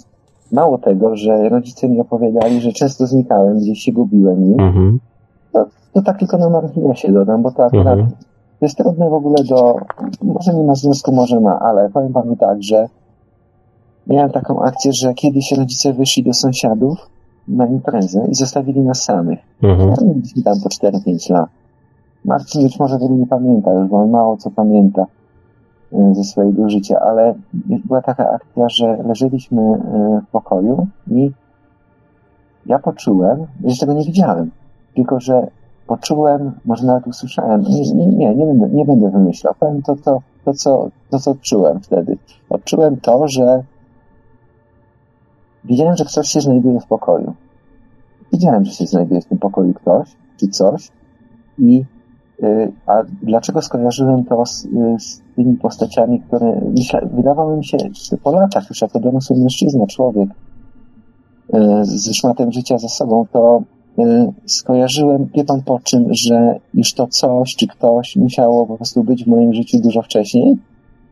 mało 0.52 0.78
tego, 0.78 1.16
że 1.16 1.48
rodzice 1.48 1.88
mi 1.88 2.00
opowiadali, 2.00 2.60
że 2.60 2.72
często 2.72 3.06
znikałem, 3.06 3.58
gdzieś 3.58 3.78
się 3.78 3.92
gubiłem. 3.92 4.60
Mhm. 4.60 5.00
To, 5.52 5.66
to 5.92 6.02
tak 6.02 6.18
tylko 6.18 6.38
na 6.38 6.50
marginesie 6.50 7.12
dodam, 7.12 7.42
bo 7.42 7.50
to 7.50 7.64
akurat 7.64 7.98
Mhm. 7.98 8.08
jest 8.60 8.76
trudne 8.76 9.10
w 9.10 9.14
ogóle 9.14 9.44
do... 9.44 9.76
Może 10.22 10.54
nie 10.54 10.64
ma 10.64 10.74
związku, 10.74 11.12
może 11.12 11.40
ma, 11.40 11.58
ale 11.58 11.90
powiem 11.90 12.12
panu 12.12 12.36
tak, 12.36 12.62
że 12.62 12.88
miałem 14.06 14.30
taką 14.30 14.62
akcję, 14.62 14.92
że 14.92 15.14
kiedyś 15.14 15.52
rodzice 15.52 15.92
wyszli 15.92 16.22
do 16.22 16.32
sąsiadów 16.32 17.13
na 17.49 17.66
imprezę 17.66 18.26
i 18.30 18.34
zostawili 18.34 18.80
nas 18.80 19.05
samych. 19.05 19.38
Mhm. 19.62 19.90
Ja 19.90 19.97
mieliśmy 20.14 20.42
tam 20.42 20.55
po 20.62 20.68
4-5 20.68 21.32
lat. 21.32 21.49
Marcin 22.24 22.62
być 22.62 22.78
może 22.78 22.99
tego 22.99 23.14
nie 23.14 23.26
pamięta 23.26 23.72
już, 23.72 23.88
bo 23.88 23.97
on 23.97 24.11
mało 24.11 24.36
co 24.36 24.51
pamięta 24.51 25.07
y, 25.92 26.14
ze 26.14 26.24
swojego 26.24 26.68
życia, 26.68 27.01
ale 27.01 27.34
była 27.55 28.03
taka 28.03 28.30
akcja, 28.30 28.68
że 28.68 29.03
leżeliśmy 29.07 29.62
y, 29.62 30.20
w 30.20 30.30
pokoju 30.30 30.86
i 31.11 31.30
ja 32.66 32.78
poczułem, 32.78 33.47
jeszcze 33.61 33.86
tego 33.86 33.99
nie 33.99 34.05
widziałem, 34.05 34.51
tylko 34.95 35.20
że 35.20 35.47
poczułem, 35.86 36.53
może 36.64 36.86
nawet 36.86 37.07
usłyszałem, 37.07 37.62
nie, 37.62 37.95
nie, 37.95 38.07
nie, 38.07 38.34
nie, 38.34 38.47
będę, 38.47 38.68
nie 38.68 38.84
będę 38.84 39.11
wymyślał, 39.11 39.55
powiem 39.61 39.82
to, 39.82 39.97
to, 39.97 40.20
to, 40.45 40.55
co, 40.55 40.88
to, 41.11 41.18
co 41.18 41.34
czułem 41.34 41.80
wtedy. 41.80 42.16
Odczułem 42.51 42.97
to, 42.97 43.28
że 43.28 43.62
wiedziałem, 45.64 45.96
że 45.96 46.04
ktoś 46.04 46.28
się 46.28 46.40
znajduje 46.40 46.80
w 46.80 46.86
pokoju. 46.86 47.34
Wiedziałem, 48.32 48.64
że 48.64 48.72
się 48.72 48.86
znajduje 48.86 49.20
w 49.20 49.24
tym 49.26 49.38
pokoju 49.38 49.74
ktoś, 49.74 50.08
czy 50.40 50.48
coś 50.48 50.88
i 51.58 51.84
y, 52.42 52.72
a 52.86 52.92
dlaczego 53.22 53.62
skojarzyłem 53.62 54.24
to 54.24 54.46
z, 54.46 54.64
y, 54.64 54.68
z 54.98 55.22
tymi 55.36 55.56
postaciami, 55.56 56.20
które 56.20 56.60
myśla, 56.76 57.00
wydawało 57.12 57.56
mi 57.56 57.64
się 57.64 57.76
że 58.10 58.16
po 58.16 58.32
latach, 58.32 58.68
już 58.70 58.82
jako 58.82 59.00
dorosły 59.00 59.36
mężczyzna, 59.36 59.86
człowiek 59.86 60.28
y, 60.30 61.58
z 61.82 62.12
szmatem 62.12 62.52
życia 62.52 62.78
za 62.78 62.88
sobą, 62.88 63.26
to 63.32 63.62
y, 63.98 64.02
skojarzyłem, 64.46 65.26
wie 65.34 65.44
pan 65.44 65.62
po 65.62 65.80
czym, 65.80 66.14
że 66.14 66.60
już 66.74 66.94
to 66.94 67.06
coś 67.06 67.56
czy 67.56 67.66
ktoś 67.66 68.16
musiało 68.16 68.66
po 68.66 68.76
prostu 68.76 69.04
być 69.04 69.24
w 69.24 69.28
moim 69.28 69.54
życiu 69.54 69.78
dużo 69.80 70.02
wcześniej, 70.02 70.56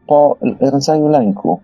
po 0.06 0.36
rodzaju 0.60 1.08
lęku. 1.08 1.60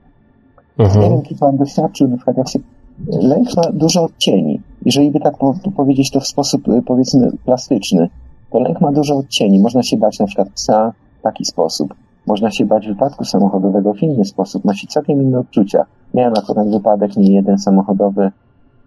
Nie 0.79 0.85
Mhm. 0.85 1.13
wiem, 1.13 1.23
czy 1.23 1.35
pan 1.35 1.57
doświadczył, 1.57 2.09
na 2.09 2.17
przykład 2.17 2.37
jak 2.37 2.49
się 2.49 2.59
lęk 3.07 3.57
ma 3.57 3.63
dużo 3.73 4.05
odcieni. 4.05 4.61
Jeżeli 4.85 5.11
by 5.11 5.21
tak 5.21 5.35
powiedzieć 5.77 6.11
to 6.11 6.21
w 6.21 6.27
sposób, 6.27 6.69
y, 6.69 6.83
powiedzmy, 6.83 7.31
plastyczny, 7.45 8.09
to 8.51 8.61
lęk 8.61 8.81
ma 8.81 8.93
dużo 8.93 9.17
odcieni. 9.17 9.61
Można 9.61 9.83
się 9.83 9.97
bać 9.97 10.19
na 10.19 10.27
przykład 10.27 10.49
psa 10.51 10.93
w 11.19 11.23
taki 11.23 11.45
sposób. 11.45 11.95
Można 12.27 12.51
się 12.51 12.67
bać 12.67 12.89
wypadku 12.89 13.25
samochodowego 13.25 13.95
w 13.95 14.03
inny 14.03 14.25
sposób. 14.25 14.65
Ma 14.65 14.75
się 14.75 14.87
całkiem 14.87 15.23
inne 15.23 15.39
odczucia. 15.39 15.85
Miałem 16.15 16.33
akurat 16.39 16.71
wypadek, 16.71 17.17
nie 17.17 17.35
jeden 17.35 17.59
samochodowy, 17.59 18.31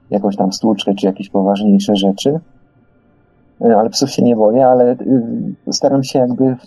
jakąś 0.09 0.35
tam 0.35 0.53
stłuczkę, 0.53 0.93
czy 0.93 1.05
jakieś 1.05 1.29
poważniejsze 1.29 1.95
rzeczy. 1.95 2.39
Y, 3.65 3.75
Ale 3.77 3.89
psów 3.89 4.11
się 4.11 4.23
nie 4.23 4.35
boję, 4.35 4.67
ale 4.67 4.91
y, 4.91 5.73
staram 5.73 6.03
się 6.03 6.19
jakby 6.19 6.43
y, 6.43 6.57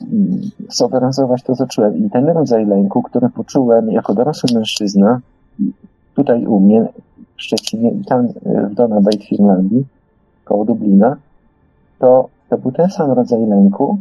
zobrazować 0.69 1.43
to, 1.43 1.57
co 1.57 1.67
czułem. 1.67 1.97
I 1.97 2.11
ten 2.11 2.29
rodzaj 2.29 2.67
lęku, 2.67 3.03
który 3.03 3.29
poczułem 3.29 3.91
jako 3.91 4.15
dorosły 4.15 4.49
mężczyzna, 4.55 5.21
tutaj 6.15 6.47
u 6.47 6.61
mnie 6.61 6.89
Szczecinie 7.45 7.91
i 7.91 8.05
tam 8.05 8.29
w 8.71 8.75
Donabate 8.75 9.19
w 9.19 9.29
Finlandii, 9.29 9.85
koło 10.45 10.65
Dublina, 10.65 11.17
to, 11.99 12.29
to 12.51 12.59
był 12.59 12.73
ten 12.73 12.91
sam 12.91 13.13
rodzaj 13.13 13.47
lęku, 13.47 13.99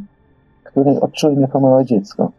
który 0.63 0.99
odczułem 1.01 1.41
jako 1.41 1.59
małe 1.59 1.85
dziecko. 1.85 2.31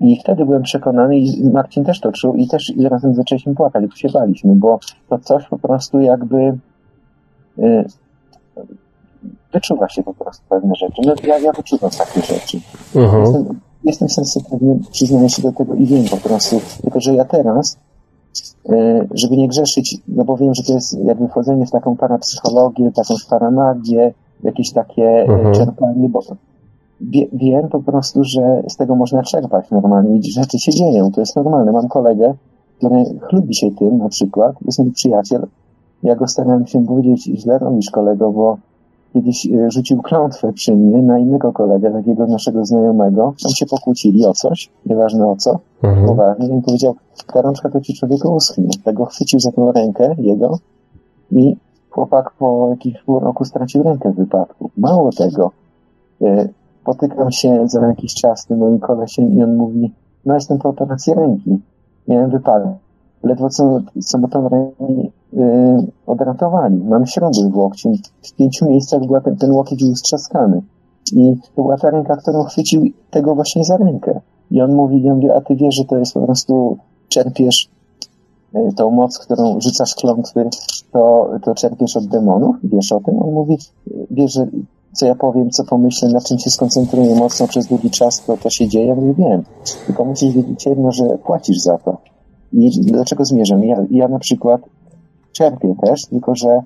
I 0.00 0.20
wtedy 0.20 0.44
byłem 0.44 0.62
przekonany, 0.62 1.18
i 1.18 1.50
Marcin 1.50 1.84
też 1.84 2.00
to 2.00 2.12
czuł, 2.12 2.34
i 2.34 2.48
też 2.48 2.70
i 2.70 2.88
razem 2.88 3.14
zaczęliśmy 3.14 3.54
płakać, 3.54 3.86
bo 3.86 3.96
się 3.96 4.08
baliśmy, 4.08 4.54
bo 4.54 4.78
to 5.08 5.18
coś 5.18 5.46
po 5.48 5.58
prostu 5.58 6.00
jakby 6.00 6.58
y, 7.58 7.84
wyczuwa 9.52 9.88
się 9.88 10.02
po 10.02 10.14
prostu 10.14 10.44
pewne 10.48 10.74
rzeczy. 10.74 11.02
No, 11.06 11.14
ja, 11.24 11.38
ja 11.38 11.52
wyczuwam 11.52 11.90
takie 11.90 12.20
rzeczy. 12.20 12.60
Mhm. 12.96 13.22
Jestem, 13.22 13.60
jestem 13.84 14.08
sensytywny, 14.08 14.78
przyznaję 14.92 15.28
się 15.28 15.42
do 15.42 15.52
tego 15.52 15.74
i 15.74 15.86
wiem 15.86 16.04
po 16.10 16.16
prostu. 16.16 16.60
Tylko, 16.82 17.00
że 17.00 17.14
ja 17.14 17.24
teraz, 17.24 17.76
e, 17.76 17.87
żeby 19.14 19.36
nie 19.36 19.48
grzeszyć, 19.48 19.96
no 20.08 20.24
bo 20.24 20.36
wiem, 20.36 20.54
że 20.54 20.62
to 20.62 20.72
jest 20.72 20.98
jakby 21.04 21.28
wchodzenie 21.28 21.66
w 21.66 21.70
taką 21.70 21.96
parapsychologię, 21.96 22.92
taką 22.92 23.14
paramagię, 23.30 24.14
jakieś 24.42 24.72
takie 24.72 25.04
e, 25.04 25.24
Mhm. 25.24 25.54
czerpanie, 25.54 26.08
bo 26.08 26.20
wie, 27.00 27.26
wiem 27.32 27.68
po 27.68 27.80
prostu, 27.82 28.24
że 28.24 28.62
z 28.68 28.76
tego 28.76 28.94
można 28.96 29.22
czerpać 29.22 29.70
normalnie 29.70 30.16
i 30.16 30.32
rzeczy 30.32 30.58
się 30.58 30.72
dzieją, 30.72 31.12
to 31.12 31.20
jest 31.20 31.36
normalne. 31.36 31.72
Mam 31.72 31.88
kolegę, 31.88 32.34
który 32.78 33.04
chlubi 33.20 33.54
się 33.54 33.70
tym 33.70 33.98
na 33.98 34.08
przykład, 34.08 34.56
jest 34.66 34.78
mój 34.78 34.92
przyjaciel, 34.92 35.46
ja 36.02 36.16
go 36.16 36.26
starałem 36.26 36.66
się 36.66 36.86
powiedzieć, 36.86 37.24
źle 37.24 37.58
robisz 37.58 37.90
kolego, 37.90 38.32
bo 38.32 38.58
kiedyś 39.12 39.46
e, 39.46 39.70
rzucił 39.70 40.02
klątwę 40.02 40.52
przy 40.52 40.76
mnie 40.76 41.02
na 41.02 41.18
innego 41.18 41.52
kolegę, 41.52 41.90
takiego 41.92 42.26
naszego 42.26 42.64
znajomego. 42.64 43.34
Tam 43.42 43.52
się 43.52 43.66
pokłócili 43.66 44.26
o 44.26 44.32
coś, 44.32 44.70
nieważne 44.86 45.26
o 45.26 45.36
co, 45.36 45.58
Mhm. 45.82 46.06
poważnie. 46.06 46.48
I 46.48 46.52
on 46.52 46.62
powiedział, 46.62 46.94
ta 47.32 47.42
rączka 47.42 47.70
to 47.70 47.80
ci 47.80 47.94
człowieku 47.94 48.34
uschnie. 48.34 48.68
Tego 48.84 49.04
chwycił 49.04 49.40
za 49.40 49.52
tą 49.52 49.72
rękę 49.72 50.14
jego 50.18 50.58
i 51.32 51.56
chłopak 51.90 52.32
po 52.38 52.68
jakimś 52.70 53.02
pół 53.02 53.20
roku 53.20 53.44
stracił 53.44 53.82
rękę 53.82 54.12
w 54.12 54.16
wypadku. 54.16 54.70
Mało 54.76 55.10
tego, 55.12 55.50
e, 56.22 56.48
potykam 56.84 57.32
się 57.32 57.68
za 57.68 57.86
jakiś 57.86 58.14
czas 58.14 58.40
z 58.40 58.46
tym 58.46 58.58
moim 58.58 58.78
kolesiem 58.78 59.32
i 59.32 59.42
on 59.42 59.56
mówi, 59.56 59.92
no 60.26 60.34
jestem 60.34 60.58
po 60.58 60.68
operacji 60.68 61.14
ręki. 61.14 61.58
Miałem 62.08 62.30
wypadek. 62.30 62.72
Ledwo 63.22 63.48
co, 63.48 63.80
co 64.00 64.18
tą 64.28 64.48
rękę 64.48 64.84
odratowali. 66.06 66.76
Mam 66.76 67.06
śruby 67.06 67.50
w 67.50 67.56
łokciu. 67.56 67.92
W 68.22 68.32
pięciu 68.32 68.66
miejscach 68.66 69.06
była 69.06 69.20
ten, 69.20 69.36
ten 69.36 69.50
łokieć 69.50 69.84
był 69.84 69.96
strzaskany. 69.96 70.62
I 71.12 71.36
to 71.54 71.62
była 71.62 71.76
ta 71.76 71.90
ręka, 71.90 72.16
którą 72.16 72.44
chwycił 72.44 72.82
tego 73.10 73.34
właśnie 73.34 73.64
za 73.64 73.76
rękę. 73.76 74.20
I 74.50 74.60
on 74.60 74.74
mówi, 74.74 75.02
ja 75.02 75.14
mówię, 75.14 75.34
a 75.34 75.40
ty 75.40 75.56
wiesz, 75.56 75.74
że 75.74 75.84
to 75.84 75.98
jest 75.98 76.14
po 76.14 76.20
prostu, 76.20 76.76
czerpiesz 77.08 77.68
y, 78.54 78.72
tą 78.76 78.90
moc, 78.90 79.18
którą 79.18 79.60
rzucasz 79.60 79.94
klątwy, 79.94 80.48
to, 80.92 81.30
to 81.42 81.54
czerpiesz 81.54 81.96
od 81.96 82.06
demonów? 82.06 82.56
Wiesz 82.64 82.92
o 82.92 83.00
tym? 83.00 83.22
On 83.22 83.32
mówi, 83.32 83.58
y, 83.88 84.06
wiesz, 84.10 84.32
że 84.32 84.46
co 84.92 85.06
ja 85.06 85.14
powiem, 85.14 85.50
co 85.50 85.64
pomyślę, 85.64 86.08
nad 86.08 86.24
czym 86.24 86.38
się 86.38 86.50
skoncentruję 86.50 87.14
mocno 87.14 87.48
przez 87.48 87.66
długi 87.66 87.90
czas, 87.90 88.24
to 88.24 88.36
to 88.36 88.50
się 88.50 88.68
dzieje? 88.68 88.86
Ja 88.86 88.94
mówię, 88.94 89.14
wiem. 89.18 89.42
Tylko 89.86 90.04
musisz 90.04 90.34
wiedzieć 90.34 90.66
jedno, 90.66 90.92
że 90.92 91.04
płacisz 91.04 91.58
za 91.58 91.78
to. 91.78 91.96
I 92.52 92.70
dlaczego 92.70 93.24
zmierzam? 93.24 93.64
Ja, 93.64 93.84
ja 93.90 94.08
na 94.08 94.18
przykład 94.18 94.60
czerpię 95.38 95.74
też, 95.82 96.06
tylko 96.06 96.34
że 96.34 96.62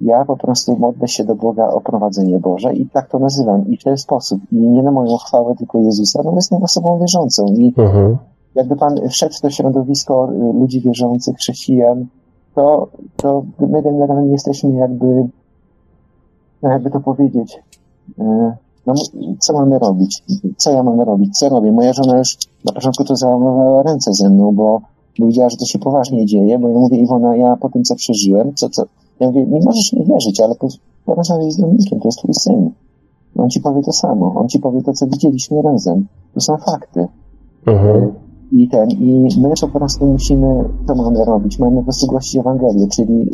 ja 0.00 0.24
po 0.24 0.36
prostu 0.36 0.76
modlę 0.76 1.08
się 1.08 1.24
do 1.24 1.34
Boga 1.34 1.68
o 1.68 1.80
prowadzenie 1.80 2.38
Boże 2.38 2.74
i 2.74 2.86
tak 2.86 3.08
to 3.08 3.18
nazywam. 3.18 3.68
I 3.68 3.76
w 3.76 3.84
ten 3.84 3.96
sposób. 3.96 4.40
I 4.52 4.56
nie 4.56 4.82
na 4.82 4.90
moją 4.90 5.16
chwałę, 5.16 5.54
tylko 5.56 5.78
Jezusa, 5.78 6.20
no 6.24 6.30
bo 6.30 6.36
jestem 6.36 6.62
osobą 6.62 6.98
wierzącą. 6.98 7.46
I 7.46 7.74
Mhm. 7.76 8.16
jakby 8.54 8.76
Pan 8.76 9.08
wszedł 9.08 9.34
w 9.34 9.40
to 9.40 9.50
środowisko 9.50 10.28
y, 10.32 10.58
ludzi 10.60 10.80
wierzących, 10.80 11.36
chrześcijan, 11.36 12.06
to, 12.54 12.88
to 13.16 13.42
my 13.60 13.82
generalnie 13.82 14.32
jesteśmy 14.32 14.70
jakby, 14.70 15.28
no 16.62 16.70
jakby 16.70 16.90
to 16.90 17.00
powiedzieć, 17.00 17.62
y, 18.18 18.22
no 18.86 18.94
co 19.38 19.52
mamy 19.52 19.78
robić? 19.78 20.22
Co 20.56 20.70
ja 20.70 20.82
mam 20.82 21.00
robić? 21.00 21.38
Co 21.38 21.48
robię? 21.48 21.72
Moja 21.72 21.92
żona 21.92 22.18
już 22.18 22.36
na 22.64 22.72
początku 22.72 23.04
to 23.04 23.16
załamywała 23.16 23.82
ręce 23.82 24.12
ze 24.12 24.30
mną, 24.30 24.52
bo 24.54 24.80
bo 25.18 25.26
widziała, 25.26 25.50
że 25.50 25.56
to 25.56 25.64
się 25.64 25.78
poważnie 25.78 26.26
dzieje, 26.26 26.58
bo 26.58 26.68
ja 26.68 26.78
mówię, 26.78 26.98
Iwona, 26.98 27.36
ja 27.36 27.56
po 27.56 27.68
tym, 27.68 27.84
co 27.84 27.94
przeżyłem, 27.94 28.54
co, 28.54 28.68
co, 28.68 28.82
ja 29.20 29.26
mówię, 29.26 29.46
nie 29.46 29.60
możesz 29.64 29.92
mi 29.92 30.04
wierzyć, 30.04 30.40
ale 30.40 30.54
po- 30.54 30.68
porozmawiaj 31.04 31.50
z 31.50 31.56
Dominikiem, 31.56 32.00
to 32.00 32.08
jest 32.08 32.18
twój 32.18 32.34
syn. 32.34 32.70
On 33.38 33.50
ci 33.50 33.60
powie 33.60 33.82
to 33.82 33.92
samo. 33.92 34.34
On 34.36 34.48
ci 34.48 34.58
powie 34.58 34.82
to, 34.82 34.92
co 34.92 35.06
widzieliśmy 35.06 35.62
razem. 35.62 36.06
To 36.34 36.40
są 36.40 36.56
fakty. 36.56 37.06
Mhm. 37.66 38.12
I 38.52 38.68
ten, 38.68 38.90
i 38.90 39.28
my 39.40 39.52
po 39.60 39.78
prostu 39.78 40.06
musimy, 40.06 40.64
co 40.86 40.94
mamy 40.94 41.24
robić? 41.24 41.58
Mamy 41.58 41.76
po 41.76 41.82
prostu 41.82 42.06
głosić 42.06 42.36
Ewangelię, 42.36 42.88
czyli 42.88 43.30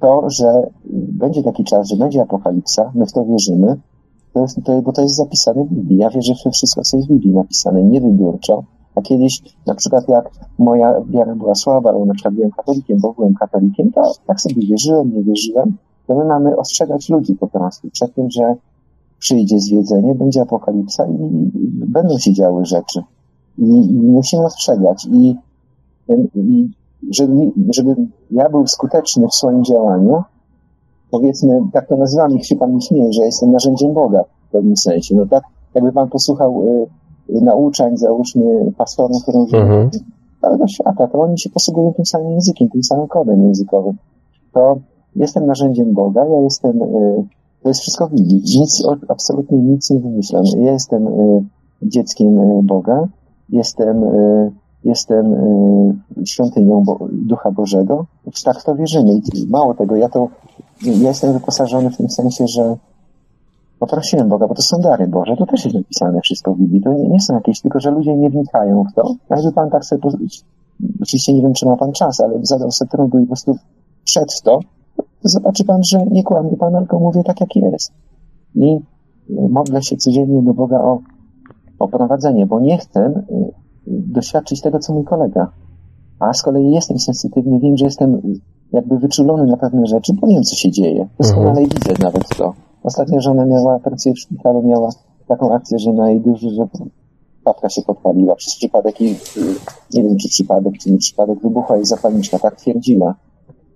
to, 0.00 0.30
że 0.30 0.70
będzie 0.92 1.42
taki 1.42 1.64
czas, 1.64 1.88
że 1.88 1.96
będzie 1.96 2.22
apokalipsa, 2.22 2.92
my 2.94 3.06
w 3.06 3.12
to 3.12 3.24
wierzymy, 3.24 3.76
to 4.32 4.40
jest, 4.40 4.58
to, 4.64 4.82
bo 4.82 4.92
to 4.92 5.02
jest 5.02 5.16
zapisane 5.16 5.64
w 5.64 5.68
Biblii. 5.68 5.98
Ja 5.98 6.10
wierzę 6.10 6.32
we 6.44 6.50
wszystko, 6.50 6.82
co 6.82 6.96
jest 6.96 7.08
w 7.08 7.12
Biblii 7.12 7.34
napisane, 7.34 7.82
nie 7.82 8.00
wybiórczo. 8.00 8.62
A 8.62 8.77
kiedyś, 9.02 9.42
na 9.66 9.74
przykład 9.74 10.08
jak 10.08 10.30
moja 10.58 11.00
wiara 11.08 11.34
była 11.34 11.54
słaba, 11.54 11.90
albo 11.90 12.06
na 12.06 12.14
przykład 12.14 12.34
byłem 12.34 12.50
katolikiem, 12.50 12.98
bo 13.00 13.12
byłem 13.12 13.34
katolikiem, 13.34 13.92
to 13.92 14.12
tak 14.26 14.40
sobie 14.40 14.66
wierzyłem, 14.66 15.12
nie 15.14 15.22
wierzyłem, 15.22 15.76
to 16.06 16.14
my 16.14 16.24
mamy 16.24 16.56
ostrzegać 16.56 17.08
ludzi 17.08 17.34
po 17.34 17.46
prostu 17.46 17.90
przed 17.90 18.14
tym, 18.14 18.30
że 18.30 18.54
przyjdzie 19.18 19.60
zwiedzenie, 19.60 20.14
będzie 20.14 20.42
apokalipsa 20.42 21.06
i 21.06 21.50
będą 21.86 22.18
się 22.18 22.32
działy 22.32 22.64
rzeczy. 22.64 23.02
I, 23.58 23.90
i 23.90 23.94
musimy 23.94 24.44
ostrzegać. 24.44 25.06
I, 25.10 25.36
i 26.34 26.70
żeby, 27.10 27.52
żeby 27.74 27.96
ja 28.30 28.48
był 28.48 28.66
skuteczny 28.66 29.28
w 29.28 29.34
swoim 29.34 29.64
działaniu, 29.64 30.22
powiedzmy, 31.10 31.60
tak 31.72 31.88
to 31.88 31.96
nazywam, 31.96 32.32
niech 32.32 32.46
się 32.46 32.56
pan 32.56 32.74
nie 32.74 32.80
śmieje, 32.80 33.12
że 33.12 33.22
jestem 33.22 33.52
narzędziem 33.52 33.94
Boga 33.94 34.24
w 34.48 34.52
pewnym 34.52 34.76
sensie. 34.76 35.14
No 35.14 35.26
tak, 35.26 35.42
jakby 35.74 35.92
pan 35.92 36.08
posłuchał 36.08 36.68
y, 36.68 36.86
nauczań, 37.28 37.96
załóżmy, 37.96 38.72
pastorów 38.76 39.28
różnych 39.28 39.62
Mhm. 39.62 39.90
całego 40.40 40.66
świata, 40.68 41.06
to 41.06 41.20
oni 41.20 41.38
się 41.38 41.50
posługują 41.50 41.92
tym 41.92 42.06
samym 42.06 42.30
językiem, 42.30 42.68
tym 42.68 42.82
samym 42.82 43.08
kodem 43.08 43.42
językowym. 43.42 43.96
To 44.52 44.78
jestem 45.16 45.46
narzędziem 45.46 45.94
Boga, 45.94 46.24
ja 46.24 46.40
jestem, 46.40 46.82
y, 46.82 47.24
to 47.62 47.68
jest 47.68 47.80
wszystko 47.80 48.08
w 48.08 48.10
Biblii. 48.10 48.42
Nic, 48.60 48.82
absolutnie 49.08 49.58
nic 49.58 49.90
nie 49.90 50.00
wymyślam. 50.00 50.44
Ja 50.56 50.72
jestem 50.72 51.06
y, 51.08 51.44
dzieckiem 51.82 52.38
y, 52.38 52.62
Boga, 52.62 53.08
jestem, 53.48 54.04
jestem 54.84 55.34
świątynią 56.24 56.84
Bo 56.84 56.98
Ducha 57.12 57.50
Bożego. 57.50 58.06
Tak 58.44 58.60
w 58.60 58.64
to 58.64 58.74
wierzymy. 58.74 59.12
I 59.34 59.46
mało 59.48 59.74
tego, 59.74 59.96
ja 59.96 60.08
to, 60.08 60.28
ja 60.82 61.08
jestem 61.08 61.32
wyposażony 61.32 61.90
w 61.90 61.96
tym 61.96 62.10
sensie, 62.10 62.46
że 62.46 62.76
poprosiłem 63.78 64.28
Boga, 64.28 64.48
bo 64.48 64.54
to 64.54 64.62
są 64.62 64.80
dary 64.80 65.08
Boże, 65.08 65.36
to 65.36 65.46
też 65.46 65.64
jest 65.64 65.76
napisane 65.76 66.20
wszystko 66.20 66.54
w 66.54 66.58
Biblii. 66.58 66.80
To 66.80 66.92
nie, 66.92 67.08
nie 67.08 67.20
są 67.20 67.34
jakieś, 67.34 67.60
tylko 67.60 67.80
że 67.80 67.90
ludzie 67.90 68.16
nie 68.16 68.30
wnikają 68.30 68.84
w 68.84 68.94
to. 68.94 69.14
Jakby 69.30 69.52
pan 69.52 69.70
tak 69.70 69.84
sobie, 69.84 70.02
oczywiście 71.02 71.34
nie 71.34 71.42
wiem, 71.42 71.52
czy 71.52 71.66
ma 71.66 71.76
pan 71.76 71.92
czas, 71.92 72.20
ale 72.20 72.38
zadał 72.42 72.70
sobie 72.70 72.88
trudu 72.88 73.18
i 73.18 73.22
po 73.22 73.26
prostu 73.26 73.54
w 73.54 74.42
to, 74.42 74.60
to 75.22 75.28
zobaczy 75.28 75.64
pan, 75.64 75.80
że 75.84 76.06
nie 76.10 76.22
kłamie 76.22 76.56
pan, 76.56 76.72
tylko 76.74 76.98
mówię 76.98 77.22
tak, 77.24 77.40
jak 77.40 77.56
jest. 77.56 77.92
I 78.54 78.78
modlę 79.50 79.82
się 79.82 79.96
codziennie 79.96 80.42
do 80.42 80.54
Boga 80.54 80.80
o, 80.80 81.00
o 81.78 81.88
prowadzenie, 81.88 82.46
bo 82.46 82.60
nie 82.60 82.78
chcę 82.78 83.06
y, 83.06 83.52
doświadczyć 83.86 84.60
tego, 84.60 84.78
co 84.78 84.92
mój 84.92 85.04
kolega. 85.04 85.52
A 86.20 86.32
z 86.32 86.42
kolei 86.42 86.70
jestem 86.70 86.98
sensytywny, 86.98 87.58
wiem, 87.60 87.76
że 87.76 87.84
jestem 87.84 88.38
jakby 88.72 88.98
wyczulony 88.98 89.46
na 89.46 89.56
pewne 89.56 89.86
rzeczy, 89.86 90.12
bo 90.20 90.26
wiem, 90.26 90.42
co 90.42 90.56
się 90.56 90.70
dzieje. 90.70 91.08
Doskonale 91.18 91.60
widzę 91.60 91.92
nawet 92.02 92.28
to. 92.36 92.67
Ostatnio 92.82 93.20
żona 93.20 93.44
miała, 93.44 93.78
pracuje 93.78 94.14
w 94.14 94.18
szpitalu, 94.18 94.62
miała 94.62 94.90
taką 95.28 95.54
akcję, 95.54 95.78
że 95.78 95.92
na 95.92 96.10
jej 96.10 96.20
duży, 96.20 96.50
że 96.50 96.68
papka 97.44 97.68
się 97.68 97.82
podpaliła 97.82 98.34
przez 98.34 98.56
przypadek 98.56 99.00
i 99.00 99.10
y, 99.10 99.16
nie 99.94 100.02
wiem, 100.02 100.16
czy 100.16 100.28
przypadek, 100.28 100.78
czy 100.78 100.90
nie 100.92 100.98
przypadek, 100.98 101.38
wybuchła 101.42 101.76
jej 101.76 101.84
zapalniczka, 101.84 102.38
tak 102.38 102.56
twierdziła. 102.56 103.14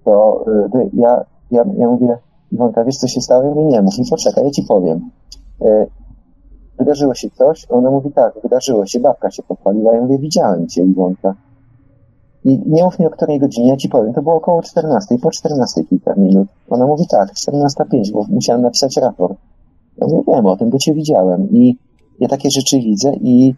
To, 0.05 0.45
y, 0.67 0.71
to 0.71 0.79
ja, 0.93 1.25
ja, 1.51 1.65
ja 1.79 1.89
mówię, 1.89 2.19
Iwonka, 2.53 2.85
wiesz, 2.85 2.97
co 2.97 3.09
się 3.09 3.21
stało? 3.21 3.43
Ja 3.43 3.51
mówię, 3.51 3.65
nie, 3.65 3.83
mów 3.83 3.99
mi, 3.99 4.05
poczekaj, 4.11 4.45
ja 4.45 4.51
ci 4.51 4.63
powiem. 4.63 5.11
Y, 5.63 5.87
Wydarzyło 6.79 7.15
się 7.15 7.31
coś? 7.31 7.67
Ona 7.71 7.91
mówi, 7.91 8.13
tak, 8.13 8.35
wydarzyło 8.43 8.87
się, 8.87 9.01
babka 9.01 9.31
się 9.31 9.43
podpaliła. 9.43 9.95
Ja 9.95 10.01
mówię, 10.01 10.19
widziałem 10.19 10.69
cię, 10.69 10.83
Iwonka. 10.83 11.35
I 12.45 12.61
nie 12.67 12.85
mów 12.85 12.99
mi 12.99 13.07
o 13.07 13.11
której 13.11 13.41
godzinie, 13.41 13.69
ja 13.69 13.77
ci 13.77 13.89
powiem, 13.89 14.13
to 14.13 14.23
było 14.23 14.35
około 14.35 14.63
14, 14.63 15.19
po 15.19 15.31
14 15.31 15.85
kilka 15.85 16.15
minut. 16.15 16.49
Ona 16.71 16.87
mówi 16.87 17.07
tak, 17.07 17.33
14.05, 17.33 18.13
bo 18.13 18.27
musiałem 18.29 18.63
napisać 18.63 18.97
raport. 18.97 19.39
Ja 19.99 20.07
mówię, 20.07 20.23
wiem 20.29 20.47
o 20.47 20.57
tym, 20.57 20.71
bo 20.71 20.79
cię 20.79 20.95
widziałem 20.95 21.51
i 21.51 21.77
ja 22.21 22.29
takie 22.29 22.51
rzeczy 22.51 22.79
widzę 22.79 23.13
i 23.15 23.55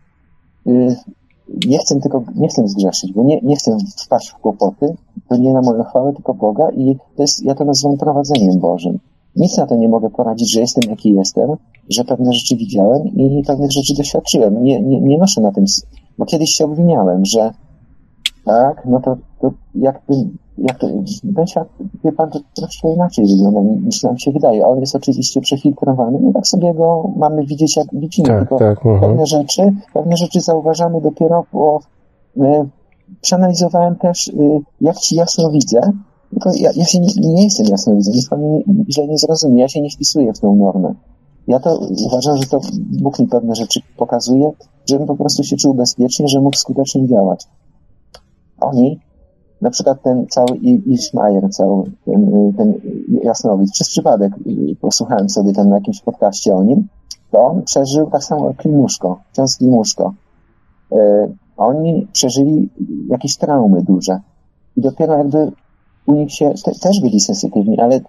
y, 0.66 0.96
nie 1.66 1.78
chcę 1.78 2.00
tylko, 2.00 2.24
nie 2.34 2.48
chcę 2.48 2.68
zgrzeszyć, 2.68 3.12
bo 3.12 3.22
nie, 3.22 3.40
nie 3.40 3.56
chcę 3.56 3.76
wpaść 4.04 4.30
w 4.30 4.34
kłopoty, 4.34 4.94
to 5.28 5.36
nie 5.36 5.52
na 5.52 5.60
moją 5.60 5.84
chwałę, 5.84 6.12
tylko 6.12 6.34
Boga 6.34 6.70
i 6.70 6.96
to 7.16 7.22
jest, 7.22 7.44
ja 7.44 7.54
to 7.54 7.64
nazywam 7.64 7.96
prowadzeniem 7.96 8.58
Bożym. 8.58 8.98
Nic 9.36 9.56
na 9.56 9.66
to 9.66 9.76
nie 9.76 9.88
mogę 9.88 10.10
poradzić, 10.10 10.52
że 10.52 10.60
jestem 10.60 10.90
jaki 10.90 11.12
jestem, 11.12 11.50
że 11.88 12.04
pewne 12.04 12.32
rzeczy 12.32 12.56
widziałem 12.56 13.06
i 13.06 13.42
pewnych 13.46 13.72
rzeczy 13.72 13.94
doświadczyłem. 13.96 14.62
Nie, 14.62 14.80
nie, 14.82 15.00
nie 15.00 15.18
noszę 15.18 15.40
na 15.40 15.52
tym, 15.52 15.64
bo 16.18 16.24
kiedyś 16.24 16.50
się 16.50 16.64
obwiniałem, 16.64 17.24
że 17.24 17.50
tak, 18.44 18.82
no 18.86 19.00
to, 19.00 19.16
to 19.40 19.50
jak, 19.74 20.02
jak 20.58 20.78
to, 20.78 20.88
ten 21.36 21.46
świat, 21.46 21.68
wie 22.04 22.12
pan, 22.12 22.30
to 22.30 22.38
troszkę 22.54 22.92
inaczej 22.94 23.26
wygląda 23.26 23.60
niż 23.60 24.02
nam 24.02 24.18
się 24.18 24.32
wydaje. 24.32 24.66
On 24.66 24.80
jest 24.80 24.96
oczywiście 24.96 25.40
przefiltrowany, 25.40 26.18
no 26.22 26.32
tak 26.32 26.46
sobie 26.46 26.74
go 26.74 27.10
mamy 27.16 27.46
widzieć 27.46 27.76
jak 27.76 27.86
widzimy, 27.92 28.28
Tak, 28.28 28.38
tylko 28.38 28.58
tak. 28.58 28.80
Pewne 29.00 29.26
rzeczy, 29.26 29.72
pewne 29.94 30.16
rzeczy 30.16 30.40
zauważamy 30.40 31.00
dopiero 31.00 31.44
po, 31.52 31.80
y, 32.36 32.40
przeanalizowałem 33.20 33.96
też, 33.96 34.28
y, 34.28 34.60
jak 34.80 34.96
ci 34.96 35.16
jasno 35.16 35.50
widzę, 35.50 35.80
tylko 36.30 36.50
ja, 36.60 36.70
ja 36.76 36.84
się 36.84 37.00
nie, 37.00 37.08
nie 37.16 37.44
jestem 37.44 37.66
jasno 37.66 37.96
widzę, 37.96 38.10
niech 38.14 38.28
pan 38.28 38.40
mnie 38.40 38.62
źle 38.88 39.06
nie 39.06 39.18
zrozumie, 39.18 39.60
ja 39.60 39.68
się 39.68 39.80
nie 39.80 39.90
wpisuję 39.90 40.32
w 40.32 40.40
tą 40.40 40.56
normę. 40.56 40.94
Ja 41.46 41.60
to 41.60 41.78
uważam, 42.06 42.36
że 42.36 42.48
to 42.48 42.60
Bóg 43.02 43.18
mi 43.18 43.26
pewne 43.26 43.54
rzeczy 43.54 43.80
pokazuje, 43.96 44.52
żebym 44.88 45.06
po 45.06 45.16
prostu 45.16 45.44
się 45.44 45.56
czuł 45.56 45.74
bezpiecznie, 45.74 46.28
że 46.28 46.40
mógł 46.40 46.56
skutecznie 46.56 47.08
działać. 47.08 47.46
Oni, 48.60 49.00
na 49.60 49.70
przykład 49.70 50.02
ten 50.02 50.26
cały 50.28 50.56
I- 50.56 50.92
Ischmajer, 50.92 51.50
cały 51.50 51.84
ten, 52.04 52.52
ten 52.56 52.74
jasnowidz, 53.22 53.72
przez 53.72 53.88
przypadek 53.88 54.32
posłuchałem 54.80 55.28
sobie 55.30 55.52
tam 55.52 55.68
na 55.68 55.74
jakimś 55.76 56.00
podcaście 56.00 56.54
o 56.54 56.62
nim, 56.62 56.88
to 57.30 57.40
on 57.46 57.62
przeżył 57.62 58.10
tak 58.10 58.24
samo 58.24 58.46
jak 58.46 58.56
Klimuszko, 58.56 59.20
ksiądz 59.32 59.56
Klimuszko. 59.56 60.14
Y, 60.92 60.96
Oni 61.56 62.06
przeżyli 62.12 62.68
jakieś 63.08 63.36
traumy 63.36 63.82
duże. 63.82 64.20
I 64.76 64.80
dopiero 64.80 65.18
jakby 65.18 65.52
u 66.06 66.14
nich 66.14 66.32
się, 66.32 66.52
te, 66.64 66.72
też 66.72 67.00
byli 67.00 67.20
sensytywni, 67.20 67.80
ale 67.80 68.00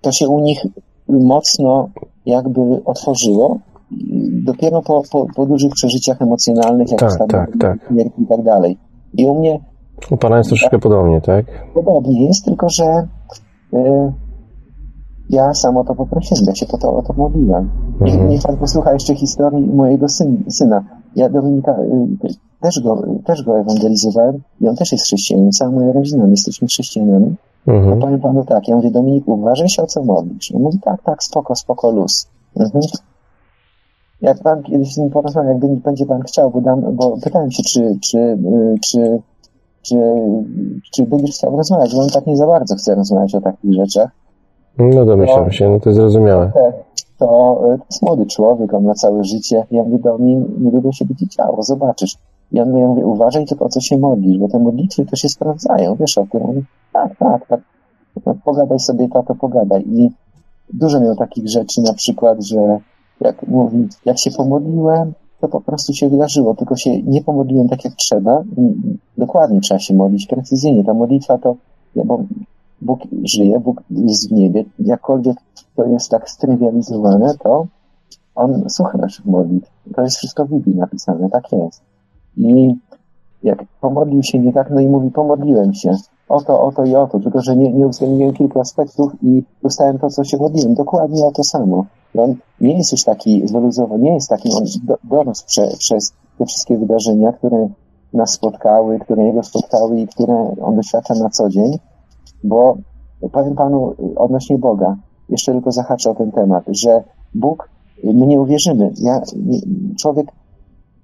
to 0.00 0.12
się 0.12 0.28
u 0.28 0.40
nich 0.40 0.66
mocno 1.08 1.88
jakby 2.26 2.60
otworzyło 2.84 3.58
dopiero 4.44 4.82
po, 4.82 5.02
po, 5.12 5.26
po 5.36 5.46
dużych 5.46 5.72
przeżyciach 5.72 6.22
emocjonalnych, 6.22 6.90
jak 6.90 7.00
Tak, 7.00 7.18
tak, 7.28 7.50
tak. 7.60 7.78
śmierci 7.88 8.22
i 8.22 8.26
tak 8.26 8.42
dalej. 8.42 8.78
I 9.18 9.26
u 9.26 9.38
mnie 9.38 9.60
U 10.10 10.16
pana 10.16 10.38
jest 10.38 10.48
troszeczkę 10.50 10.78
podobnie, 10.78 11.20
tak? 11.20 11.46
podobnie 11.74 12.26
jest, 12.26 12.44
tylko 12.44 12.66
że 12.68 13.08
y, 13.74 14.12
ja 15.30 15.54
sam 15.54 15.76
o 15.76 15.84
to 15.84 15.94
poprosiłem, 15.94 16.44
ja 16.46 16.54
się 16.54 16.66
po 16.66 16.78
to, 16.78 16.96
o 16.96 17.02
to 17.02 17.12
modliłem. 17.12 17.70
Niech, 18.00 18.12
Mhm. 18.14 18.30
niech 18.30 18.42
pan 18.42 18.56
posłucha 18.56 18.92
jeszcze 18.92 19.14
historii 19.14 19.66
mojego 19.66 20.08
syn, 20.08 20.44
syna. 20.48 20.84
Ja 21.16 21.28
Dominika 21.28 21.72
y, 21.72 22.34
też, 22.60 22.80
go, 22.80 23.02
też 23.24 23.42
go 23.44 23.58
ewangelizowałem 23.58 24.42
i 24.60 24.68
on 24.68 24.76
też 24.76 24.92
jest 24.92 25.04
chrześcijaninem, 25.04 25.50
cała 25.50 25.70
moja 25.70 25.92
rodzina, 25.92 26.24
my 26.24 26.30
jesteśmy 26.30 26.68
chrześcijanami. 26.68 27.34
No 27.66 27.74
Mhm. 27.74 27.98
powiem 28.00 28.20
panu 28.20 28.44
tak, 28.44 28.68
ja 28.68 28.76
mówię, 28.76 28.90
Dominik, 28.90 29.28
uważaj 29.28 29.68
się 29.68 29.82
o 29.82 29.86
co 29.86 30.02
modlisz. 30.04 30.52
On 30.54 30.62
mówi, 30.62 30.78
tak, 30.80 31.02
tak, 31.02 31.22
spoko, 31.22 31.54
spoko, 31.56 31.90
luz. 31.90 32.26
Mhm. 32.56 32.82
Jak 34.20 34.42
pan 34.42 34.62
kiedyś 34.62 34.94
z 34.94 34.98
nim 34.98 35.10
porozmawia, 35.10 35.48
jakby 35.48 35.68
będzie 35.68 36.06
pan 36.06 36.22
chciał, 36.22 36.50
bo, 36.50 36.60
dam, 36.60 36.96
bo 36.96 37.16
pytałem 37.24 37.50
się, 37.50 37.62
czy, 37.62 37.98
czy, 38.02 38.18
y, 38.18 38.74
czy, 38.82 39.18
czy, 39.86 39.96
czy 40.92 41.06
będziesz 41.06 41.36
chciał 41.36 41.56
rozmawiać, 41.56 41.94
bo 41.94 42.02
on 42.02 42.08
tak 42.08 42.26
nie 42.26 42.36
za 42.36 42.46
bardzo 42.46 42.74
chce 42.74 42.94
rozmawiać 42.94 43.34
o 43.34 43.40
takich 43.40 43.74
rzeczach. 43.74 44.10
No 44.78 45.04
domyślam 45.04 45.52
się, 45.52 45.70
no 45.70 45.80
to 45.80 45.92
zrozumiałe. 45.92 46.52
To, 46.54 46.72
to, 47.18 47.26
to 47.60 47.84
jest 47.90 48.02
młody 48.02 48.26
człowiek, 48.26 48.74
on 48.74 48.84
ma 48.84 48.94
całe 48.94 49.24
życie. 49.24 49.66
Ja 49.70 49.82
mówię, 49.82 49.98
Domin, 49.98 50.46
niedługo 50.60 50.92
się 50.92 51.04
będzie 51.04 51.26
działo, 51.26 51.62
zobaczysz. 51.62 52.16
I 52.52 52.60
on 52.60 52.76
ja 52.76 52.86
mówię, 52.86 53.06
uważaj 53.06 53.46
tylko 53.46 53.64
o 53.64 53.68
co 53.68 53.80
się 53.80 53.98
modlisz, 53.98 54.38
bo 54.38 54.48
te 54.48 54.58
modlitwy 54.58 55.06
to 55.06 55.16
się 55.16 55.28
sprawdzają, 55.28 55.94
wiesz 55.94 56.18
o 56.18 56.26
tym. 56.32 56.42
On 56.42 56.46
mówi, 56.46 56.64
tak, 56.92 57.18
tak, 57.18 57.46
tak. 57.46 57.60
No, 58.26 58.34
pogadaj 58.44 58.78
sobie, 58.78 59.08
tato, 59.08 59.34
pogadaj. 59.34 59.84
I 59.86 60.10
dużo 60.72 61.00
miał 61.00 61.16
takich 61.16 61.48
rzeczy, 61.48 61.82
na 61.82 61.94
przykład, 61.94 62.44
że 62.44 62.78
jak 63.20 63.48
mówi, 63.48 63.88
jak 64.04 64.18
się 64.18 64.30
pomodliłem, 64.30 65.12
to 65.40 65.48
po 65.48 65.60
prostu 65.60 65.92
się 65.92 66.08
wydarzyło, 66.08 66.54
tylko 66.54 66.76
się 66.76 67.02
nie 67.02 67.22
pomodliłem 67.22 67.68
tak 67.68 67.84
jak 67.84 67.94
trzeba. 67.94 68.42
Dokładnie 69.26 69.60
trzeba 69.60 69.80
się 69.80 69.94
modlić, 69.94 70.26
precyzyjnie. 70.26 70.84
Ta 70.84 70.94
modlitwa 70.94 71.38
to, 71.38 71.56
ja, 71.96 72.04
bo 72.04 72.22
Bóg 72.82 73.00
żyje, 73.22 73.60
Bóg 73.60 73.82
jest 73.90 74.28
w 74.28 74.32
niebie, 74.32 74.64
jakkolwiek 74.78 75.36
to 75.76 75.84
jest 75.84 76.10
tak 76.10 76.30
strywializowane, 76.30 77.34
to 77.42 77.66
On 78.34 78.70
słucha 78.70 78.98
naszych 78.98 79.24
modlitw. 79.24 79.70
To 79.94 80.02
jest 80.02 80.16
wszystko 80.16 80.44
w 80.44 80.50
Biblii 80.50 80.76
napisane, 80.76 81.30
tak 81.30 81.52
jest. 81.52 81.82
I 82.36 82.74
jak 83.42 83.64
pomodlił 83.80 84.22
się 84.22 84.38
nie 84.38 84.52
tak, 84.52 84.70
no 84.70 84.80
i 84.80 84.88
mówi, 84.88 85.10
pomodliłem 85.10 85.74
się 85.74 85.90
o 86.28 86.40
to, 86.40 86.60
o 86.60 86.72
to 86.72 86.84
i 86.84 86.94
o 86.94 87.06
to, 87.06 87.20
tylko 87.20 87.42
że 87.42 87.56
nie, 87.56 87.72
nie 87.72 87.86
uwzględniłem 87.86 88.34
kilku 88.34 88.60
aspektów 88.60 89.12
i 89.22 89.42
dostałem 89.62 89.98
to, 89.98 90.10
co 90.10 90.24
się 90.24 90.36
modliłem. 90.36 90.74
Dokładnie 90.74 91.24
o 91.24 91.32
to 91.32 91.44
samo. 91.44 91.86
On 92.18 92.34
nie 92.60 92.78
jest 92.78 92.92
już 92.92 93.04
taki 93.04 93.46
wyluzowany, 93.46 94.02
nie 94.02 94.14
jest 94.14 94.28
taki, 94.28 94.48
on 94.52 94.64
do, 94.84 94.96
dorósł 95.04 95.46
prze, 95.46 95.68
przez 95.78 96.12
te 96.38 96.46
wszystkie 96.46 96.78
wydarzenia, 96.78 97.32
które 97.32 97.68
nas 98.14 98.30
spotkały, 98.30 98.98
które 98.98 99.24
jego 99.24 99.42
spotkały 99.42 100.00
i 100.00 100.06
które 100.06 100.54
on 100.62 100.76
doświadcza 100.76 101.14
na 101.14 101.30
co 101.30 101.48
dzień, 101.48 101.78
bo 102.44 102.76
powiem 103.32 103.54
panu 103.54 103.94
odnośnie 104.16 104.58
Boga, 104.58 104.96
jeszcze 105.28 105.52
tylko 105.52 105.72
zahaczę 105.72 106.10
o 106.10 106.14
ten 106.14 106.32
temat, 106.32 106.64
że 106.68 107.04
Bóg, 107.34 107.68
my 108.04 108.26
nie 108.26 108.40
uwierzymy. 108.40 108.90
Ja, 109.02 109.20
człowiek 109.98 110.26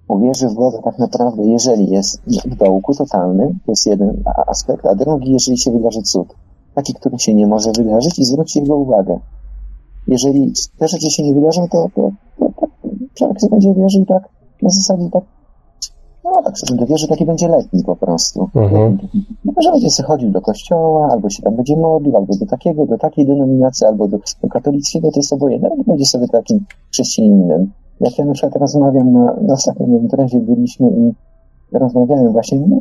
uwierzy 0.08 0.48
w 0.48 0.54
Boga 0.54 0.78
tak 0.82 0.98
naprawdę, 0.98 1.46
jeżeli 1.46 1.90
jest 1.90 2.22
w 2.44 2.56
dołku 2.56 2.94
totalny, 2.94 3.54
to 3.66 3.72
jest 3.72 3.86
jeden 3.86 4.22
aspekt, 4.46 4.86
a 4.86 4.94
drugi, 4.94 5.32
jeżeli 5.32 5.58
się 5.58 5.70
wydarzy 5.70 6.02
cud. 6.02 6.34
Taki, 6.74 6.94
który 6.94 7.18
się 7.18 7.34
nie 7.34 7.46
może 7.46 7.72
wydarzyć 7.72 8.18
i 8.18 8.24
zwróci 8.24 8.58
jego 8.58 8.76
uwagę. 8.76 9.18
Jeżeli 10.08 10.52
te 10.78 10.88
rzeczy 10.88 11.10
się 11.10 11.22
nie 11.22 11.34
wydarzą, 11.34 11.68
to, 11.68 11.88
to, 11.94 12.10
to, 12.38 12.46
to 12.58 12.66
człowiek 13.14 13.36
będzie 13.50 13.74
wierzył 13.74 14.06
tak, 14.06 14.28
na 14.62 14.70
zasadzie 14.70 15.10
tak, 15.10 15.24
no 16.24 16.42
tak 16.42 16.58
sobie 16.58 16.86
wierzy, 16.86 17.08
taki 17.08 17.26
będzie 17.26 17.48
letni 17.48 17.84
po 17.84 17.96
prostu. 17.96 18.48
Mhm. 18.54 18.98
Nie 19.44 19.52
że 19.62 19.72
będzie 19.72 19.90
sobie 19.90 20.06
chodził 20.06 20.30
do 20.30 20.40
kościoła, 20.40 21.08
albo 21.12 21.30
się 21.30 21.42
tam 21.42 21.56
będzie 21.56 21.76
modlił, 21.76 22.16
albo 22.16 22.36
do 22.36 22.46
takiego, 22.46 22.86
do 22.86 22.98
takiej 22.98 23.26
denominacji, 23.26 23.86
albo 23.86 24.08
do, 24.08 24.18
do 24.42 24.48
katolickiego, 24.48 25.10
to 25.10 25.18
jest 25.18 25.32
obojętne, 25.32 25.68
ale 25.72 25.84
będzie 25.84 26.04
sobie 26.04 26.28
takim 26.28 26.64
chrześcijaninem. 26.92 27.72
Jak 28.00 28.18
ja 28.18 28.24
na 28.24 28.32
przykład 28.32 28.56
rozmawiam 28.56 29.12
na, 29.12 29.36
na 29.40 29.54
ostatnim 29.54 29.98
imprezie 29.98 30.40
byliśmy 30.40 30.90
i 30.90 31.12
rozmawiałem 31.72 32.32
właśnie, 32.32 32.58
no, 32.58 32.80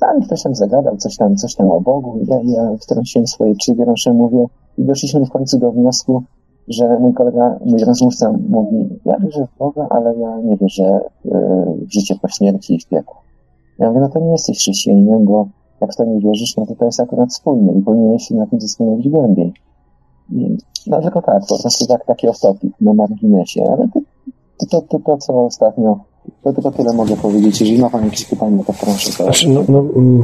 tam 0.00 0.22
ktoś 0.22 0.42
tam 0.42 0.54
zagadał, 0.54 0.96
coś 0.96 1.16
tam, 1.16 1.36
coś 1.36 1.54
tam 1.54 1.70
o 1.70 1.80
Bogu, 1.80 2.18
ja, 2.26 2.36
ja 2.44 2.76
wtrąciłem 2.76 3.26
swoje 3.26 3.54
trzy 3.54 3.74
grosze, 3.74 4.12
mówię 4.12 4.46
i 4.78 4.84
doszliśmy 4.84 5.26
w 5.26 5.30
końcu 5.30 5.58
do 5.58 5.72
wniosku, 5.72 6.22
że 6.68 6.98
mój 6.98 7.14
kolega, 7.14 7.58
mój 7.64 7.84
rozmówca 7.84 8.34
mówi, 8.48 8.88
ja 9.04 9.18
wierzę 9.18 9.46
w 9.46 9.58
Boga, 9.58 9.86
ale 9.90 10.16
ja 10.16 10.36
nie 10.38 10.56
wierzę 10.56 11.00
w 11.86 11.92
życie 11.92 12.14
po 12.22 12.28
śmierci 12.28 12.74
i 12.74 12.80
w 12.80 12.88
piekło. 12.88 13.22
Ja 13.78 13.88
mówię, 13.88 14.00
no 14.00 14.08
to 14.08 14.20
nie 14.20 14.32
jesteś 14.32 14.58
chrześcijaninem, 14.58 15.24
bo 15.24 15.48
jak 15.80 15.92
w 15.92 15.96
to 15.96 16.04
nie 16.04 16.20
wierzysz, 16.20 16.56
no 16.56 16.66
to 16.66 16.74
to 16.74 16.84
jest 16.84 17.00
akurat 17.00 17.30
wspólne 17.30 17.72
i 17.72 17.82
powinieneś 17.82 18.22
się 18.22 18.34
na 18.34 18.46
tym 18.46 18.60
zastanowić 18.60 19.08
głębiej. 19.08 19.52
No 20.86 21.00
tylko 21.00 21.22
tak, 21.22 21.42
po 21.48 21.58
prostu 21.58 21.86
tak, 21.86 22.06
taki 22.06 22.28
off-topic 22.28 22.70
na 22.80 22.94
marginesie, 22.94 23.64
ale 23.72 23.88
to, 23.88 24.00
to, 24.70 24.80
to, 24.80 24.98
to, 24.98 25.16
co 25.16 25.44
ostatnio, 25.44 25.98
to 26.44 26.52
tylko 26.52 26.70
tyle 26.70 26.92
mogę 26.92 27.16
powiedzieć. 27.16 27.60
Jeżeli 27.60 27.80
ma 27.82 27.90
Pan 27.90 28.04
jakieś 28.04 28.24
pytania, 28.24 28.64
to 28.66 28.72
proszę. 28.84 29.10
Znaczy, 29.10 29.50
no, 29.50 29.64
no, 29.68 29.84
mm, 29.96 30.22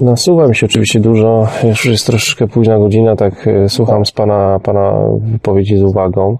nasuwa 0.00 0.48
mi 0.48 0.56
się 0.56 0.66
oczywiście 0.66 1.00
dużo, 1.00 1.46
już 1.64 1.86
jest 1.86 2.06
troszeczkę 2.06 2.46
późna 2.48 2.78
godzina, 2.78 3.16
tak 3.16 3.48
e, 3.48 3.68
słucham 3.68 4.06
z 4.06 4.12
Pana, 4.12 4.60
pana 4.62 4.92
wypowiedzi 5.20 5.76
z 5.76 5.82
uwagą. 5.82 6.38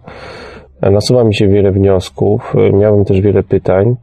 E, 0.81 0.91
Nasuwa 0.91 1.25
mi 1.25 1.35
się 1.35 1.49
wiele 1.49 1.73
wniosków, 1.73 2.55
e, 2.57 2.73
miałem 2.77 3.05
też 3.05 3.21
wiele 3.21 3.43
pytań 3.43 3.97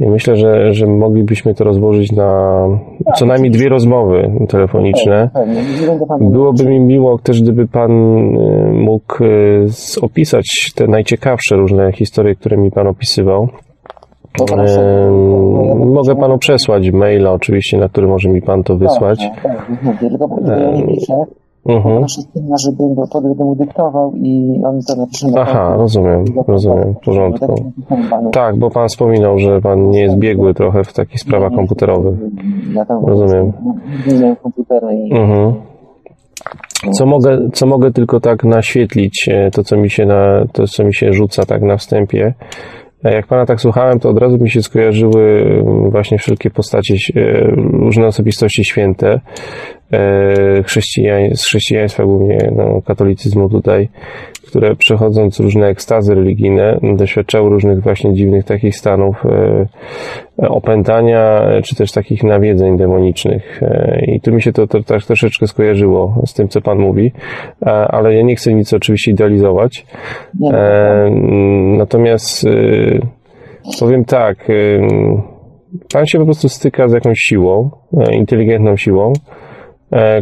i 0.00 0.06
myślę, 0.06 0.36
że, 0.36 0.72
że 0.74 0.86
moglibyśmy 0.86 1.54
to 1.54 1.64
rozłożyć 1.64 2.12
na 2.12 2.60
co 3.16 3.26
najmniej 3.26 3.50
dwie 3.50 3.68
rozmowy 3.68 4.30
telefoniczne. 4.48 5.30
Byłoby 6.20 6.64
mi 6.64 6.80
miło 6.80 7.18
też, 7.18 7.42
gdyby 7.42 7.68
Pan 7.68 7.92
mógł 8.72 9.16
opisać 10.02 10.72
te 10.74 10.86
najciekawsze 10.86 11.56
różne 11.56 11.92
historie, 11.92 12.34
które 12.34 12.56
mi 12.56 12.70
Pan 12.70 12.86
opisywał. 12.86 13.40
Bo 13.42 13.48
Pan 13.48 13.52
sobie- 13.52 13.52
Em, 13.52 14.23
Mogę 15.86 16.16
Panu 16.16 16.38
przesłać 16.38 16.90
maila 16.90 17.32
oczywiście, 17.32 17.78
na 17.78 17.88
który 17.88 18.06
może 18.06 18.28
mi 18.28 18.42
Pan 18.42 18.62
to 18.62 18.76
wysłać. 18.76 19.18
Tak, 19.18 19.42
tak, 19.42 19.66
tak, 19.84 19.98
tylko 19.98 20.28
bo 20.28 20.36
ja 20.50 20.70
nie 20.70 20.86
piszę, 20.86 21.14
Mhm. 21.68 21.98
proszę 21.98 22.22
syna, 22.22 22.56
żebym 22.58 22.94
go 22.94 23.44
mu 23.44 23.54
dyktował 23.54 24.12
i 24.14 24.60
on 24.66 24.80
to 24.88 24.96
napisze 24.96 25.28
na 25.28 25.40
Aha, 25.40 25.74
rozumiem, 25.76 26.24
rozumiem, 26.48 26.90
w 26.92 26.94
tak 26.94 27.04
porządku. 27.04 27.72
Tak, 28.32 28.56
bo 28.56 28.70
Pan 28.70 28.88
wspominał, 28.88 29.38
że 29.38 29.60
Pan 29.60 29.90
nie 29.90 30.00
jest 30.00 30.16
biegły 30.16 30.54
trochę 30.54 30.84
w 30.84 30.92
takich 30.92 31.20
sprawach 31.20 31.52
komputerowych. 31.52 32.18
Rozumiem. 33.06 33.52
Nie 34.20 34.36
komputera 34.42 34.92
i 34.92 35.12
Mhm. 35.12 35.54
Co 36.92 37.06
mogę, 37.06 37.38
co 37.52 37.66
mogę 37.66 37.92
tylko 37.92 38.20
tak 38.20 38.44
naświetlić, 38.44 39.28
e, 39.32 39.50
to 39.50 39.62
co 39.62 39.76
mi 39.76 39.90
się, 39.90 40.06
na, 40.06 40.44
to, 40.52 40.66
co 40.66 40.84
mi 40.84 40.94
się 40.94 41.12
rzuca 41.12 41.46
tak 41.46 41.62
na 41.62 41.76
wstępie. 41.76 42.34
E, 43.04 43.14
Jak 43.14 43.26
pana 43.26 43.46
tak 43.46 43.60
słuchałem, 43.60 44.00
to 44.00 44.08
od 44.08 44.18
razu 44.18 44.38
mi 44.38 44.50
się 44.50 44.62
skojarzyły 44.62 45.42
mm, 45.42 45.90
właśnie 45.90 46.18
wszelkie 46.18 46.50
postacie, 46.50 46.94
e, 47.16 47.20
różne 47.72 48.06
osobistości 48.06 48.64
święte, 48.64 49.20
e, 49.92 50.62
chrześcijań, 50.62 51.30
z 51.36 51.44
chrześcijaństwa, 51.44 52.04
głównie 52.04 52.38
no, 52.56 52.82
katolicyzmu 52.82 53.48
tutaj, 53.48 53.88
które 54.54 54.76
przechodząc 54.76 55.40
różne 55.40 55.66
ekstazy 55.66 56.14
religijne, 56.14 56.78
doświadczały 56.96 57.50
różnych 57.50 57.82
właśnie 57.82 58.14
dziwnych 58.14 58.44
takich 58.44 58.76
stanów 58.76 59.22
e, 60.38 60.48
opętania, 60.48 61.42
e, 61.42 61.62
czy 61.62 61.76
też 61.76 61.92
takich 61.92 62.22
nawiedzeń 62.22 62.76
demonicznych. 62.76 63.62
E, 63.62 64.04
I 64.06 64.20
tu 64.20 64.32
mi 64.32 64.42
się 64.42 64.52
to, 64.52 64.66
to 64.66 64.82
tak 64.82 65.02
troszeczkę 65.02 65.46
skojarzyło 65.46 66.22
z 66.26 66.34
tym, 66.34 66.48
co 66.48 66.60
Pan 66.60 66.78
mówi, 66.78 67.12
E, 67.66 67.70
ale 67.70 68.14
ja 68.14 68.22
nie 68.22 68.36
chcę 68.36 68.54
nic 68.54 68.72
oczywiście 68.72 69.10
idealizować. 69.10 69.86
nie 70.40 70.50
E, 70.52 71.10
Natomiast 71.78 72.46
e, 72.46 72.50
powiem 73.80 74.04
tak, 74.04 74.50
e, 74.50 74.54
Pan 75.92 76.06
się 76.06 76.18
po 76.18 76.24
prostu 76.24 76.48
styka 76.48 76.88
z 76.88 76.92
jakąś 76.92 77.18
siłą, 77.18 77.70
e, 77.96 78.14
inteligentną 78.14 78.76
siłą, 78.76 79.12
e, 79.92 80.18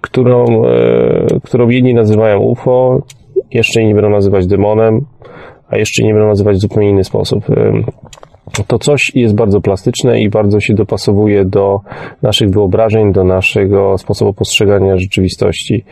którą, 0.00 0.64
e, 0.64 1.40
którą 1.42 1.68
jedni 1.68 1.94
nazywają 1.94 2.38
UFO, 2.38 3.02
jeszcze 3.50 3.82
inni 3.82 3.94
będą 3.94 4.10
nazywać 4.10 4.46
demonem, 4.46 5.06
a 5.68 5.76
jeszcze 5.76 6.02
inni 6.02 6.12
będą 6.12 6.28
nazywać 6.28 6.56
w 6.56 6.60
zupełnie 6.60 6.90
inny 6.90 7.04
sposób. 7.04 7.44
To 8.66 8.78
coś 8.78 9.12
jest 9.14 9.34
bardzo 9.34 9.60
plastyczne 9.60 10.20
i 10.20 10.30
bardzo 10.30 10.60
się 10.60 10.74
dopasowuje 10.74 11.44
do 11.44 11.80
naszych 12.22 12.50
wyobrażeń, 12.50 13.12
do 13.12 13.24
naszego 13.24 13.98
sposobu 13.98 14.32
postrzegania 14.32 14.96
rzeczywistości. 14.96 15.84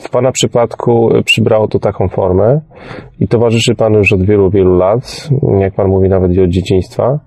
W 0.00 0.10
Pana 0.10 0.32
przypadku 0.32 1.16
e, 1.16 1.22
przybrało 1.22 1.68
to 1.68 1.78
taką 1.78 2.08
formę 2.08 2.60
i 3.20 3.28
towarzyszy 3.28 3.74
Panu 3.74 3.98
już 3.98 4.12
od 4.12 4.22
wielu, 4.22 4.50
wielu 4.50 4.76
lat, 4.76 5.28
jak 5.58 5.74
Pan 5.74 5.88
mówi 5.88 6.08
nawet 6.08 6.32
i 6.32 6.40
od 6.40 6.50
dzieciństwa. 6.50 7.18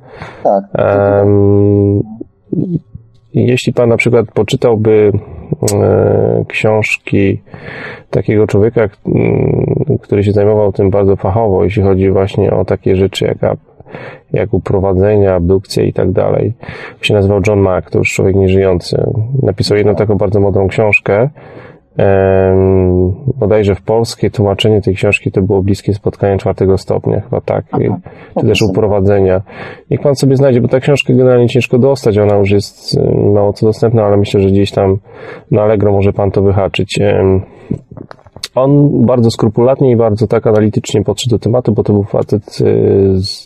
tak. 0.43 0.63
Em, 0.73 2.03
Jeśli 3.33 3.73
Pan 3.73 3.89
na 3.89 3.97
przykład 3.97 4.31
poczytałby 4.31 5.11
e, 5.73 6.45
książki 6.47 7.41
takiego 8.09 8.47
człowieka, 8.47 8.87
k- 8.87 8.95
m, 9.05 9.97
który 10.01 10.23
się 10.23 10.31
zajmował 10.31 10.71
tym 10.71 10.89
bardzo 10.89 11.15
fachowo, 11.15 11.63
jeśli 11.63 11.83
chodzi 11.83 12.09
właśnie 12.11 12.51
o 12.51 12.65
takie 12.65 12.95
rzeczy 12.95 13.25
jak, 13.25 13.37
jak 14.33 14.53
uprowadzenia, 14.53 15.35
abdukcje 15.35 15.85
i 15.85 15.93
tak 15.93 16.11
dalej. 16.11 16.53
Się 17.01 17.13
nazywał 17.13 17.41
John 17.47 17.59
Mack, 17.59 17.89
to 17.91 17.97
już 17.99 18.13
człowiek 18.13 18.35
nieżyjący. 18.35 19.03
Napisał 19.43 19.77
jedną 19.77 19.95
taką 19.95 20.15
bardzo 20.15 20.39
mądrą 20.39 20.67
książkę. 20.67 21.29
Bodajże 23.35 23.75
w 23.75 23.81
polskie 23.81 24.31
tłumaczenie 24.31 24.81
tej 24.81 24.95
książki 24.95 25.31
to 25.31 25.41
było 25.41 25.63
bliskie 25.63 25.93
spotkanie 25.93 26.37
czwartego 26.37 26.77
stopnia, 26.77 27.21
chyba 27.21 27.41
tak. 27.41 27.65
Czy 28.39 28.47
też 28.47 28.61
uprowadzenia. 28.61 29.41
Niech 29.91 30.01
pan 30.01 30.15
sobie 30.15 30.35
znajdzie, 30.35 30.61
bo 30.61 30.67
ta 30.67 30.79
książka 30.79 31.13
generalnie 31.13 31.47
ciężko 31.47 31.79
dostać, 31.79 32.17
ona 32.17 32.35
już 32.35 32.51
jest 32.51 32.99
mało 33.33 33.53
co 33.53 33.65
dostępna, 33.65 34.03
ale 34.03 34.17
myślę, 34.17 34.41
że 34.41 34.49
gdzieś 34.49 34.71
tam 34.71 34.97
na 35.51 35.61
Allegro 35.61 35.91
może 35.91 36.13
pan 36.13 36.31
to 36.31 36.41
wyhaczyć. 36.41 36.99
On 38.55 38.89
bardzo 39.05 39.31
skrupulatnie 39.31 39.91
i 39.91 39.95
bardzo 39.95 40.27
tak 40.27 40.47
analitycznie 40.47 41.03
podszedł 41.03 41.35
do 41.35 41.39
tematu, 41.39 41.71
bo 41.71 41.83
to 41.83 41.93
był 41.93 42.03
facet 42.03 42.61
y, 42.61 43.13
z, 43.15 43.45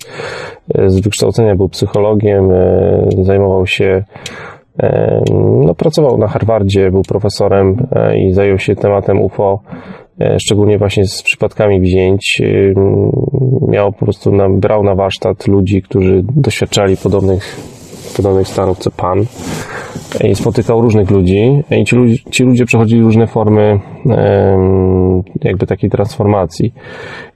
z 0.88 1.00
wykształcenia, 1.00 1.56
był 1.56 1.70
psychologiem, 1.70 2.52
y, 2.52 3.08
zajmował 3.22 3.68
się 3.68 3.86
e, 3.86 4.04
no, 5.66 5.76
pracował 5.76 6.18
na 6.18 6.28
Harvardzie, 6.28 6.92
był 6.92 7.02
profesorem 7.02 7.88
e, 7.92 8.20
i 8.20 8.34
zajął 8.34 8.60
się 8.60 8.76
tematem 8.76 9.22
UFO, 9.22 9.60
e, 10.22 10.40
szczególnie 10.40 10.78
właśnie 10.78 11.06
z 11.06 11.24
przypadkami 11.24 11.82
wzięć. 11.82 12.42
Miał 13.68 13.92
po 13.92 14.00
prostu, 14.06 14.32
na, 14.32 14.50
brał 14.50 14.84
na 14.84 14.96
warsztat 14.96 15.48
ludzi, 15.48 15.82
którzy 15.82 16.24
doświadczali 16.36 16.98
podobnych, 16.98 17.56
podobnych 18.18 18.48
stanów 18.48 18.78
co 18.78 18.92
pan 18.92 19.26
i 20.24 20.36
spotykał 20.36 20.82
różnych 20.82 21.12
ludzi 21.12 21.64
i 21.72 21.86
ci, 21.86 21.96
ludzie- 21.96 22.24
ci 22.32 22.44
ludzie 22.44 22.66
przechodzili 22.66 23.02
różne 23.02 23.28
formy 23.28 23.80
jakby 25.42 25.68
takiej 25.68 25.90
transformacji. 25.90 26.74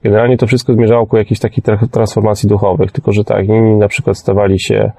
Generalnie 0.04 0.38
to 0.38 0.48
wszystko 0.48 0.74
zmierzało 0.74 1.06
ku 1.06 1.18
jakiejś 1.18 1.40
takiej 1.40 1.64
tra- 1.64 1.88
transformacji 1.92 2.50
duchowych, 2.50 2.92
tylko 2.92 3.12
że 3.12 3.24
tak, 3.24 3.48
inni 3.48 3.78
na 3.78 3.88
przykład 3.88 4.18
stawali 4.18 4.60
się 4.60 4.92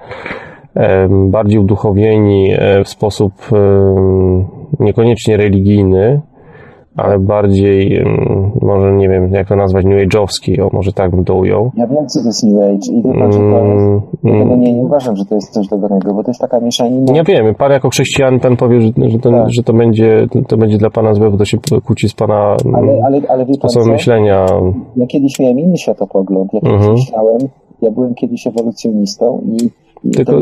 bardziej 1.29 1.59
uduchowieni 1.59 2.51
e, 2.53 2.83
w 2.83 2.89
sposób 2.89 3.31
niekoniecznie 4.79 5.37
religijny, 5.37 6.21
ale 6.95 7.19
bardziej, 7.19 8.05
może 8.61 8.93
nie 8.93 9.09
wiem 9.09 9.33
jak 9.33 9.47
to 9.47 9.55
nazwać, 9.55 9.85
new 9.85 10.07
age'owski, 10.07 10.61
o 10.61 10.69
może 10.73 10.93
tak 10.93 11.11
bym 11.11 11.25
to 11.25 11.35
ujął. 11.35 11.71
Ja 11.77 11.87
wiem, 11.87 12.07
co 12.07 12.19
to 12.19 12.25
jest 12.25 12.43
New 12.43 12.55
Age 12.63 12.91
i 12.93 13.03
wie 13.03 13.13
pan, 13.19 13.31
że 13.31 13.39
to 13.39 13.45
jest... 13.45 13.85
Mm, 13.85 14.01
Dlatego 14.23 14.55
nie, 14.55 14.73
nie 14.73 14.81
uważam, 14.83 15.15
że 15.15 15.25
to 15.25 15.35
jest 15.35 15.53
coś 15.53 15.67
dobrego, 15.67 16.13
bo 16.13 16.23
to 16.23 16.29
jest 16.29 16.41
taka 16.41 16.59
mieszanina. 16.59 17.13
Ja 17.15 17.23
wiem, 17.23 17.55
pan 17.55 17.71
jako 17.71 17.89
chrześcijan, 17.89 18.39
pan 18.39 18.57
powie, 18.57 18.81
że, 18.81 18.87
że, 19.07 19.19
ten, 19.19 19.33
Tak. 19.33 19.47
że 19.49 19.63
to, 19.63 19.73
będzie, 19.73 20.27
to 20.47 20.57
będzie 20.57 20.77
dla 20.77 20.89
pana 20.89 21.13
złe, 21.13 21.29
bo 21.31 21.37
to 21.37 21.45
się 21.45 21.57
kłóci 21.85 22.09
z 22.09 22.13
pana 22.13 22.55
Ale, 22.73 22.91
ale, 23.05 23.21
ale 23.29 23.45
wie 23.45 23.57
pan 23.57 23.69
sposobem 23.69 23.89
myślenia. 23.93 24.45
Ja 24.95 25.05
kiedyś 25.07 25.39
miałem 25.39 25.59
inny 25.59 25.77
światopogląd. 25.77 26.53
Ja 26.53 26.59
kiedyś 26.59 26.75
Mhm. 26.75 26.91
myślałem, 26.91 27.37
ja 27.81 27.91
byłem 27.91 28.15
kiedyś 28.15 28.47
ewolucjonistą 28.47 29.41
i 29.45 29.57
Tylko 30.15 30.39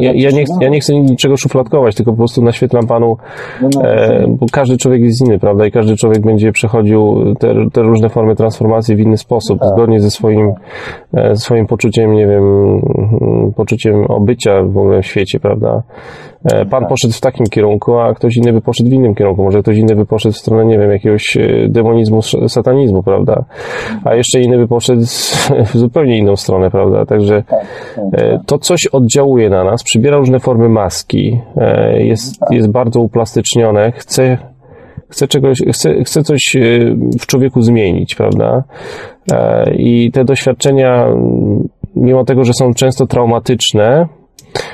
ja, 0.00 0.12
ja, 0.14 0.30
nie, 0.30 0.44
ja 0.60 0.68
nie 0.68 0.80
chcę 0.80 0.94
niczego 0.94 1.36
szufladkować, 1.36 1.94
tylko 1.94 2.12
po 2.12 2.18
prostu 2.18 2.42
naświetlam 2.42 2.86
panu, 2.86 3.16
No, 3.62 3.68
no, 3.74 3.82
e, 3.82 4.26
bo 4.28 4.46
każdy 4.52 4.76
człowiek 4.76 5.00
jest 5.02 5.26
inny, 5.26 5.38
prawda? 5.38 5.66
I 5.66 5.70
każdy 5.70 5.96
człowiek 5.96 6.20
będzie 6.20 6.52
przechodził 6.52 7.34
te, 7.38 7.54
te 7.72 7.82
różne 7.82 8.08
formy 8.08 8.36
transformacji 8.36 8.96
w 8.96 9.00
inny 9.00 9.16
sposób, 9.16 9.58
Tak. 9.58 9.68
zgodnie 9.68 10.00
ze 10.00 10.10
swoim, 10.10 10.52
e, 11.14 11.36
swoim 11.36 11.66
poczuciem, 11.66 12.12
nie 12.12 12.26
wiem, 12.26 12.44
mm, 12.44 13.52
poczuciem 13.56 14.04
obycia 14.04 14.62
w 14.62 14.78
ogóle 14.78 15.02
w 15.02 15.06
świecie, 15.06 15.40
prawda? 15.40 15.82
E, 16.44 16.64
Pan 16.66 16.80
Tak. 16.80 16.88
poszedł 16.88 17.14
w 17.14 17.20
takim 17.20 17.46
kierunku, 17.46 17.98
a 17.98 18.14
ktoś 18.14 18.36
inny 18.36 18.52
by 18.52 18.60
poszedł 18.60 18.90
w 18.90 18.92
innym 18.92 19.14
kierunku. 19.14 19.42
Może 19.42 19.62
ktoś 19.62 19.76
inny 19.76 19.96
by 19.96 20.06
poszedł 20.06 20.34
w 20.34 20.38
stronę, 20.38 20.64
nie 20.64 20.78
wiem, 20.78 20.90
jakiegoś 20.90 21.36
e, 21.36 21.68
demonizmu, 21.68 22.22
satanizmu, 22.48 23.02
prawda? 23.02 23.44
A 24.04 24.14
jeszcze 24.14 24.40
inny 24.40 24.56
by 24.56 24.68
poszedł 24.68 25.02
w 25.66 25.76
zupełnie 25.76 26.18
inną 26.18 26.36
stronę, 26.36 26.70
prawda? 26.70 27.06
Także 27.06 27.42
tak, 27.42 27.60
tak. 27.96 28.20
E, 28.20 28.40
To 28.46 28.58
coś 28.58 28.86
oddziałuje 28.86 29.50
na 29.50 29.64
nas, 29.64 29.82
przybiera 29.82 30.16
różne 30.16 30.40
formy 30.40 30.68
maski, 30.68 31.40
jest, 31.98 32.40
jest 32.50 32.68
bardzo 32.70 33.00
uplastycznione, 33.00 33.92
chce, 33.92 34.38
chce, 35.08 35.28
czegoś, 35.28 35.62
chce, 35.72 36.04
chce 36.04 36.22
coś 36.22 36.56
w 37.20 37.26
człowieku 37.26 37.62
zmienić, 37.62 38.14
prawda? 38.14 38.64
I 39.78 40.10
te 40.12 40.24
doświadczenia, 40.24 41.06
mimo 41.96 42.24
tego, 42.24 42.44
że 42.44 42.52
są 42.52 42.74
często 42.74 43.06
traumatyczne, 43.06 44.08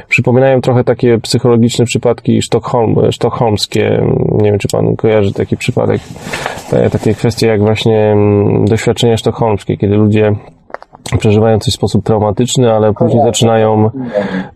przypominają 0.08 0.60
trochę 0.60 0.84
takie 0.84 1.18
psychologiczne 1.18 1.84
przypadki 1.84 2.42
sztokholm, 2.42 2.96
sztokholmskie. 3.10 4.06
Nie 4.42 4.50
wiem, 4.50 4.58
czy 4.58 4.68
pan 4.68 4.96
kojarzy 4.96 5.32
taki 5.32 5.56
przypadek, 5.56 6.00
e, 6.72 6.90
takie 6.90 7.14
kwestie 7.14 7.46
jak 7.46 7.60
właśnie 7.60 8.12
mm, 8.12 8.64
doświadczenia 8.64 9.16
sztokholmskie, 9.16 9.76
kiedy 9.76 9.94
ludzie 9.94 10.32
przeżywają 11.18 11.58
coś 11.58 11.72
w 11.74 11.76
sposób 11.76 12.04
traumatyczny, 12.04 12.72
ale 12.72 12.94
później 12.94 13.22
zaczynają, 13.22 13.90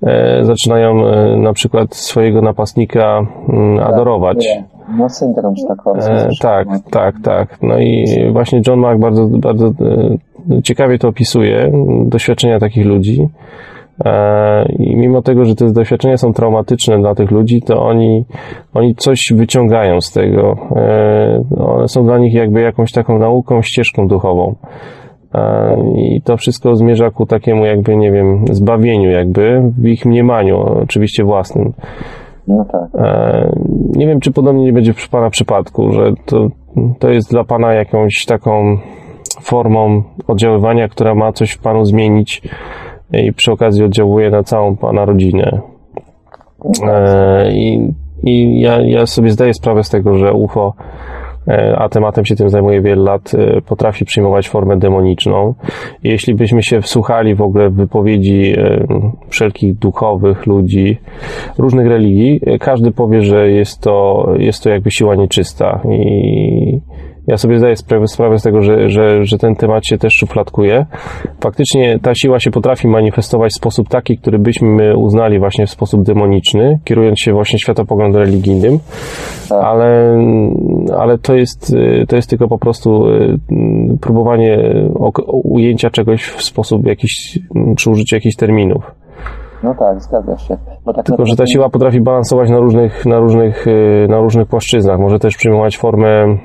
e, 0.02 0.44
zaczynają 0.44 1.06
e, 1.06 1.36
na 1.36 1.52
przykład 1.52 1.94
swojego 1.94 2.42
napastnika 2.42 3.26
mm, 3.48 3.78
adorować. 3.78 4.48
No 4.96 5.08
syndrom 5.08 5.56
sztokholmski. 5.56 6.12
E, 6.12 6.28
tak, 6.40 6.68
tak, 6.90 7.14
tak. 7.24 7.62
No 7.62 7.78
i 7.78 8.06
właśnie 8.32 8.62
John 8.66 8.78
Mack 8.78 9.00
bardzo, 9.00 9.26
bardzo 9.26 9.66
e, 9.66 10.62
ciekawie 10.62 10.98
to 10.98 11.08
opisuje, 11.08 11.72
doświadczenia 12.06 12.58
takich 12.58 12.86
ludzi. 12.86 13.28
E, 14.04 14.72
I 14.72 14.96
mimo 14.96 15.22
tego, 15.22 15.44
że 15.44 15.54
te 15.54 15.72
doświadczenia 15.72 16.16
są 16.16 16.32
traumatyczne 16.32 16.98
dla 16.98 17.14
tych 17.14 17.30
ludzi, 17.30 17.62
to 17.62 17.82
oni, 17.82 18.24
oni 18.74 18.94
coś 18.94 19.32
wyciągają 19.36 20.00
z 20.00 20.12
tego. 20.12 20.56
E, 20.76 21.44
One 21.58 21.88
są 21.88 22.04
dla 22.04 22.18
nich 22.18 22.34
jakby 22.34 22.60
jakąś 22.60 22.92
taką 22.92 23.18
nauką, 23.18 23.62
ścieżką 23.62 24.08
duchową. 24.08 24.54
E, 25.34 25.76
I 25.96 26.22
to 26.24 26.36
wszystko 26.36 26.76
zmierza 26.76 27.10
ku 27.10 27.26
takiemu 27.26 27.64
jakby, 27.64 27.96
nie 27.96 28.12
wiem, 28.12 28.44
zbawieniu 28.50 29.10
jakby 29.10 29.62
w 29.78 29.86
ich 29.86 30.06
mniemaniu, 30.06 30.58
oczywiście 30.82 31.24
własnym. 31.24 31.72
No 32.48 32.64
tak. 32.72 33.02
Nie 33.96 34.06
wiem, 34.06 34.20
czy 34.20 34.32
podobnie 34.32 34.64
nie 34.64 34.72
będzie 34.72 34.92
w 34.92 35.08
Pana 35.08 35.30
przypadku, 35.30 35.92
że 35.92 36.12
to, 36.26 36.48
to 36.98 37.10
jest 37.10 37.30
dla 37.30 37.44
Pana 37.44 37.72
jakąś 37.72 38.24
taką 38.24 38.78
formą 39.42 40.02
oddziaływania, 40.28 40.88
która 40.88 41.14
ma 41.14 41.32
coś 41.32 41.50
w 41.50 41.62
Panu 41.62 41.84
zmienić 41.84 42.42
i 43.12 43.32
przy 43.32 43.52
okazji 43.52 43.84
oddziałuje 43.84 44.30
na 44.30 44.42
całą 44.42 44.76
Pana 44.76 45.04
rodzinę. 45.04 45.60
E, 46.82 47.52
I, 47.52 47.92
i 48.22 48.60
ja, 48.60 48.80
ja 48.80 49.06
sobie 49.06 49.30
zdaję 49.30 49.54
sprawę 49.54 49.84
z 49.84 49.90
tego, 49.90 50.14
że 50.14 50.32
UFO, 50.32 50.74
e, 51.48 51.76
a 51.78 51.88
tematem 51.88 52.24
się 52.24 52.36
tym 52.36 52.48
zajmuję 52.48 52.82
wiele 52.82 53.02
lat, 53.02 53.34
e, 53.34 53.60
potrafi 53.60 54.04
przyjmować 54.04 54.48
formę 54.48 54.76
demoniczną. 54.76 55.54
Jeśli 56.04 56.34
byśmy 56.34 56.62
się 56.62 56.80
wsłuchali 56.80 57.34
w 57.34 57.42
ogóle 57.42 57.70
w 57.70 57.74
wypowiedzi 57.74 58.54
wszelkich 59.28 59.74
duchowych 59.74 60.46
ludzi, 60.46 60.98
różnych 61.58 61.86
religii, 61.86 62.40
każdy 62.60 62.90
powie, 62.90 63.22
że 63.22 63.50
jest 63.50 63.80
to, 63.80 64.28
jest 64.38 64.62
to 64.62 64.70
jakby 64.70 64.90
siła 64.90 65.14
nieczysta 65.14 65.80
i 65.90 66.80
ja 67.30 67.36
sobie 67.36 67.58
zdaję 67.58 67.76
sprawę, 67.76 68.06
sprawę 68.06 68.38
z 68.38 68.42
tego, 68.42 68.62
że, 68.62 68.88
że, 68.88 69.24
że 69.24 69.38
ten 69.38 69.56
temat 69.56 69.86
się 69.86 69.98
też 69.98 70.14
szufladkuje. 70.14 70.86
Faktycznie 71.40 71.98
ta 72.02 72.14
siła 72.14 72.40
się 72.40 72.50
potrafi 72.50 72.88
manifestować 72.88 73.52
w 73.52 73.56
sposób 73.56 73.88
taki, 73.88 74.18
który 74.18 74.38
byśmy 74.38 74.96
uznali 74.96 75.38
właśnie 75.38 75.66
w 75.66 75.70
sposób 75.70 76.02
demoniczny, 76.02 76.78
kierując 76.84 77.20
się 77.20 77.32
właśnie 77.32 77.58
światopoglądem 77.58 78.22
religijnym, 78.22 78.78
ale, 79.50 80.18
ale 80.98 81.18
to 81.18 81.34
jest, 81.34 81.76
to 82.08 82.16
jest 82.16 82.30
tylko 82.30 82.48
po 82.48 82.58
prostu 82.58 83.06
y, 83.06 83.38
próbowanie 84.00 84.58
ujęcia 85.26 85.90
czegoś 85.90 86.24
w 86.24 86.42
sposób 86.42 86.86
jakiś, 86.86 87.38
przy 87.76 87.90
użyciu 87.90 88.16
jakichś 88.16 88.36
terminów. 88.36 88.94
No 89.62 89.74
tak, 89.74 90.02
zgadza 90.02 90.38
się. 90.38 90.56
Tak 90.94 91.04
Tylko, 91.04 91.26
że 91.26 91.36
ta 91.36 91.46
siła 91.46 91.68
potrafi 91.68 92.00
balansować 92.00 92.50
na 92.50 92.58
różnych, 92.58 93.06
na 93.06 93.18
różnych, 93.18 93.66
y, 93.66 94.06
na 94.08 94.20
różnych 94.20 94.48
płaszczyznach. 94.48 94.98
Może 94.98 95.18
też 95.18 95.36
przyjmować 95.36 95.78
formę 95.78 96.36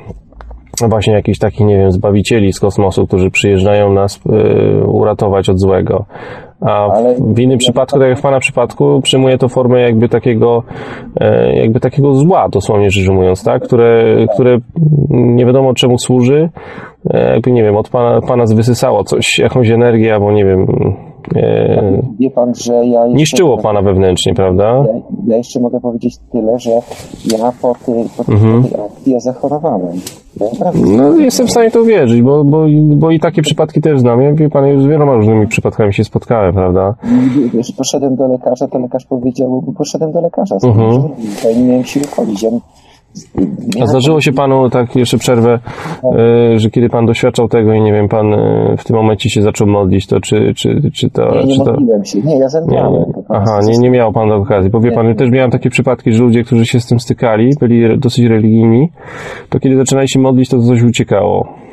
właśnie 0.82 1.14
jakichś 1.14 1.40
takich, 1.40 1.66
nie 1.66 1.78
wiem, 1.78 1.92
zbawicieli 1.92 2.54
z 2.54 2.60
kosmosu, 2.60 3.08
którzy 3.08 3.32
przyjeżdżają 3.32 3.94
nas 3.94 4.18
y, 4.18 4.86
uratować 4.88 5.50
od 5.50 5.60
złego. 5.60 6.06
A 6.62 6.88
w, 6.90 7.34
w 7.36 7.40
innym 7.40 7.58
przypadku, 7.58 8.00
tak 8.00 8.10
jak 8.10 8.20
w 8.20 8.22
Pana 8.22 8.40
przypadku, 8.40 9.02
przyjmuje 9.02 9.38
to 9.38 9.50
formę 9.50 9.82
jakby 9.82 10.10
takiego, 10.10 10.64
e, 11.20 11.56
jakby 11.56 11.80
takiego 11.80 12.14
zła, 12.14 12.50
dosłownie 12.50 12.90
rzecz 12.90 13.10
ujmując, 13.10 13.44
tak? 13.44 13.64
Które, 13.64 14.16
które 14.34 14.58
nie 15.10 15.46
wiadomo 15.46 15.74
czemu 15.74 15.98
służy. 15.98 16.50
E, 17.10 17.34
Jakby, 17.34 17.52
nie 17.52 17.64
wiem, 17.64 17.78
od 17.78 17.90
Pana, 17.90 18.22
pana 18.22 18.44
wysysało 18.56 19.04
coś, 19.04 19.40
jakąś 19.40 19.70
energię, 19.70 20.14
albo 20.14 20.32
nie 20.32 20.46
wiem, 20.46 20.68
Wie 22.20 22.32
pan, 22.32 22.56
że 22.56 22.74
ja 22.74 23.04
jeszcze, 23.06 23.18
niszczyło 23.18 23.58
Pana 23.58 23.82
wewnętrznie, 23.82 24.34
prawda? 24.34 24.64
Ja, 24.64 24.94
ja 25.28 25.38
jeszcze 25.38 25.60
mogę 25.60 25.80
powiedzieć 25.80 26.18
tyle, 26.32 26.60
że 26.60 26.72
ja 27.32 27.52
po 27.62 27.76
tej, 27.86 28.06
po, 28.18 28.32
Mhm. 28.34 28.64
po 28.64 28.70
tej 28.70 28.86
akcji 28.86 29.14
ja 29.14 29.20
zachorowałem. 29.20 29.92
Ja 30.40 30.72
No, 30.98 31.18
jestem 31.18 31.48
w 31.48 31.52
stanie 31.52 31.72
to 31.72 31.82
uwierzyć, 31.82 32.22
bo, 32.22 32.44
bo, 32.44 32.66
bo 32.96 33.12
i 33.12 33.20
takie 33.20 33.42
przypadki 33.42 33.82
też 33.82 34.00
znam. 34.00 34.22
Ja 34.22 34.34
wie 34.34 34.50
pan, 34.50 34.68
już 34.68 34.84
z 34.84 34.86
wieloma 34.86 35.14
różnymi 35.14 35.48
przypadkami 35.48 35.94
się 35.94 36.04
spotkałem, 36.04 36.54
prawda? 36.54 36.94
Wiesz, 37.54 37.72
poszedłem 37.72 38.16
do 38.16 38.28
lekarza, 38.28 38.68
to 38.68 38.80
lekarz 38.80 39.06
powiedział, 39.06 39.62
bo 39.62 39.72
poszedłem 39.72 40.12
do 40.12 40.22
lekarza. 40.22 40.56
Mhm. 40.64 41.04
Ja 41.44 41.52
nie 41.60 41.64
miałem 41.64 41.84
siły 41.84 42.06
chodzić. 42.08 42.44
Ja, 42.44 42.50
A 43.82 43.88
zdarzyło 43.88 44.22
się 44.22 44.34
panu, 44.34 44.70
tak 44.70 44.96
jeszcze 44.96 45.18
przerwę, 45.18 45.60
e, 46.04 46.60
że 46.60 46.70
kiedy 46.70 46.90
pan 46.90 47.06
doświadczał 47.06 47.48
tego 47.48 47.74
i 47.74 47.82
nie 47.82 47.94
wiem, 47.94 48.10
pan 48.10 48.34
e, 48.34 48.76
w 48.78 48.84
tym 48.84 48.96
momencie 48.96 49.30
się 49.30 49.42
zaczął 49.42 49.68
modlić, 49.68 50.08
to 50.08 50.20
czy, 50.20 50.54
czy, 50.56 50.92
czy 50.94 51.10
to... 51.10 51.36
Ja 51.36 51.44
nie 51.44 51.54
czy 51.54 51.66
to... 51.66 51.72
modliłem 51.72 52.06
się. 52.06 52.22
Nie, 52.22 52.34
ja 52.34 52.40
Nie, 52.40 52.50
zemdlałem. 52.50 52.94
nie. 52.94 53.24
Aha, 53.30 53.60
nie, 53.64 53.78
nie 53.78 53.90
miał 53.90 54.14
pan 54.14 54.32
okazji. 54.32 54.70
Bo 54.70 54.80
wie 54.80 54.92
pan, 54.92 55.08
ja 55.08 55.16
też 55.16 55.32
miałem 55.32 55.52
takie 55.52 55.70
przypadki, 55.70 56.14
że 56.14 56.24
ludzie, 56.24 56.44
którzy 56.44 56.66
się 56.66 56.80
z 56.80 56.88
tym 56.88 57.00
stykali, 57.00 57.50
byli 57.60 58.00
dosyć 58.00 58.26
religijni, 58.26 58.92
to 59.50 59.60
kiedy 59.60 59.78
zaczynali 59.78 60.10
się 60.10 60.20
modlić, 60.20 60.50
to 60.50 60.62
coś 60.62 60.84
uciekało. 60.84 61.65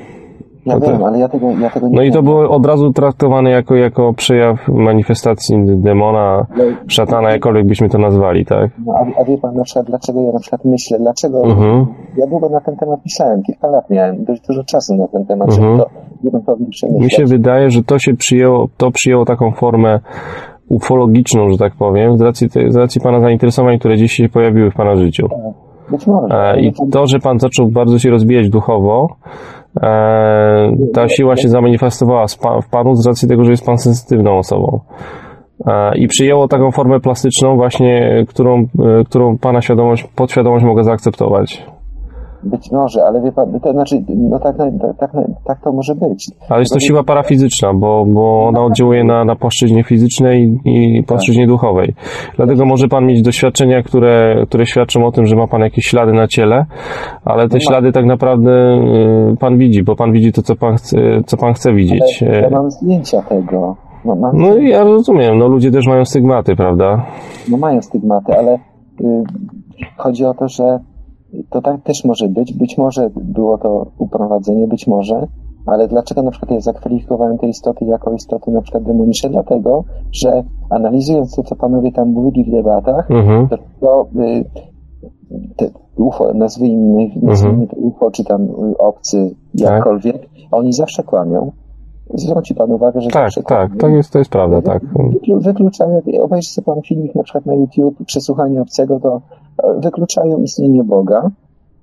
Ja 0.66 0.74
to 0.74 0.80
tak. 0.80 0.92
wiem, 0.92 1.04
ale 1.04 1.18
ja 1.18 1.28
tego, 1.28 1.50
ja 1.50 1.70
tego 1.70 1.88
nie 1.88 1.96
No 1.96 2.02
i 2.02 2.10
to 2.10 2.18
wiem. 2.18 2.24
było 2.24 2.50
od 2.50 2.66
razu 2.66 2.92
traktowane 2.92 3.50
jako, 3.50 3.74
jako 3.74 4.12
przejaw 4.14 4.68
manifestacji 4.68 5.56
demona, 5.66 6.46
szatana, 6.88 7.30
jakkolwiek 7.30 7.66
byśmy 7.66 7.88
to 7.88 7.98
nazwali, 7.98 8.44
tak? 8.46 8.70
No, 8.86 8.92
a, 8.94 9.20
a 9.20 9.24
wie 9.24 9.38
pan 9.38 9.54
na 9.54 9.62
przykład, 9.64 9.86
dlaczego 9.86 10.22
ja 10.22 10.32
na 10.32 10.38
przykład 10.38 10.64
myślę, 10.64 10.98
dlaczego 10.98 11.44
Mhm. 11.44 11.86
ja 12.16 12.26
długo 12.26 12.48
na 12.48 12.60
ten 12.60 12.76
temat 12.76 13.00
myślałem, 13.04 13.42
kilka 13.42 13.68
lat 13.68 13.90
miałem, 13.90 14.24
dość 14.24 14.42
dużo 14.46 14.64
czasu 14.64 14.96
na 14.96 15.08
ten 15.08 15.26
temat, 15.26 15.48
Mhm. 15.48 15.68
żeby 15.68 15.82
to 15.84 15.90
gruntownie 16.30 16.66
przemyśleć. 16.70 17.02
Mi 17.04 17.10
się 17.10 17.24
wydaje, 17.24 17.70
że 17.70 17.82
to 17.82 17.98
się 17.98 18.14
przyjęło, 18.14 18.68
to 18.76 18.90
przyjęło 18.90 19.24
taką 19.24 19.52
formę 19.52 20.00
ufologiczną, 20.68 21.50
że 21.50 21.58
tak 21.58 21.72
powiem, 21.78 22.18
z 22.18 22.20
racji, 22.20 22.48
z 22.68 22.76
racji 22.76 23.00
Pana 23.00 23.20
zainteresowań, 23.20 23.78
które 23.78 23.96
dziś 23.96 24.12
się 24.12 24.28
pojawiły 24.28 24.70
w 24.70 24.74
Pana 24.74 24.96
życiu. 24.96 25.28
Być 25.90 26.06
może. 26.06 26.34
E, 26.34 26.60
I 26.60 26.72
to, 26.92 27.06
że 27.06 27.18
Pan 27.18 27.38
zaczął 27.38 27.66
bardzo 27.68 27.98
się 27.98 28.10
rozwijać 28.10 28.48
duchowo, 28.50 29.08
ta 30.94 31.08
siła 31.08 31.36
się 31.36 31.48
zamanifestowała 31.48 32.26
w 32.62 32.68
Panu 32.70 32.94
z 32.94 33.06
racji 33.06 33.28
tego, 33.28 33.44
że 33.44 33.50
jest 33.50 33.66
Pan 33.66 33.78
sensytywną 33.78 34.38
osobą. 34.38 34.80
E, 35.66 35.98
I 35.98 36.08
przyjęło 36.08 36.48
taką 36.48 36.70
formę 36.70 37.00
plastyczną 37.00 37.56
właśnie, 37.56 38.24
którą, 38.28 38.58
e, 38.60 39.04
którą 39.04 39.38
Pana 39.38 39.60
świadomość, 39.60 40.04
podświadomość 40.16 40.64
mogła 40.64 40.82
zaakceptować. 40.82 41.66
Być 42.45 42.70
może, 42.70 43.05
ale 43.05 43.20
wie 43.22 43.32
pan, 43.32 43.61
to 43.61 43.72
znaczy, 43.72 44.05
no 44.09 44.38
tak, 44.38 44.57
tak, 44.57 44.70
tak, 44.99 45.11
tak 45.45 45.61
to 45.61 45.72
może 45.72 45.95
być. 45.95 46.30
Ale 46.49 46.61
jest 46.61 46.72
to 46.72 46.80
siła 46.80 47.03
parafizyczna, 47.03 47.74
bo, 47.74 48.07
bo 48.07 48.47
ona 48.47 48.64
oddziałuje 48.64 49.05
na, 49.05 49.24
na 49.24 49.36
płaszczyźnie 49.36 49.84
fizycznej 49.84 50.61
i 50.64 51.03
płaszczyźnie 51.07 51.47
duchowej. 51.47 51.95
Dlatego 52.36 52.64
może 52.64 52.88
Pan 52.88 53.07
mieć 53.07 53.22
doświadczenia, 53.22 53.82
które, 53.82 54.45
które 54.47 54.66
świadczą 54.66 55.07
o 55.07 55.12
tym, 55.12 55.26
że 55.26 55.36
ma 55.36 55.47
Pan 55.47 55.61
jakieś 55.61 55.84
ślady 55.84 56.12
na 56.12 56.26
ciele, 56.26 56.66
ale 57.24 57.49
te 57.49 57.61
ślady 57.61 57.93
tak 57.93 58.07
naprawdę 58.07 58.51
y, 59.32 59.36
Pan 59.40 59.59
widzi, 59.59 59.82
bo 59.82 59.97
Pan 59.97 60.12
widzi 60.12 60.32
to, 60.32 60.43
co 60.43 60.57
Pan 60.57 60.76
chce, 60.76 60.99
co 61.26 61.36
pan 61.36 61.55
chce 61.55 61.72
widzieć. 61.74 62.24
Ale 62.28 62.40
ja 62.40 62.51
mam 62.51 62.70
zdjęcia 62.70 63.22
tego. 63.22 63.76
No, 64.05 64.14
ma, 64.14 64.32
No 64.34 64.57
i 64.57 64.68
ja 64.68 64.84
rozumiem, 64.84 65.38
no 65.38 65.49
ludzie 65.49 65.70
też 65.70 65.86
mają 65.86 66.05
stygmaty, 66.05 66.57
prawda? 66.57 67.07
no 67.51 67.57
mają 67.57 67.82
stygmaty, 67.82 68.38
ale 68.38 68.55
y, 68.55 68.59
chodzi 69.97 70.24
o 70.24 70.34
to, 70.34 70.49
że 70.49 70.78
to 71.51 71.62
tak 71.62 71.83
też 71.83 72.05
może 72.05 72.28
być. 72.28 72.53
Być 72.55 72.78
może 72.78 73.11
było 73.16 73.59
to 73.59 73.87
uprowadzenie, 73.99 74.66
być 74.66 74.87
może, 74.87 75.26
ale 75.66 75.89
dlaczego 75.89 76.22
na 76.22 76.30
przykład 76.30 76.51
ja 76.51 76.61
zakwalifikowałem 76.61 77.39
te 77.39 77.47
istoty 77.49 77.85
jako 77.85 78.12
istoty 78.12 78.51
na 78.51 78.62
przykład 78.62 78.85
demoniczne? 78.85 79.30
Dlatego, 79.30 79.85
że 80.12 80.43
analizując 80.70 81.37
to, 81.37 81.43
co 81.43 81.57
panowie 81.57 81.93
tam 81.93 82.09
mówili 82.09 82.45
w 82.45 82.51
debatach, 82.51 83.11
Mhm. 83.11 83.49
to, 83.49 83.59
to 83.80 84.07
y, 84.20 84.45
te 85.57 85.66
UFO, 85.97 86.35
nazwijmy, 86.35 87.11
nazwijmy 87.22 87.66
to 87.66 87.76
UFO, 87.76 88.11
czy 88.11 88.24
tam 88.24 88.49
obcy, 88.78 89.35
jakkolwiek, 89.55 90.28
oni 90.51 90.72
zawsze 90.72 91.03
kłamią. 91.03 91.53
Zwróci 92.14 92.55
pan 92.55 92.72
uwagę, 92.72 93.01
że 93.01 93.11
Tak, 93.11 93.22
zawsze 93.22 93.43
tak, 93.43 93.49
kłamią. 93.68 93.76
to 93.80 93.89
jest, 93.89 94.12
to 94.12 94.18
jest 94.18 94.30
prawda, 94.30 94.62
tak. 94.62 94.83
Wyklu- 94.85 95.41
Wykluczają, 95.43 95.91
jak 96.07 96.22
obejrzy 96.24 96.49
sobie 96.51 96.64
pan 96.64 96.83
filmik 96.83 97.14
na 97.14 97.22
przykład 97.22 97.47
na 97.47 97.55
YouTube, 97.55 98.05
przesłuchanie 98.07 98.61
obcego, 98.62 99.01
to 99.01 99.20
wykluczają 99.78 100.38
istnienie 100.38 100.84
Boga. 100.84 101.30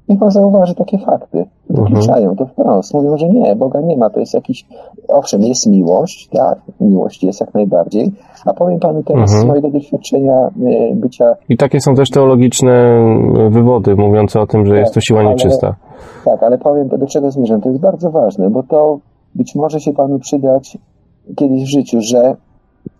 Niech 0.10 0.20
pan 0.20 0.32
zauważy 0.32 0.76
takie 0.76 0.98
fakty. 0.98 1.46
Wykluczają 1.70 2.36
to 2.36 2.46
wprost. 2.46 2.94
Mówią, 2.94 3.18
że 3.18 3.30
nie, 3.30 3.56
Boga 3.56 3.82
nie 3.82 3.98
ma. 3.98 4.10
To 4.10 4.20
jest 4.20 4.34
jakiś, 4.34 4.66
owszem, 5.08 5.42
jest 5.42 5.68
miłość, 5.68 6.30
tak, 6.32 6.60
miłość 6.82 7.24
jest 7.24 7.42
jak 7.42 7.54
najbardziej. 7.54 8.12
A 8.46 8.54
powiem 8.54 8.80
panu 8.80 9.04
teraz 9.04 9.30
Mhm. 9.30 9.42
z 9.42 9.46
mojego 9.46 9.70
doświadczenia 9.70 10.34
e, 10.48 10.96
bycia 10.96 11.26
I 11.50 11.58
takie 11.58 11.82
są 11.82 11.96
też 11.96 12.10
teologiczne 12.10 12.72
wywody 13.50 13.96
mówiące 13.96 14.40
o 14.42 14.48
tym, 14.48 14.66
że 14.66 14.78
jest 14.80 14.94
to 14.94 15.02
siła 15.02 15.20
ale- 15.20 15.30
nieczysta. 15.30 15.76
Tak, 16.26 16.44
ale 16.44 16.58
powiem, 16.58 16.88
do 16.88 17.08
czego 17.08 17.32
zmierzam. 17.32 17.62
To 17.62 17.70
jest 17.70 17.82
bardzo 17.82 18.12
ważne, 18.12 18.50
bo 18.50 18.64
to 18.64 19.00
być 19.36 19.56
może 19.56 19.80
się 19.80 19.94
panu 19.94 20.20
przydać 20.20 20.78
kiedyś 21.36 21.64
w 21.64 21.68
życiu, 21.72 21.98
że 22.02 22.36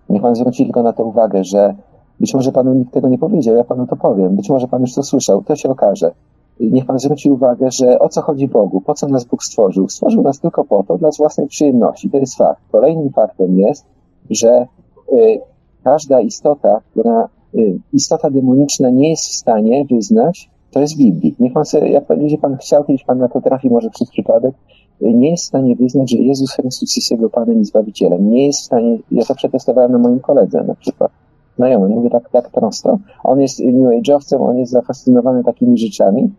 niech 0.10 0.22
pan 0.22 0.36
zwróci 0.36 0.64
tylko 0.64 0.84
na 0.84 0.94
to 0.94 1.04
uwagę, 1.04 1.44
że 1.44 1.74
być 2.20 2.34
może 2.34 2.52
panu 2.52 2.74
nikt 2.74 2.94
tego 2.94 3.10
nie 3.10 3.18
powiedział, 3.18 3.56
ja 3.56 3.64
panu 3.64 3.88
to 3.88 3.96
powiem. 3.96 4.36
Być 4.36 4.50
może 4.50 4.68
pan 4.68 4.82
już 4.82 4.94
to 4.94 5.04
słyszał, 5.04 5.44
to 5.44 5.56
się 5.56 5.70
okaże. 5.70 6.12
Niech 6.60 6.86
pan 6.86 7.00
zwróci 7.00 7.32
uwagę, 7.32 7.72
że 7.72 8.00
o 8.00 8.10
co 8.10 8.22
chodzi 8.22 8.48
Bogu, 8.48 8.82
po 8.82 8.94
co 8.94 9.08
nas 9.08 9.26
Bóg 9.26 9.44
stworzył? 9.44 9.90
Stworzył 9.90 10.22
nas 10.22 10.40
tylko 10.40 10.64
po 10.66 10.84
to, 10.84 10.98
dla 10.98 11.10
własnej 11.18 11.48
przyjemności. 11.48 12.10
To 12.10 12.18
jest 12.18 12.38
fakt. 12.38 12.62
Kolejnym 12.72 13.10
faktem 13.10 13.60
jest, 13.60 13.86
że 14.30 14.68
y, 15.14 15.40
każda 15.84 16.22
istota, 16.22 16.82
która, 16.92 17.30
y, 17.56 17.80
istota 17.94 18.30
demoniczna 18.30 18.90
nie 18.90 19.10
jest 19.10 19.28
w 19.28 19.36
stanie 19.36 19.86
wyznać, 19.92 20.50
to 20.72 20.80
jest 20.80 20.98
Biblii. 20.98 21.36
Niech 21.40 21.54
pan 21.54 21.66
sobie, 21.66 21.90
jak 21.90 22.08
będzie 22.08 22.38
pan 22.38 22.58
chciał, 22.58 22.84
kiedyś 22.84 23.04
pan 23.04 23.18
na 23.18 23.30
to 23.30 23.42
trafi, 23.42 23.70
może 23.70 23.90
przez 23.90 24.10
przypadek, 24.10 24.56
y, 25.02 25.14
nie 25.14 25.32
jest 25.32 25.44
w 25.44 25.48
stanie 25.48 25.76
wyznać, 25.76 26.12
że 26.12 26.18
Jezus 26.18 26.52
Chrystus 26.52 26.96
jest 26.96 27.12
jego 27.12 27.30
Panem 27.30 27.62
i 27.62 27.66
Zbawicielem. 27.66 28.30
Nie 28.30 28.46
jest 28.46 28.60
w 28.60 28.66
stanie, 28.66 28.98
ja 29.12 29.26
to 29.26 29.36
przetestowałem 29.36 29.92
na 29.92 29.98
moim 29.98 30.20
koledze 30.20 30.64
na 30.64 30.76
przykład, 30.76 31.12
znajomym, 31.60 31.92
mówię 31.92 32.10
tak, 32.10 32.30
tak 32.30 32.50
prosto. 32.50 32.98
On 33.24 33.42
jest 33.42 33.60
New 33.60 33.92
Age'owcem, 34.02 34.50
on 34.50 34.58
jest 34.58 34.72
zafascynowany 34.72 35.44
takimi 35.44 35.78
rzeczami 35.78 36.32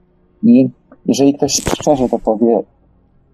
i 0.42 0.68
jeżeli 1.06 1.34
ktoś 1.34 1.52
szczerze 1.52 2.08
to 2.08 2.18
powie, 2.18 2.62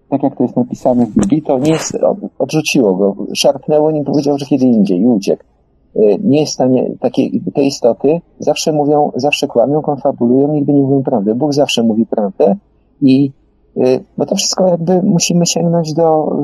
tak 0.09 0.23
jak 0.23 0.37
to 0.37 0.43
jest 0.43 0.55
napisane 0.55 1.05
w 1.05 1.15
Biblii, 1.15 1.41
to 1.41 1.59
nie 1.59 1.71
jest, 1.71 1.97
odrzuciło 2.39 2.93
go, 2.95 3.15
szarpnęło 3.33 3.91
nim, 3.91 4.05
powiedział, 4.05 4.37
że 4.37 4.45
kiedy 4.45 4.65
indziej 4.65 4.99
i 4.99 5.05
uciekł. 5.05 5.43
Y, 5.95 6.17
Nie 6.23 6.39
jest 6.39 6.51
w 6.51 6.55
stanie, 6.55 6.91
takie, 6.99 7.21
te 7.53 7.63
istoty 7.63 8.21
zawsze 8.39 8.71
mówią, 8.71 9.11
zawsze 9.15 9.47
kłamią, 9.47 9.81
konfabulują, 9.81 10.53
nigdy 10.53 10.73
nie 10.73 10.81
mówią 10.81 11.03
prawdy. 11.03 11.35
Bóg 11.35 11.53
zawsze 11.53 11.83
mówi 11.83 12.05
prawdę 12.05 12.55
i 13.01 13.31
y, 13.77 13.99
bo 14.17 14.25
to 14.25 14.35
wszystko 14.35 14.67
jakby 14.67 15.01
musimy 15.03 15.45
sięgnąć 15.45 15.93
do, 15.93 16.35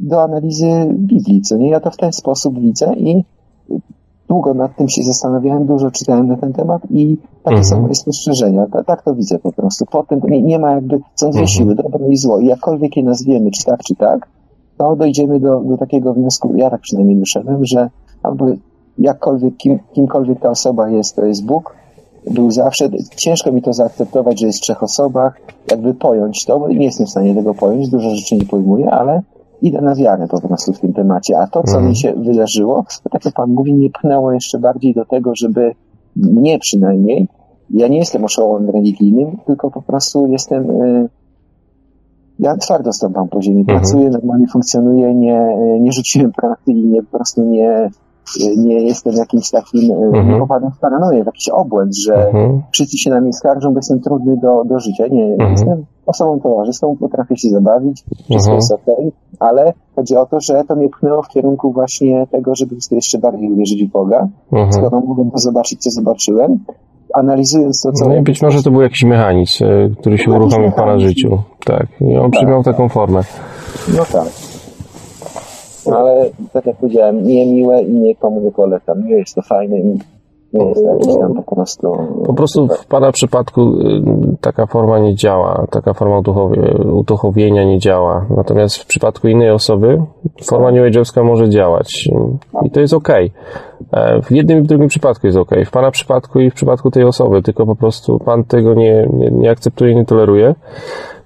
do 0.00 0.22
analizy 0.22 0.70
Biblii, 0.90 1.40
co 1.40 1.56
nie? 1.56 1.70
Ja 1.70 1.80
to 1.80 1.90
w 1.90 1.96
ten 1.96 2.12
sposób 2.12 2.60
widzę 2.60 2.94
i 2.96 3.24
długo 4.28 4.54
nad 4.54 4.76
tym 4.76 4.88
się 4.88 5.02
zastanawiałem, 5.02 5.66
dużo 5.66 5.90
czytałem 5.90 6.28
na 6.28 6.36
ten 6.36 6.52
temat 6.52 6.82
i 6.90 7.16
takie 7.42 7.56
Mhm. 7.56 7.64
są 7.64 7.80
moje 7.82 7.94
spostrzeżenia. 7.94 8.66
Ta, 8.72 8.84
tak 8.84 9.02
to 9.02 9.14
widzę 9.14 9.38
po 9.38 9.52
prostu. 9.52 9.86
Po 9.86 10.02
tym 10.02 10.20
nie, 10.28 10.42
nie 10.42 10.58
ma 10.58 10.70
jakby, 10.72 11.00
są 11.14 11.30
dwie 11.30 11.40
Mhm. 11.40 11.46
siły, 11.48 11.74
dobro 11.74 12.06
i 12.08 12.16
zło. 12.16 12.38
I 12.40 12.46
jakkolwiek 12.46 12.96
je 12.96 13.02
nazwiemy, 13.02 13.50
czy 13.50 13.64
tak, 13.64 13.80
czy 13.80 13.94
tak, 13.94 14.28
to 14.78 14.96
dojdziemy 14.96 15.40
do, 15.40 15.60
do 15.60 15.76
takiego 15.76 16.14
wniosku, 16.14 16.56
ja 16.56 16.70
tak 16.70 16.80
przynajmniej 16.80 17.16
wyszedłem, 17.16 17.64
że 17.64 17.90
albo 18.22 18.46
jakkolwiek, 18.98 19.56
kim, 19.56 19.78
kimkolwiek 19.92 20.40
ta 20.40 20.50
osoba 20.50 20.88
jest, 20.88 21.16
to 21.16 21.24
jest 21.24 21.44
Bóg, 21.46 21.76
był 22.30 22.50
zawsze, 22.50 22.88
ciężko 23.16 23.52
mi 23.52 23.62
to 23.62 23.72
zaakceptować, 23.72 24.40
że 24.40 24.46
jest 24.46 24.58
w 24.58 24.62
trzech 24.62 24.82
osobach, 24.82 25.40
jakby 25.70 25.94
pojąć 25.94 26.44
to, 26.44 26.60
bo 26.60 26.68
nie 26.68 26.84
jestem 26.84 27.06
w 27.06 27.10
stanie 27.10 27.34
tego 27.34 27.54
pojąć, 27.54 27.88
dużo 27.88 28.10
rzeczy 28.10 28.36
nie 28.36 28.44
pojmuję, 28.46 28.90
ale 28.90 29.22
idę 29.62 29.80
na 29.80 29.94
wiarę 29.94 30.26
po 30.28 30.40
prostu 30.40 30.72
w 30.72 30.80
tym 30.80 30.92
temacie. 30.92 31.38
A 31.38 31.46
to, 31.46 31.62
co 31.62 31.72
Mhm. 31.72 31.88
mi 31.88 31.96
się 31.96 32.12
wydarzyło, 32.12 32.84
to 33.02 33.10
tak 33.10 33.24
jak 33.24 33.34
Pan 33.34 33.50
mówi, 33.50 33.74
mnie 33.74 33.90
pchnęło 33.90 34.32
jeszcze 34.32 34.58
bardziej 34.58 34.94
do 34.94 35.04
tego, 35.04 35.32
żeby 35.36 35.72
mnie 36.16 36.58
przynajmniej, 36.58 37.28
ja 37.70 37.88
nie 37.88 37.98
jestem 37.98 38.24
oszołomem 38.24 38.70
religijnym, 38.70 39.36
tylko 39.46 39.70
po 39.70 39.82
prostu 39.82 40.26
jestem, 40.26 40.70
y, 40.70 41.08
ja 42.38 42.56
twardo 42.56 42.92
stąpam 42.92 43.28
po 43.28 43.42
ziemi, 43.42 43.60
Mhm. 43.60 43.78
pracuję, 43.78 44.10
normalnie 44.10 44.46
funkcjonuję, 44.46 45.14
nie, 45.14 45.56
nie 45.80 45.92
rzuciłem 45.92 46.32
pracy 46.32 46.72
i 46.72 46.86
nie, 46.86 47.02
po 47.02 47.16
prostu 47.16 47.42
nie, 47.42 47.90
nie 48.56 48.74
jestem 48.82 49.14
jakimś 49.14 49.50
takim, 49.50 49.90
Mhm. 49.92 50.28
nie 50.32 50.38
popadam 50.38 50.70
w 50.72 50.78
paranoję, 50.78 51.22
w 51.22 51.26
jakiś 51.26 51.48
obłęd, 51.48 51.96
że 51.96 52.14
Mhm. 52.14 52.62
wszyscy 52.72 52.98
się 52.98 53.10
na 53.10 53.20
mnie 53.20 53.32
skarżą, 53.32 53.70
bo 53.72 53.78
jestem 53.78 54.00
trudny 54.00 54.36
do, 54.36 54.64
do 54.64 54.80
życia. 54.80 55.06
Nie, 55.06 55.24
Mhm. 55.24 55.50
jestem 55.50 55.84
osobą 56.06 56.40
towarzystą, 56.40 56.96
potrafię 57.00 57.36
się 57.36 57.48
zabawić, 57.48 58.02
wszystko 58.14 58.34
Mhm. 58.34 58.54
jest 58.54 58.72
okej, 58.72 59.12
ale 59.40 59.72
chodzi 59.96 60.16
o 60.16 60.26
to, 60.26 60.40
że 60.40 60.64
to 60.68 60.76
mnie 60.76 60.88
pchnęło 60.88 61.22
w 61.22 61.28
kierunku 61.28 61.72
właśnie 61.72 62.26
tego, 62.30 62.54
żeby 62.54 62.76
jeszcze 62.90 63.18
bardziej 63.18 63.52
uwierzyć 63.52 63.84
w 63.84 63.92
Boga, 63.92 64.28
Mhm. 64.52 64.72
skoro 64.72 65.00
mogłem 65.00 65.30
to 65.30 65.38
zobaczyć, 65.38 65.82
co 65.82 65.90
zobaczyłem, 65.90 66.58
analizując 67.14 67.82
to, 67.82 67.92
co... 67.92 68.08
No 68.08 68.16
i 68.16 68.22
być 68.22 68.42
może 68.42 68.62
to 68.62 68.70
był 68.70 68.82
jakiś 68.82 69.04
mechanizm, 69.04 69.64
e, 69.64 69.88
który 70.00 70.18
się 70.18 70.30
uruchomił 70.30 70.70
w 70.70 70.74
Pana 70.74 70.98
życiu. 70.98 71.38
Tak. 71.64 71.86
I 72.00 72.16
on 72.16 72.30
przybrał 72.30 72.62
taką 72.62 72.88
formę. 72.88 73.20
No 73.96 74.02
tak. 74.12 74.28
Ale 75.94 76.30
tak 76.52 76.66
jak 76.66 76.76
powiedziałem, 76.76 77.26
nie 77.26 77.46
miłe 77.46 77.82
i 77.82 77.94
nikomu 77.94 78.40
nie 78.40 78.50
polecam. 78.50 79.04
Nie 79.06 79.14
jest 79.14 79.34
to 79.34 79.42
fajne 79.42 79.78
i 79.78 79.98
nie 80.56 80.68
jest 80.68 80.84
to 80.84 80.92
jakieś 80.92 81.14
tam 81.20 81.34
po 81.34 81.54
prostu... 81.54 81.92
Po 82.26 82.34
prostu 82.34 82.68
w 82.68 82.86
Pana 82.86 83.12
przypadku 83.12 83.60
y, 83.62 84.02
taka 84.40 84.66
forma 84.66 84.98
nie 84.98 85.14
działa, 85.14 85.66
taka 85.70 85.94
forma 85.94 86.18
uduchowie- 86.20 86.92
uduchowienia 86.92 87.64
nie 87.64 87.78
działa. 87.78 88.26
Natomiast 88.36 88.76
w 88.76 88.86
przypadku 88.86 89.28
innej 89.28 89.50
osoby 89.50 90.02
forma 90.44 90.70
New 90.72 90.92
Age'owska 90.92 91.24
może 91.24 91.48
działać 91.48 92.08
i 92.62 92.70
to 92.70 92.80
jest 92.80 92.94
ok. 92.94 93.08
W 94.22 94.32
jednym 94.32 94.58
i 94.58 94.62
w 94.62 94.66
drugim 94.66 94.88
przypadku 94.88 95.26
jest 95.26 95.38
ok. 95.38 95.50
W 95.66 95.70
Pana 95.70 95.90
przypadku 95.90 96.40
i 96.40 96.50
w 96.50 96.54
przypadku 96.54 96.90
tej 96.90 97.04
osoby, 97.04 97.42
tylko 97.42 97.66
po 97.66 97.76
prostu 97.76 98.18
Pan 98.18 98.44
tego 98.44 98.74
nie, 98.74 99.08
nie, 99.12 99.30
nie 99.30 99.50
akceptuje, 99.50 99.94
nie 99.94 100.04
toleruje. 100.04 100.54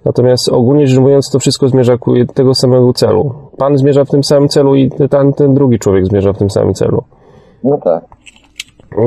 Natomiast 0.05 0.49
ogólnie 0.49 0.87
rzecz 0.87 0.99
mówiąc, 0.99 1.31
to 1.31 1.39
wszystko 1.39 1.69
zmierza 1.69 1.99
ku 1.99 2.13
tego 2.35 2.55
samego 2.55 2.93
celu. 2.93 3.35
Pan 3.59 3.79
zmierza 3.79 4.05
w 4.05 4.11
tym 4.11 4.25
samym 4.25 4.49
celu 4.49 4.75
i 4.75 4.91
ten, 5.11 5.33
ten 5.33 5.55
drugi 5.55 5.79
człowiek 5.79 6.07
zmierza 6.07 6.33
w 6.33 6.39
tym 6.39 6.51
samym 6.51 6.75
celu. 6.75 7.03
No 7.65 7.79
tak. 7.85 8.05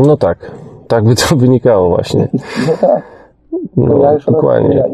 No 0.06 0.18
tak, 0.18 0.52
tak 0.88 1.04
by 1.04 1.16
to 1.16 1.36
wynikało 1.44 1.90
właśnie. 1.90 2.28
No 2.68 2.74
tak. 2.82 3.04
No, 3.78 3.98
ja 3.98 4.14
już 4.14 4.26
dokładnie. 4.26 4.76
Ja, 4.76 4.86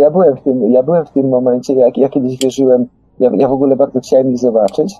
ja, 0.00 0.10
byłem 0.10 0.36
w 0.36 0.40
tym, 0.40 0.70
ja 0.72 0.82
byłem 0.82 1.06
w 1.06 1.10
tym 1.10 1.28
momencie, 1.28 1.74
jak 1.74 1.98
ja 1.98 2.08
kiedyś 2.08 2.38
wierzyłem, 2.38 2.86
ja, 3.20 3.30
ja 3.34 3.48
w 3.48 3.52
ogóle 3.52 3.76
bardzo 3.76 4.00
chciałem 4.00 4.30
ich 4.30 4.38
zobaczyć. 4.38 4.94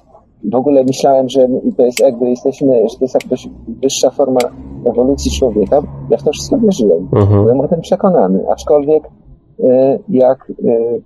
W 0.52 0.54
ogóle 0.54 0.84
myślałem, 0.84 1.28
że 1.28 1.48
to 1.76 1.82
jest 1.82 2.00
jakby 2.00 2.30
jesteśmy, 2.30 2.88
że 2.88 2.98
to 2.98 3.04
jest 3.04 3.14
jakaś 3.24 3.48
wyższa 3.82 4.10
forma 4.10 4.40
ewolucji 4.84 5.30
człowieka. 5.38 5.82
Ja 6.10 6.16
w 6.16 6.22
to 6.22 6.30
wszystko 6.32 6.58
wierzyłem. 6.58 7.08
Mhm. 7.12 7.42
Byłem 7.42 7.60
o 7.60 7.68
tym 7.68 7.80
przekonany. 7.80 8.44
Aczkolwiek 8.50 9.04
y, 9.04 9.64
jak 10.08 10.50
y, 10.50 11.02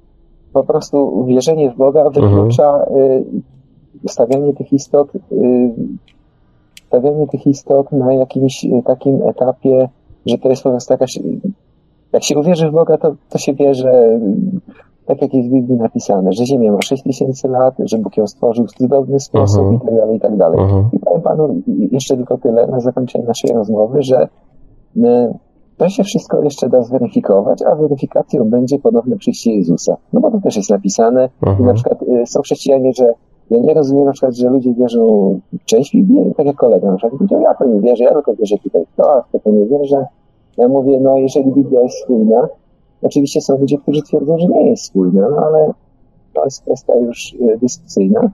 po 0.53 0.64
prostu 0.64 1.24
wierzenie 1.24 1.70
w 1.70 1.76
Boga 1.76 2.11
wyklucza 2.11 2.86
y, 4.05 4.09
stawianie 4.09 4.53
tych 4.53 4.72
istot, 4.72 5.12
stawianie 6.91 7.26
tych 7.26 7.47
istot 7.47 7.93
na 7.93 8.14
jakimś 8.14 8.64
y, 8.64 8.82
takim 8.84 9.22
etapie, 9.28 9.88
że 10.26 10.38
to 10.38 10.49
jest 10.49 10.62
po 10.62 10.70
prostu 10.70 10.93
jakaś 10.93 11.18
jak 12.12 12.24
się 12.24 12.38
uwierzy 12.38 12.68
w 12.68 12.72
Boga, 12.72 12.99
to, 12.99 13.14
to 13.28 13.38
się 13.38 13.55
wie, 13.55 13.74
że 13.74 13.91
y, 13.93 14.20
tak 15.07 15.22
jak 15.22 15.34
jest 15.34 15.49
w 15.49 15.53
Biblii 15.53 15.76
napisane, 15.76 16.32
że 16.32 16.47
Ziemia 16.47 16.72
ma 16.72 16.82
6 16.82 17.03
tysięcy 17.03 17.49
lat, 17.49 17.74
że 17.84 17.99
Bóg 17.99 18.16
ją 18.16 18.26
stworzył 18.26 18.66
w 18.66 18.70
cudowny 18.72 19.20
sposób 19.20 19.62
Mhm. 19.66 19.76
i 19.76 19.80
tak 19.86 19.95
dalej, 19.97 20.16
i 20.16 20.20
tak 20.20 20.36
dalej. 20.36 20.61
Mhm. 20.61 20.88
I 20.93 20.99
powiem 20.99 21.20
Panu 21.22 21.62
jeszcze 21.93 22.16
tylko 22.16 22.38
tyle 22.38 22.66
na 22.66 22.80
zakończenie 22.80 23.24
naszej 23.24 23.53
rozmowy, 23.53 24.03
że 24.03 24.28
y, 24.97 25.01
to 25.76 25.88
się 25.88 26.03
wszystko 26.05 26.43
jeszcze 26.43 26.68
da 26.68 26.82
zweryfikować, 26.82 27.62
a 27.62 27.74
weryfikacją 27.74 28.45
będzie 28.51 28.78
ponowne 28.78 29.16
przyjście 29.16 29.53
Jezusa. 29.55 29.97
No 30.12 30.20
bo 30.20 30.30
to 30.30 30.41
też 30.41 30.57
jest 30.57 30.70
napisane 30.70 31.28
i 31.43 31.49
Mhm. 31.49 31.66
na 31.66 31.74
przykład 31.74 32.03
y, 32.03 32.26
są 32.26 32.41
chrześcijanie, 32.41 32.93
że 32.93 33.12
ja 33.51 33.59
nie 33.59 33.75
rozumiem 33.75 34.05
na 34.05 34.13
przykład, 34.13 34.35
że 34.35 34.51
ludzie 34.51 34.75
wierzą 34.75 35.41
Biblii, 35.95 36.35
tak 36.37 36.47
jak 36.47 36.57
kolega 36.57 36.91
na 36.91 36.97
przykład 36.97 37.19
powiedział, 37.19 37.41
ja 37.41 37.55
to 37.55 37.65
nie 37.67 37.81
wierzę, 37.81 38.05
ja 38.05 38.13
tylko 38.13 38.35
wierzę 38.35 38.59
tutaj 38.59 38.85
w 38.93 38.97
to, 38.97 39.15
a 39.15 39.23
w 39.23 39.31
to, 39.33 39.39
to 39.39 39.51
nie 39.51 39.67
wierzę. 39.67 40.07
Ja 40.57 40.69
mówię, 40.69 41.01
no 41.01 41.19
jeżeli 41.19 41.53
Biblia 41.53 41.81
jest 41.83 41.99
spójna, 41.99 42.49
oczywiście 43.03 43.41
są 43.41 43.59
ludzie, 43.59 43.79
którzy 43.79 44.03
twierdzą, 44.03 44.39
że 44.39 44.47
nie 44.47 44.71
jest 44.71 44.85
spójna, 44.85 45.29
no 45.31 45.37
ale 45.37 45.73
to 46.35 46.45
jest 46.45 46.63
kwestia 46.63 46.95
już 46.97 47.33
y, 47.33 47.59
dyskusyjna. 47.63 48.31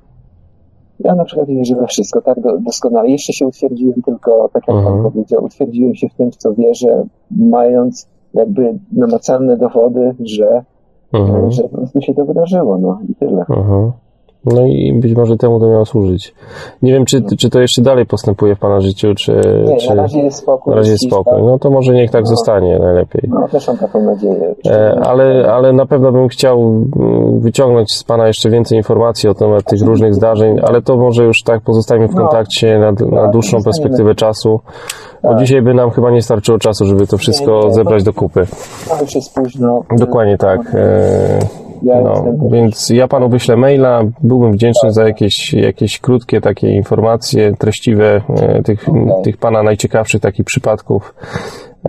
Ja 1.00 1.14
na 1.14 1.24
przykład 1.24 1.48
wierzę 1.48 1.74
we 1.74 1.86
wszystko, 1.86 2.22
tak 2.22 2.40
do, 2.40 2.58
doskonale. 2.58 3.08
Jeszcze 3.08 3.32
się 3.32 3.46
utwierdziłem 3.46 4.02
tylko, 4.02 4.48
tak 4.52 4.62
jak 4.68 4.76
Mhm. 4.76 4.94
pan 5.02 5.12
powiedział, 5.12 5.44
utwierdziłem 5.44 5.94
się 5.94 6.08
w 6.08 6.14
tym, 6.14 6.30
w 6.32 6.36
co 6.36 6.54
wierzę, 6.54 7.04
mając 7.30 8.08
jakby 8.34 8.78
namacalne 8.92 9.56
dowody, 9.56 10.14
że, 10.24 10.64
Mhm. 11.12 11.50
że 11.50 11.62
po 11.62 11.68
prostu 11.68 12.00
się 12.00 12.14
to 12.14 12.24
wydarzyło, 12.24 12.78
no 12.78 12.98
i 13.08 13.14
tyle. 13.14 13.44
Mhm. 13.50 13.92
No 14.46 14.66
i 14.66 14.92
być 15.02 15.14
może 15.14 15.36
temu 15.36 15.60
to 15.60 15.68
miało 15.68 15.84
służyć. 15.86 16.34
Nie 16.82 16.92
wiem, 16.92 17.04
czy, 17.04 17.22
czy 17.38 17.50
to 17.50 17.60
jeszcze 17.60 17.82
dalej 17.82 18.06
postępuje 18.06 18.54
w 18.54 18.58
Pana 18.58 18.80
życiu, 18.80 19.14
czy, 19.14 19.40
Nie, 19.66 19.76
czy 19.76 19.88
na 19.88 19.94
razie 20.02 20.18
jest 20.18 20.38
spokój. 20.38 20.70
na 20.70 20.76
razie 20.76 20.90
jest 20.90 21.04
spokój. 21.06 21.42
No 21.42 21.58
to 21.58 21.70
może 21.70 21.92
niech 21.94 22.10
tak 22.10 22.22
No. 22.24 22.26
zostanie 22.30 22.78
najlepiej. 22.78 23.22
No, 23.28 23.48
też 23.48 23.68
mam 23.68 23.78
taką 23.78 24.02
nadzieję. 24.02 24.54
E, 24.66 25.00
Ale, 25.04 25.52
ale 25.52 25.72
na 25.72 25.86
pewno 25.86 26.12
bym 26.12 26.28
chciał 26.28 26.60
mm, 26.60 27.40
wyciągnąć 27.40 27.92
z 27.92 28.04
Pana 28.04 28.26
jeszcze 28.26 28.50
więcej 28.50 28.78
informacji 28.78 29.28
o 29.28 29.34
temat 29.34 29.64
tych 29.64 29.82
różnych 29.82 30.14
zdarzeń, 30.14 30.56
ale 30.62 30.82
to 30.82 30.96
może 30.96 31.24
już 31.24 31.42
tak 31.42 31.60
pozostajemy 31.60 32.08
w 32.08 32.14
No. 32.14 32.20
kontakcie 32.22 32.78
na, 32.78 32.92
na 32.92 33.22
Tak, 33.22 33.30
dłuższą 33.30 33.62
perspektywę 33.62 34.14
czasu, 34.14 34.60
bo 35.22 35.28
Tak. 35.28 35.38
dzisiaj 35.38 35.62
by 35.62 35.74
nam 35.74 35.90
chyba 35.90 36.10
nie 36.10 36.22
starczyło 36.22 36.58
czasu, 36.58 36.84
żeby 36.84 37.06
to 37.06 37.18
wszystko 37.18 37.60
Nie, 37.60 37.66
nie, 37.68 37.74
zebrać 37.74 38.04
to- 38.04 38.12
do 38.12 38.18
kupy. 38.20 38.46
No, 38.90 39.00
już 39.00 39.14
jest 39.14 39.34
późno. 39.34 39.82
Dokładnie 39.98 40.38
tak. 40.38 40.60
E, 40.74 41.38
Ja 41.38 41.65
No, 41.82 42.24
więc 42.50 42.90
ja 42.90 43.08
panu 43.08 43.28
wyślę 43.28 43.56
maila. 43.56 44.02
Byłbym 44.22 44.52
wdzięczny 44.52 44.92
za 44.92 45.04
jakieś, 45.04 45.52
jakieś 45.54 46.00
krótkie 46.00 46.40
takie 46.40 46.70
informacje, 46.70 47.52
treściwe 47.58 48.20
e, 48.42 48.62
tych, 48.62 48.86
tych 49.24 49.36
pana 49.36 49.62
najciekawszych 49.62 50.20
takich 50.20 50.44
przypadków. 50.46 51.14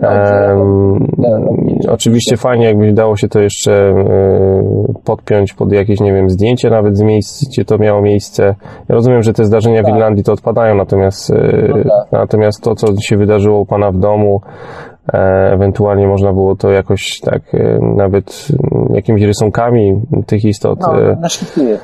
To- 0.00 0.98
oczywiście 1.88 2.36
fajnie, 2.36 2.66
jakby 2.66 2.92
dało 2.92 3.16
się 3.16 3.28
to 3.28 3.40
jeszcze 3.40 3.72
e, 3.72 3.94
podpiąć 5.04 5.52
pod 5.52 5.72
jakieś, 5.72 6.00
nie 6.00 6.12
wiem, 6.12 6.30
zdjęcie 6.30 6.70
nawet 6.70 6.96
z 6.98 7.02
miejsc, 7.02 7.48
gdzie 7.48 7.64
to 7.64 7.78
miało 7.78 8.02
miejsce. 8.02 8.42
Ja 8.88 8.94
rozumiem, 8.94 9.22
że 9.22 9.32
te 9.32 9.44
zdarzenia 9.44 9.82
w 9.82 9.84
Tak. 9.84 9.94
Irlandii 9.94 10.24
to 10.24 10.32
odpadają, 10.32 10.74
natomiast, 10.74 11.30
e, 11.30 11.34
No 11.68 11.74
tak. 11.76 12.12
natomiast 12.12 12.62
to, 12.62 12.74
co 12.74 12.86
się 13.00 13.16
wydarzyło 13.16 13.60
u 13.60 13.66
pana 13.66 13.90
w 13.92 13.98
domu, 13.98 14.40
Ewentualnie 15.52 16.06
można 16.06 16.32
było 16.32 16.56
to 16.56 16.70
jakoś 16.70 17.20
tak, 17.20 17.54
e, 17.54 17.78
nawet 17.96 18.48
jakimiś 18.94 19.22
rysunkami 19.22 20.02
tych 20.26 20.44
istot. 20.44 20.78
No, 20.80 21.00
e, 21.00 21.16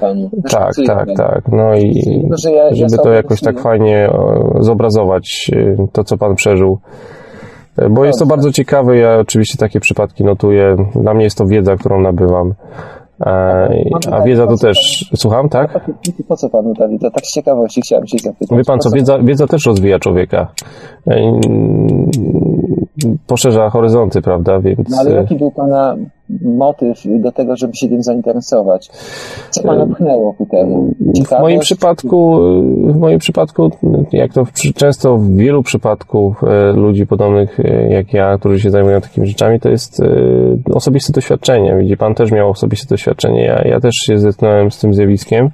pani. 0.01 0.31
tak, 0.51 0.73
tak, 0.87 1.09
tak. 1.17 1.43
No 1.53 1.75
i 1.75 2.03
żeby 2.73 2.97
to 3.03 3.13
jakoś 3.13 3.41
tak 3.41 3.61
fajnie 3.61 4.09
e, 4.09 4.13
zobrazować, 4.61 5.51
e, 5.57 5.87
to 5.93 6.05
co 6.05 6.17
pan 6.19 6.35
przeżył. 6.35 6.79
E, 7.79 7.89
Bo 7.89 8.05
jest 8.05 8.19
to 8.19 8.27
bardzo 8.27 8.53
ciekawe, 8.53 8.97
ja 8.97 9.19
oczywiście 9.19 9.59
takie 9.59 9.81
przypadki 9.81 10.25
notuję. 10.25 10.77
Dla 10.95 11.15
mnie 11.15 11.25
jest 11.25 11.39
to 11.39 11.47
wiedza, 11.47 11.77
którą 11.77 12.01
nabywam. 12.01 12.55
E, 13.21 13.25
A 13.27 13.99
pytanie, 14.01 14.25
wiedza 14.27 14.47
to 14.47 14.57
też, 14.57 15.11
słucham, 15.17 15.49
tak? 15.49 15.81
Po, 16.29 16.37
co 16.37 16.51
panu 16.51 16.75
ta 16.75 16.89
wiedza? 16.89 17.11
Tak 17.11 17.27
z 17.27 17.33
ciekawości 17.33 17.81
chciałem 17.81 18.07
się 18.07 18.19
zapytać. 18.19 18.59
Wie 18.59 18.65
pan 18.65 18.79
co, 18.81 18.91
wiedza, 18.91 19.19
wiedza 19.19 19.47
też 19.47 19.67
rozwija 19.67 19.99
człowieka. 19.99 20.53
E, 23.05 23.17
Poszerza 23.27 23.71
horyzonty, 23.71 24.23
prawda? 24.23 24.61
Więc 24.61 24.91
No 24.91 24.97
ale 25.01 25.11
e, 25.11 25.15
jaki 25.15 25.35
był 25.35 25.51
pana 25.51 25.97
motyw 26.43 27.03
do 27.05 27.33
tego, 27.33 27.57
żeby 27.57 27.77
się 27.77 27.89
tym 27.89 28.03
zainteresować? 28.03 28.91
Co 29.51 29.63
pana 29.63 29.87
pchnęło 29.87 30.33
ku 30.33 30.47
temu? 30.47 30.95
W 31.29 31.41
moim 31.41 31.61
przypadku, 31.61 32.39
w 32.93 32.97
moim 32.97 33.19
przypadku, 33.19 33.71
jak 34.13 34.33
to 34.33 34.47
często 34.75 35.19
w 35.19 35.37
wielu 35.37 35.63
przypadków 35.63 36.45
e, 36.45 36.73
ludzi 36.73 37.07
podobnych 37.07 37.61
e, 37.61 37.89
jak 37.89 38.13
ja, 38.13 38.39
którzy 38.39 38.61
się 38.61 38.71
zajmują 38.71 39.01
takimi 39.01 39.27
rzeczami, 39.27 39.61
to 39.61 39.69
jest 39.69 40.01
e, 40.01 40.07
osobiste 40.75 41.13
doświadczenie. 41.13 41.77
Widzi 41.79 41.97
pan 41.97 42.15
też 42.15 42.31
miał 42.31 42.51
osobiste 42.51 42.89
doświadczenie. 42.89 43.45
Ja, 43.45 43.63
ja 43.63 43.81
też 43.81 43.95
się 43.95 44.19
zetknąłem 44.19 44.71
z 44.71 44.79
tym 44.79 44.95
zjawiskiem. 44.95 45.51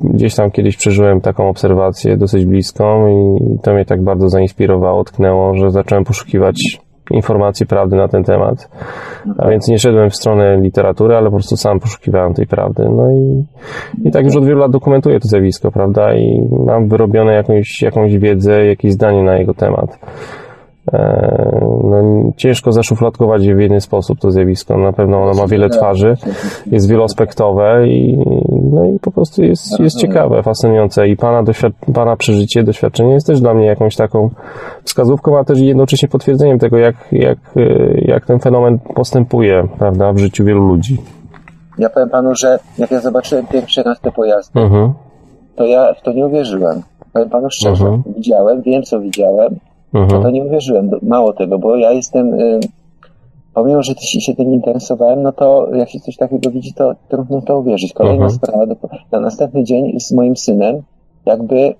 Gdzieś 0.00 0.34
tam 0.34 0.50
kiedyś 0.50 0.76
przeżyłem 0.76 1.20
taką 1.20 1.48
obserwację 1.48 2.16
dosyć 2.16 2.46
bliską 2.46 3.08
i 3.08 3.58
to 3.62 3.74
mnie 3.74 3.84
tak 3.84 4.02
bardzo 4.02 4.28
zainspirowało, 4.28 5.04
tknęło, 5.04 5.54
że 5.54 5.70
zacząłem 5.70 6.04
poszukiwać 6.04 6.78
informacji, 7.10 7.66
prawdy 7.66 7.96
na 7.96 8.08
ten 8.08 8.24
temat. 8.24 8.68
A 9.38 9.48
więc 9.48 9.68
nie 9.68 9.78
szedłem 9.78 10.10
w 10.10 10.16
stronę 10.16 10.56
literatury, 10.60 11.16
ale 11.16 11.26
po 11.26 11.36
prostu 11.36 11.56
sam 11.56 11.80
poszukiwałem 11.80 12.34
tej 12.34 12.46
prawdy. 12.46 12.88
No 12.96 13.10
i, 13.12 13.44
i 14.04 14.10
tak 14.10 14.24
już 14.24 14.36
od 14.36 14.44
wielu 14.44 14.58
lat 14.58 14.70
dokumentuję 14.70 15.20
to 15.20 15.28
zjawisko, 15.28 15.70
prawda? 15.70 16.14
I 16.14 16.48
mam 16.66 16.88
wyrobione 16.88 17.32
jakąś, 17.34 17.82
jakąś 17.82 18.18
wiedzę, 18.18 18.66
jakieś 18.66 18.92
zdanie 18.92 19.22
na 19.22 19.36
jego 19.36 19.54
temat. 19.54 19.98
E, 20.92 21.68
No, 21.84 22.32
ciężko 22.36 22.72
zaszufladkować 22.72 23.44
je 23.44 23.54
w 23.54 23.60
jeden 23.60 23.80
sposób 23.80 24.18
to 24.20 24.30
zjawisko. 24.30 24.76
Na 24.78 24.92
pewno 24.92 25.22
ono 25.22 25.34
ma 25.42 25.46
wiele 25.46 25.68
twarzy, 25.70 26.16
jest 26.66 26.88
wieloaspektowe 26.88 27.88
i, 27.88 28.18
no 28.72 28.84
i 28.84 28.98
po 28.98 29.10
prostu 29.10 29.42
jest, 29.44 29.80
jest 29.80 29.98
ciekawe, 29.98 30.42
fascynujące. 30.42 31.08
I 31.08 31.16
pana, 31.16 31.42
doświad- 31.42 31.92
pana 31.94 32.16
przeżycie, 32.16 32.62
doświadczenie 32.62 33.12
jest 33.12 33.26
też 33.26 33.40
dla 33.40 33.54
mnie 33.54 33.66
jakąś 33.66 33.96
taką 33.96 34.30
wskazówką, 34.84 35.38
a 35.38 35.44
też 35.44 35.58
jednocześnie 35.60 36.08
potwierdzeniem 36.08 36.58
tego, 36.58 36.78
jak, 36.78 36.94
jak, 37.12 37.38
e, 37.56 37.60
jak 38.00 38.26
ten 38.26 38.38
fenomen 38.38 38.78
postępuje, 38.94 39.68
prawda, 39.78 40.12
w 40.12 40.18
życiu 40.18 40.44
wielu 40.44 40.66
ludzi. 40.68 40.96
Ja 41.78 41.90
powiem 41.90 42.08
panu, 42.10 42.34
że 42.34 42.58
jak 42.78 42.90
ja 42.90 43.00
zobaczyłem 43.00 43.46
pierwszy 43.46 43.82
raz 43.82 44.00
te 44.00 44.12
pojazdy, 44.12 44.60
Mhm. 44.60 44.92
to 45.56 45.64
ja 45.64 45.94
w 45.94 46.02
to 46.02 46.12
nie 46.12 46.26
uwierzyłem. 46.26 46.82
Powiem 47.12 47.30
panu 47.30 47.50
szczerze, 47.50 47.84
Mhm. 47.86 48.02
widziałem, 48.16 48.62
wiem 48.62 48.82
co 48.82 49.00
widziałem, 49.00 49.56
no 49.92 50.06
to 50.08 50.14
Mhm. 50.16 50.34
nie 50.34 50.44
uwierzyłem. 50.44 50.90
Mało 51.02 51.32
tego, 51.32 51.58
bo 51.58 51.76
ja 51.76 51.92
jestem, 51.92 52.34
y, 52.34 52.60
pomimo, 53.54 53.82
że 53.82 53.94
się 53.94 54.20
się 54.20 54.34
tym 54.34 54.52
interesowałem, 54.52 55.22
no 55.22 55.32
to 55.32 55.68
jak 55.74 55.90
się 55.90 56.00
coś 56.00 56.16
takiego 56.16 56.50
widzi, 56.50 56.72
to 56.74 56.94
trudno 57.08 57.40
w 57.40 57.44
to 57.44 57.58
uwierzyć. 57.58 57.92
Kolejna 57.92 58.24
Mhm. 58.24 58.30
sprawa, 58.30 58.66
do- 58.66 58.76
na 59.12 59.20
następny 59.20 59.64
dzień 59.64 60.00
z 60.00 60.12
moim 60.12 60.36
synem, 60.36 60.82
jakby 61.26 61.74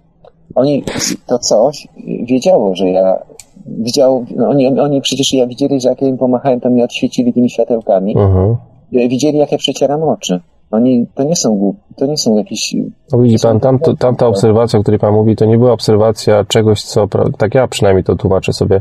oni, 0.55 0.83
to 1.27 1.39
coś 1.39 1.89
wiedziało, 2.23 2.75
że 2.75 2.91
ja 2.91 3.19
widział, 3.67 4.25
no 4.37 4.49
oni, 4.49 4.67
oni 4.81 5.01
przecież 5.01 5.33
ja 5.35 5.47
widzieli, 5.47 5.81
że 5.81 5.89
jak 5.89 6.03
ja 6.03 6.09
im 6.09 6.19
pomachałem, 6.19 6.61
to 6.61 6.71
mnie 6.71 6.85
odświecili 6.85 7.33
tymi 7.33 7.51
światełkami. 7.51 8.17
Mhm. 8.19 8.57
Y, 8.95 9.09
Widzieli, 9.09 9.39
jak 9.39 9.53
ja 9.53 9.59
przecieram 9.59 10.03
oczy. 10.03 10.41
Oni, 10.71 11.07
to 11.15 11.25
nie 11.25 11.37
są 11.37 11.57
głupi, 11.59 11.81
to 11.97 12.07
nie 12.07 12.17
są 12.17 12.37
jakieś 12.37 12.75
No 13.13 13.19
widzi 13.19 13.37
pan, 13.43 13.61
tam, 13.61 13.79
to, 13.79 13.97
tamta 13.97 14.27
obserwacja, 14.27 14.79
o 14.79 14.83
której 14.83 15.01
pan 15.01 15.15
mówi, 15.15 15.37
to 15.37 15.45
nie 15.45 15.59
była 15.59 15.73
obserwacja 15.73 16.45
czegoś, 16.45 16.83
co, 16.83 17.09
tak 17.39 17.55
ja 17.55 17.69
przynajmniej 17.69 18.05
to 18.05 18.17
tłumaczę 18.17 18.53
sobie, 18.53 18.81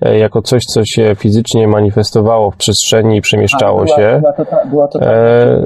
e, 0.00 0.18
jako 0.18 0.42
coś, 0.42 0.62
co 0.64 0.84
się 0.84 1.14
fizycznie 1.18 1.68
manifestowało 1.68 2.50
w 2.50 2.56
przestrzeni 2.56 3.16
i 3.16 3.20
przemieszczało 3.20 3.80
A, 3.80 3.84
była, 3.84 3.96
się. 3.96 4.18
Była 4.20 4.32
to, 4.32 4.44
ta, 4.44 4.66
była 4.66 4.88
to 4.88 4.98
ta, 4.98 5.04
E, 5.04 5.62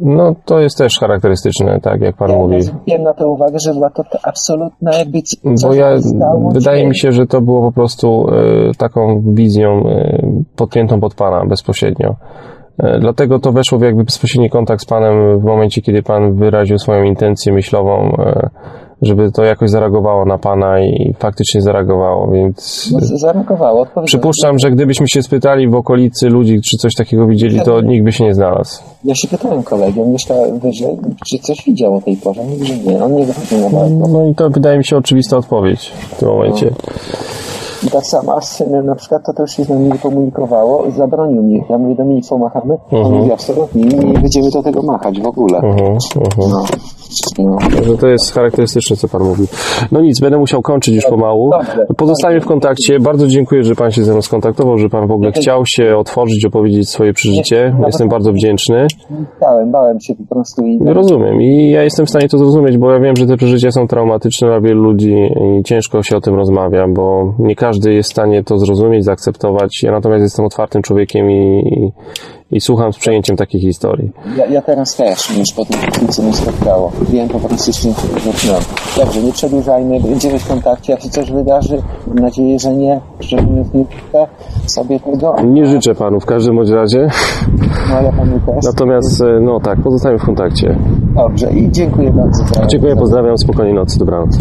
no 0.00 0.34
to 0.44 0.60
jest 0.60 0.78
też 0.78 0.98
charakterystyczne, 0.98 1.80
tak 1.80 2.00
jak 2.00 2.16
pan 2.16 2.30
ja 2.30 2.36
mówi. 2.36 2.62
zwróciłem 2.62 3.02
na 3.02 3.14
to 3.14 3.28
uwagę, 3.28 3.58
że 3.58 3.72
była 3.74 3.90
to 3.90 4.04
ta 4.04 4.18
absolutna 4.22 4.94
jakby 4.98 5.18
Bo 5.62 5.74
ja, 5.74 5.96
wydaje 6.52 6.86
mi 6.88 6.98
się, 6.98 7.12
że 7.12 7.26
to 7.26 7.40
było 7.40 7.62
po 7.62 7.72
prostu 7.72 8.26
e, 8.70 8.74
taką 8.78 9.22
wizją 9.34 9.88
e, 9.88 10.18
podpiętą 10.56 11.00
pod 11.00 11.14
Pana 11.14 11.46
bezpośrednio. 11.46 12.14
E, 12.78 12.98
Dlatego 13.00 13.38
to 13.38 13.52
weszło 13.52 13.78
w 13.78 13.82
jakby 13.82 14.04
bezpośredni 14.04 14.50
kontakt 14.50 14.82
z 14.82 14.86
Panem 14.86 15.40
w 15.40 15.44
momencie, 15.44 15.82
kiedy 15.82 16.02
Pan 16.02 16.34
wyraził 16.34 16.78
swoją 16.78 17.02
intencję 17.02 17.52
myślową, 17.52 18.16
e, 18.18 18.50
żeby 19.02 19.32
to 19.32 19.44
jakoś 19.44 19.70
zareagowało 19.70 20.24
na 20.24 20.38
Pana 20.38 20.80
i 20.80 21.14
faktycznie 21.18 21.62
zareagowało, 21.62 22.30
więc 22.32 22.88
No, 22.92 22.98
zareagowało. 23.18 23.86
przypuszczam, 24.04 24.58
że 24.58 24.70
gdybyśmy 24.70 25.08
się 25.08 25.22
spytali 25.22 25.68
w 25.68 25.74
okolicy 25.74 26.28
ludzi, 26.28 26.60
czy 26.60 26.76
coś 26.76 26.94
takiego 26.94 27.26
widzieli, 27.26 27.60
to 27.60 27.80
nikt 27.80 28.04
by 28.04 28.12
się 28.12 28.24
nie 28.24 28.34
znalazł. 28.34 28.82
Ja 29.04 29.14
się 29.14 29.28
pytałem 29.28 29.62
kolegi, 29.62 30.00
on 30.00 30.12
mieszka 30.12 30.34
wyżej, 30.62 30.96
czy 31.26 31.38
coś 31.38 31.64
widział 31.66 31.94
o 31.96 32.00
tej 32.00 32.16
porze. 32.16 32.40
Że 32.62 32.76
nie, 32.76 33.04
on 33.04 33.14
nie 33.14 33.26
wychodził 33.26 33.58
na 33.58 33.70
balkon. 33.70 34.12
No 34.12 34.26
i 34.30 34.34
to 34.34 34.50
wydaje 34.50 34.78
mi 34.78 34.84
się 34.84 34.96
oczywista 34.96 35.36
odpowiedź 35.36 35.92
w 36.10 36.18
tym 36.18 36.28
momencie. 36.28 36.66
I 36.66 36.70
tak 37.90 38.06
samo, 38.06 38.36
a 38.36 38.40
z 38.40 38.50
synem 38.56 38.86
na 38.86 38.94
przykład, 38.94 39.22
to, 39.36 39.42
już 39.42 39.50
się 39.50 39.64
z 39.64 39.68
nami 39.68 39.88
nie 39.88 39.98
komunikowało, 39.98 40.84
zabronił 40.96 41.42
mi. 41.42 41.64
Ja 41.70 41.78
mówię, 41.78 41.94
Dominik, 41.94 42.28
pomachamy? 42.28 42.76
On 42.92 42.98
Mhm. 42.98 43.16
mówi, 43.18 43.32
absolutnie, 43.32 43.82
nie 43.84 44.18
będziemy 44.18 44.50
do 44.50 44.62
tego 44.62 44.82
machać 44.82 45.20
w 45.20 45.26
ogóle. 45.26 45.58
Mhm, 45.58 45.98
mhm. 46.16 46.50
No. 46.50 46.64
No. 47.38 47.58
Że 47.84 47.98
to 47.98 48.08
jest 48.08 48.34
charakterystyczne, 48.34 48.96
co 48.96 49.08
Pan 49.08 49.22
mówi. 49.22 49.44
No 49.92 50.00
nic, 50.00 50.20
będę 50.20 50.38
musiał 50.38 50.62
kończyć 50.62 50.94
już 50.94 51.04
pomału. 51.06 51.50
Pozostajemy 51.96 52.40
w 52.40 52.46
kontakcie. 52.46 53.00
Bardzo 53.00 53.26
dziękuję, 53.26 53.64
że 53.64 53.74
Pan 53.74 53.90
się 53.90 54.04
ze 54.04 54.12
mną 54.12 54.22
skontaktował, 54.22 54.78
że 54.78 54.88
Pan 54.88 55.06
w 55.06 55.10
ogóle 55.10 55.32
chciał 55.32 55.62
się 55.66 55.96
otworzyć, 55.96 56.44
opowiedzieć 56.44 56.88
swoje 56.88 57.12
przeżycie. 57.12 57.76
Jestem 57.86 58.08
bardzo 58.08 58.32
wdzięczny. 58.32 58.86
Bałem, 59.40 59.70
bałem 59.72 60.00
się 60.00 60.14
po 60.14 60.34
prostu 60.34 60.66
i 60.66 60.78
Rozumiem 60.84 61.42
i 61.42 61.70
ja 61.70 61.82
jestem 61.82 62.06
w 62.06 62.10
stanie 62.10 62.28
to 62.28 62.38
zrozumieć, 62.38 62.78
bo 62.78 62.92
ja 62.92 63.00
wiem, 63.00 63.16
że 63.16 63.26
te 63.26 63.36
przeżycia 63.36 63.70
są 63.70 63.88
traumatyczne 63.88 64.48
dla 64.48 64.60
wielu 64.60 64.82
ludzi 64.82 65.14
i 65.14 65.62
ciężko 65.62 66.02
się 66.02 66.16
o 66.16 66.20
tym 66.20 66.34
rozmawia, 66.34 66.88
bo 66.88 67.34
nie 67.38 67.56
każdy 67.56 67.94
jest 67.94 68.08
w 68.08 68.12
stanie 68.12 68.44
to 68.44 68.58
zrozumieć, 68.58 69.04
zaakceptować. 69.04 69.82
Ja 69.82 69.92
natomiast 69.92 70.22
jestem 70.22 70.44
otwartym 70.44 70.82
człowiekiem 70.82 71.30
i, 71.30 71.92
i 72.54 72.60
słucham 72.60 72.92
z 72.92 72.98
przejęciem 72.98 73.36
takich 73.36 73.62
historii. 73.62 74.12
Ja, 74.36 74.46
ja 74.46 74.62
teraz 74.62 74.96
też, 74.96 75.38
już 75.38 75.52
po 75.52 75.64
tym, 75.64 76.08
co 76.08 76.22
mnie 76.22 76.32
spotkało. 76.32 76.92
Wiem 77.10 77.28
po 77.28 77.40
prostu 77.40 77.72
się 77.72 77.88
dotknąłem. 78.24 78.62
Dobrze, 78.96 79.22
nie 79.22 79.32
przedłużajmy, 79.32 80.00
będziemy 80.00 80.38
w 80.38 80.48
kontakcie, 80.48 80.92
jak 80.92 81.02
się 81.02 81.08
coś 81.08 81.30
wydarzy. 81.30 81.82
Mam 82.06 82.18
nadzieję, 82.18 82.58
że 82.58 82.74
nie, 82.74 83.00
szczególnie 83.20 83.64
nie 83.74 83.84
sobie 84.66 85.00
tego. 85.00 85.36
Nie 85.44 85.66
życzę 85.66 85.94
panu 85.94 86.20
w 86.20 86.26
każdym 86.26 86.56
bądź 86.56 86.70
razie. 86.70 87.08
No 87.90 88.02
ja 88.02 88.12
panu 88.12 88.40
też. 88.46 88.64
Natomiast, 88.64 89.20
e, 89.20 89.40
no 89.40 89.60
tak, 89.60 89.80
pozostajemy 89.80 90.18
w 90.18 90.24
kontakcie. 90.24 90.76
Dobrze 91.14 91.50
i 91.50 91.70
dziękuję 91.70 92.10
bardzo 92.10 92.44
za 92.54 92.66
Dziękuję, 92.66 92.96
pozdrawiam, 92.96 93.38
spokojnej 93.38 93.74
nocy, 93.74 93.98
dobranoc. 93.98 94.38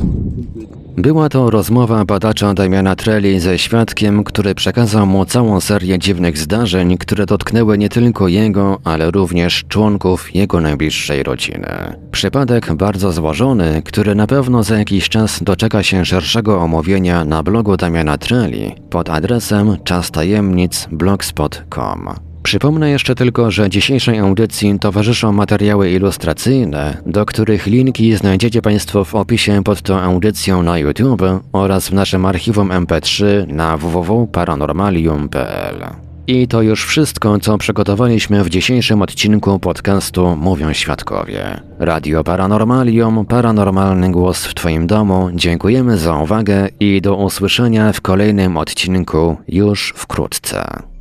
Była 0.98 1.30
to 1.30 1.50
rozmowa 1.50 2.06
badacza 2.06 2.54
Damiana 2.54 2.96
Treli 2.96 3.40
ze 3.40 3.60
świadkiem, 3.60 4.24
który 4.24 4.56
przekazał 4.56 5.06
mu 5.06 5.26
całą 5.26 5.62
serię 5.62 6.00
dziwnych 6.00 6.38
zdarzeń, 6.38 6.98
które 6.98 7.26
dotknęły 7.26 7.78
nie 7.78 7.90
tylko 7.90 8.28
jego, 8.28 8.80
ale 8.84 9.12
również 9.12 9.64
członków 9.68 10.36
jego 10.36 10.62
najbliższej 10.62 11.24
rodziny. 11.24 11.96
Przypadek 12.12 12.74
bardzo 12.74 13.12
złożony, 13.12 13.82
który 13.86 14.16
na 14.16 14.28
pewno 14.28 14.64
za 14.64 14.78
jakiś 14.78 15.10
czas 15.10 15.44
doczeka 15.44 15.84
się 15.84 16.06
szerszego 16.06 16.62
omówienia 16.62 17.26
na 17.26 17.44
blogu 17.44 17.78
Damiana 17.78 18.18
Treli 18.18 18.76
pod 18.90 19.10
adresem 19.10 19.78
czastajemnic.blogspot.com. 19.84 22.33
Przypomnę 22.44 22.90
jeszcze 22.90 23.16
tylko, 23.16 23.52
że 23.52 23.70
dzisiejszej 23.70 24.20
audycji 24.20 24.80
towarzyszą 24.80 25.32
materiały 25.32 25.92
ilustracyjne, 25.92 26.98
do 27.06 27.26
których 27.26 27.66
linki 27.66 28.16
znajdziecie 28.16 28.62
Państwo 28.62 29.06
w 29.06 29.16
opisie 29.16 29.64
pod 29.64 29.82
tą 29.82 30.00
audycją 30.00 30.64
na 30.64 30.80
YouTube 30.80 31.24
oraz 31.54 31.90
w 31.90 31.94
naszym 31.94 32.26
archiwum 32.26 32.70
MP3 32.70 33.48
na 33.48 33.78
www.paranormalium.pl. 33.78 35.86
I 36.28 36.48
to 36.48 36.62
już 36.62 36.86
wszystko, 36.86 37.40
co 37.40 37.58
przygotowaliśmy 37.58 38.44
w 38.44 38.50
dzisiejszym 38.50 39.02
odcinku 39.02 39.60
podcastu 39.60 40.36
Mówią 40.36 40.74
Świadkowie. 40.74 41.62
Radio 41.80 42.24
Paranormalium, 42.24 43.26
paranormalny 43.26 44.12
głos 44.12 44.46
w 44.46 44.54
Twoim 44.54 44.88
domu. 44.88 45.30
Dziękujemy 45.34 45.98
za 45.98 46.18
uwagę 46.18 46.70
i 46.80 47.02
do 47.02 47.16
usłyszenia 47.16 47.94
w 47.94 48.02
kolejnym 48.02 48.58
odcinku 48.58 49.38
już 49.48 49.94
wkrótce. 49.98 50.93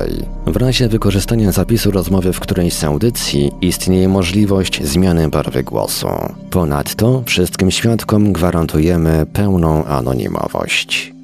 W 0.47 0.57
razie 0.57 0.89
wykorzystania 0.89 1.53
zapisu 1.53 1.91
rozmowy 1.91 2.33
w 2.33 2.41
którejś 2.41 2.75
z 2.75 2.85
audycji 2.85 3.53
istnieje 3.61 4.09
możliwość 4.09 4.85
zmiany 4.85 5.29
barwy 5.29 5.63
głosu. 5.63 6.09
Ponadto 6.51 7.23
wszystkim 7.27 7.71
świadkom 7.71 8.33
gwarantujemy 8.33 9.27
pełną 9.33 9.85
anonimowość. 9.85 11.16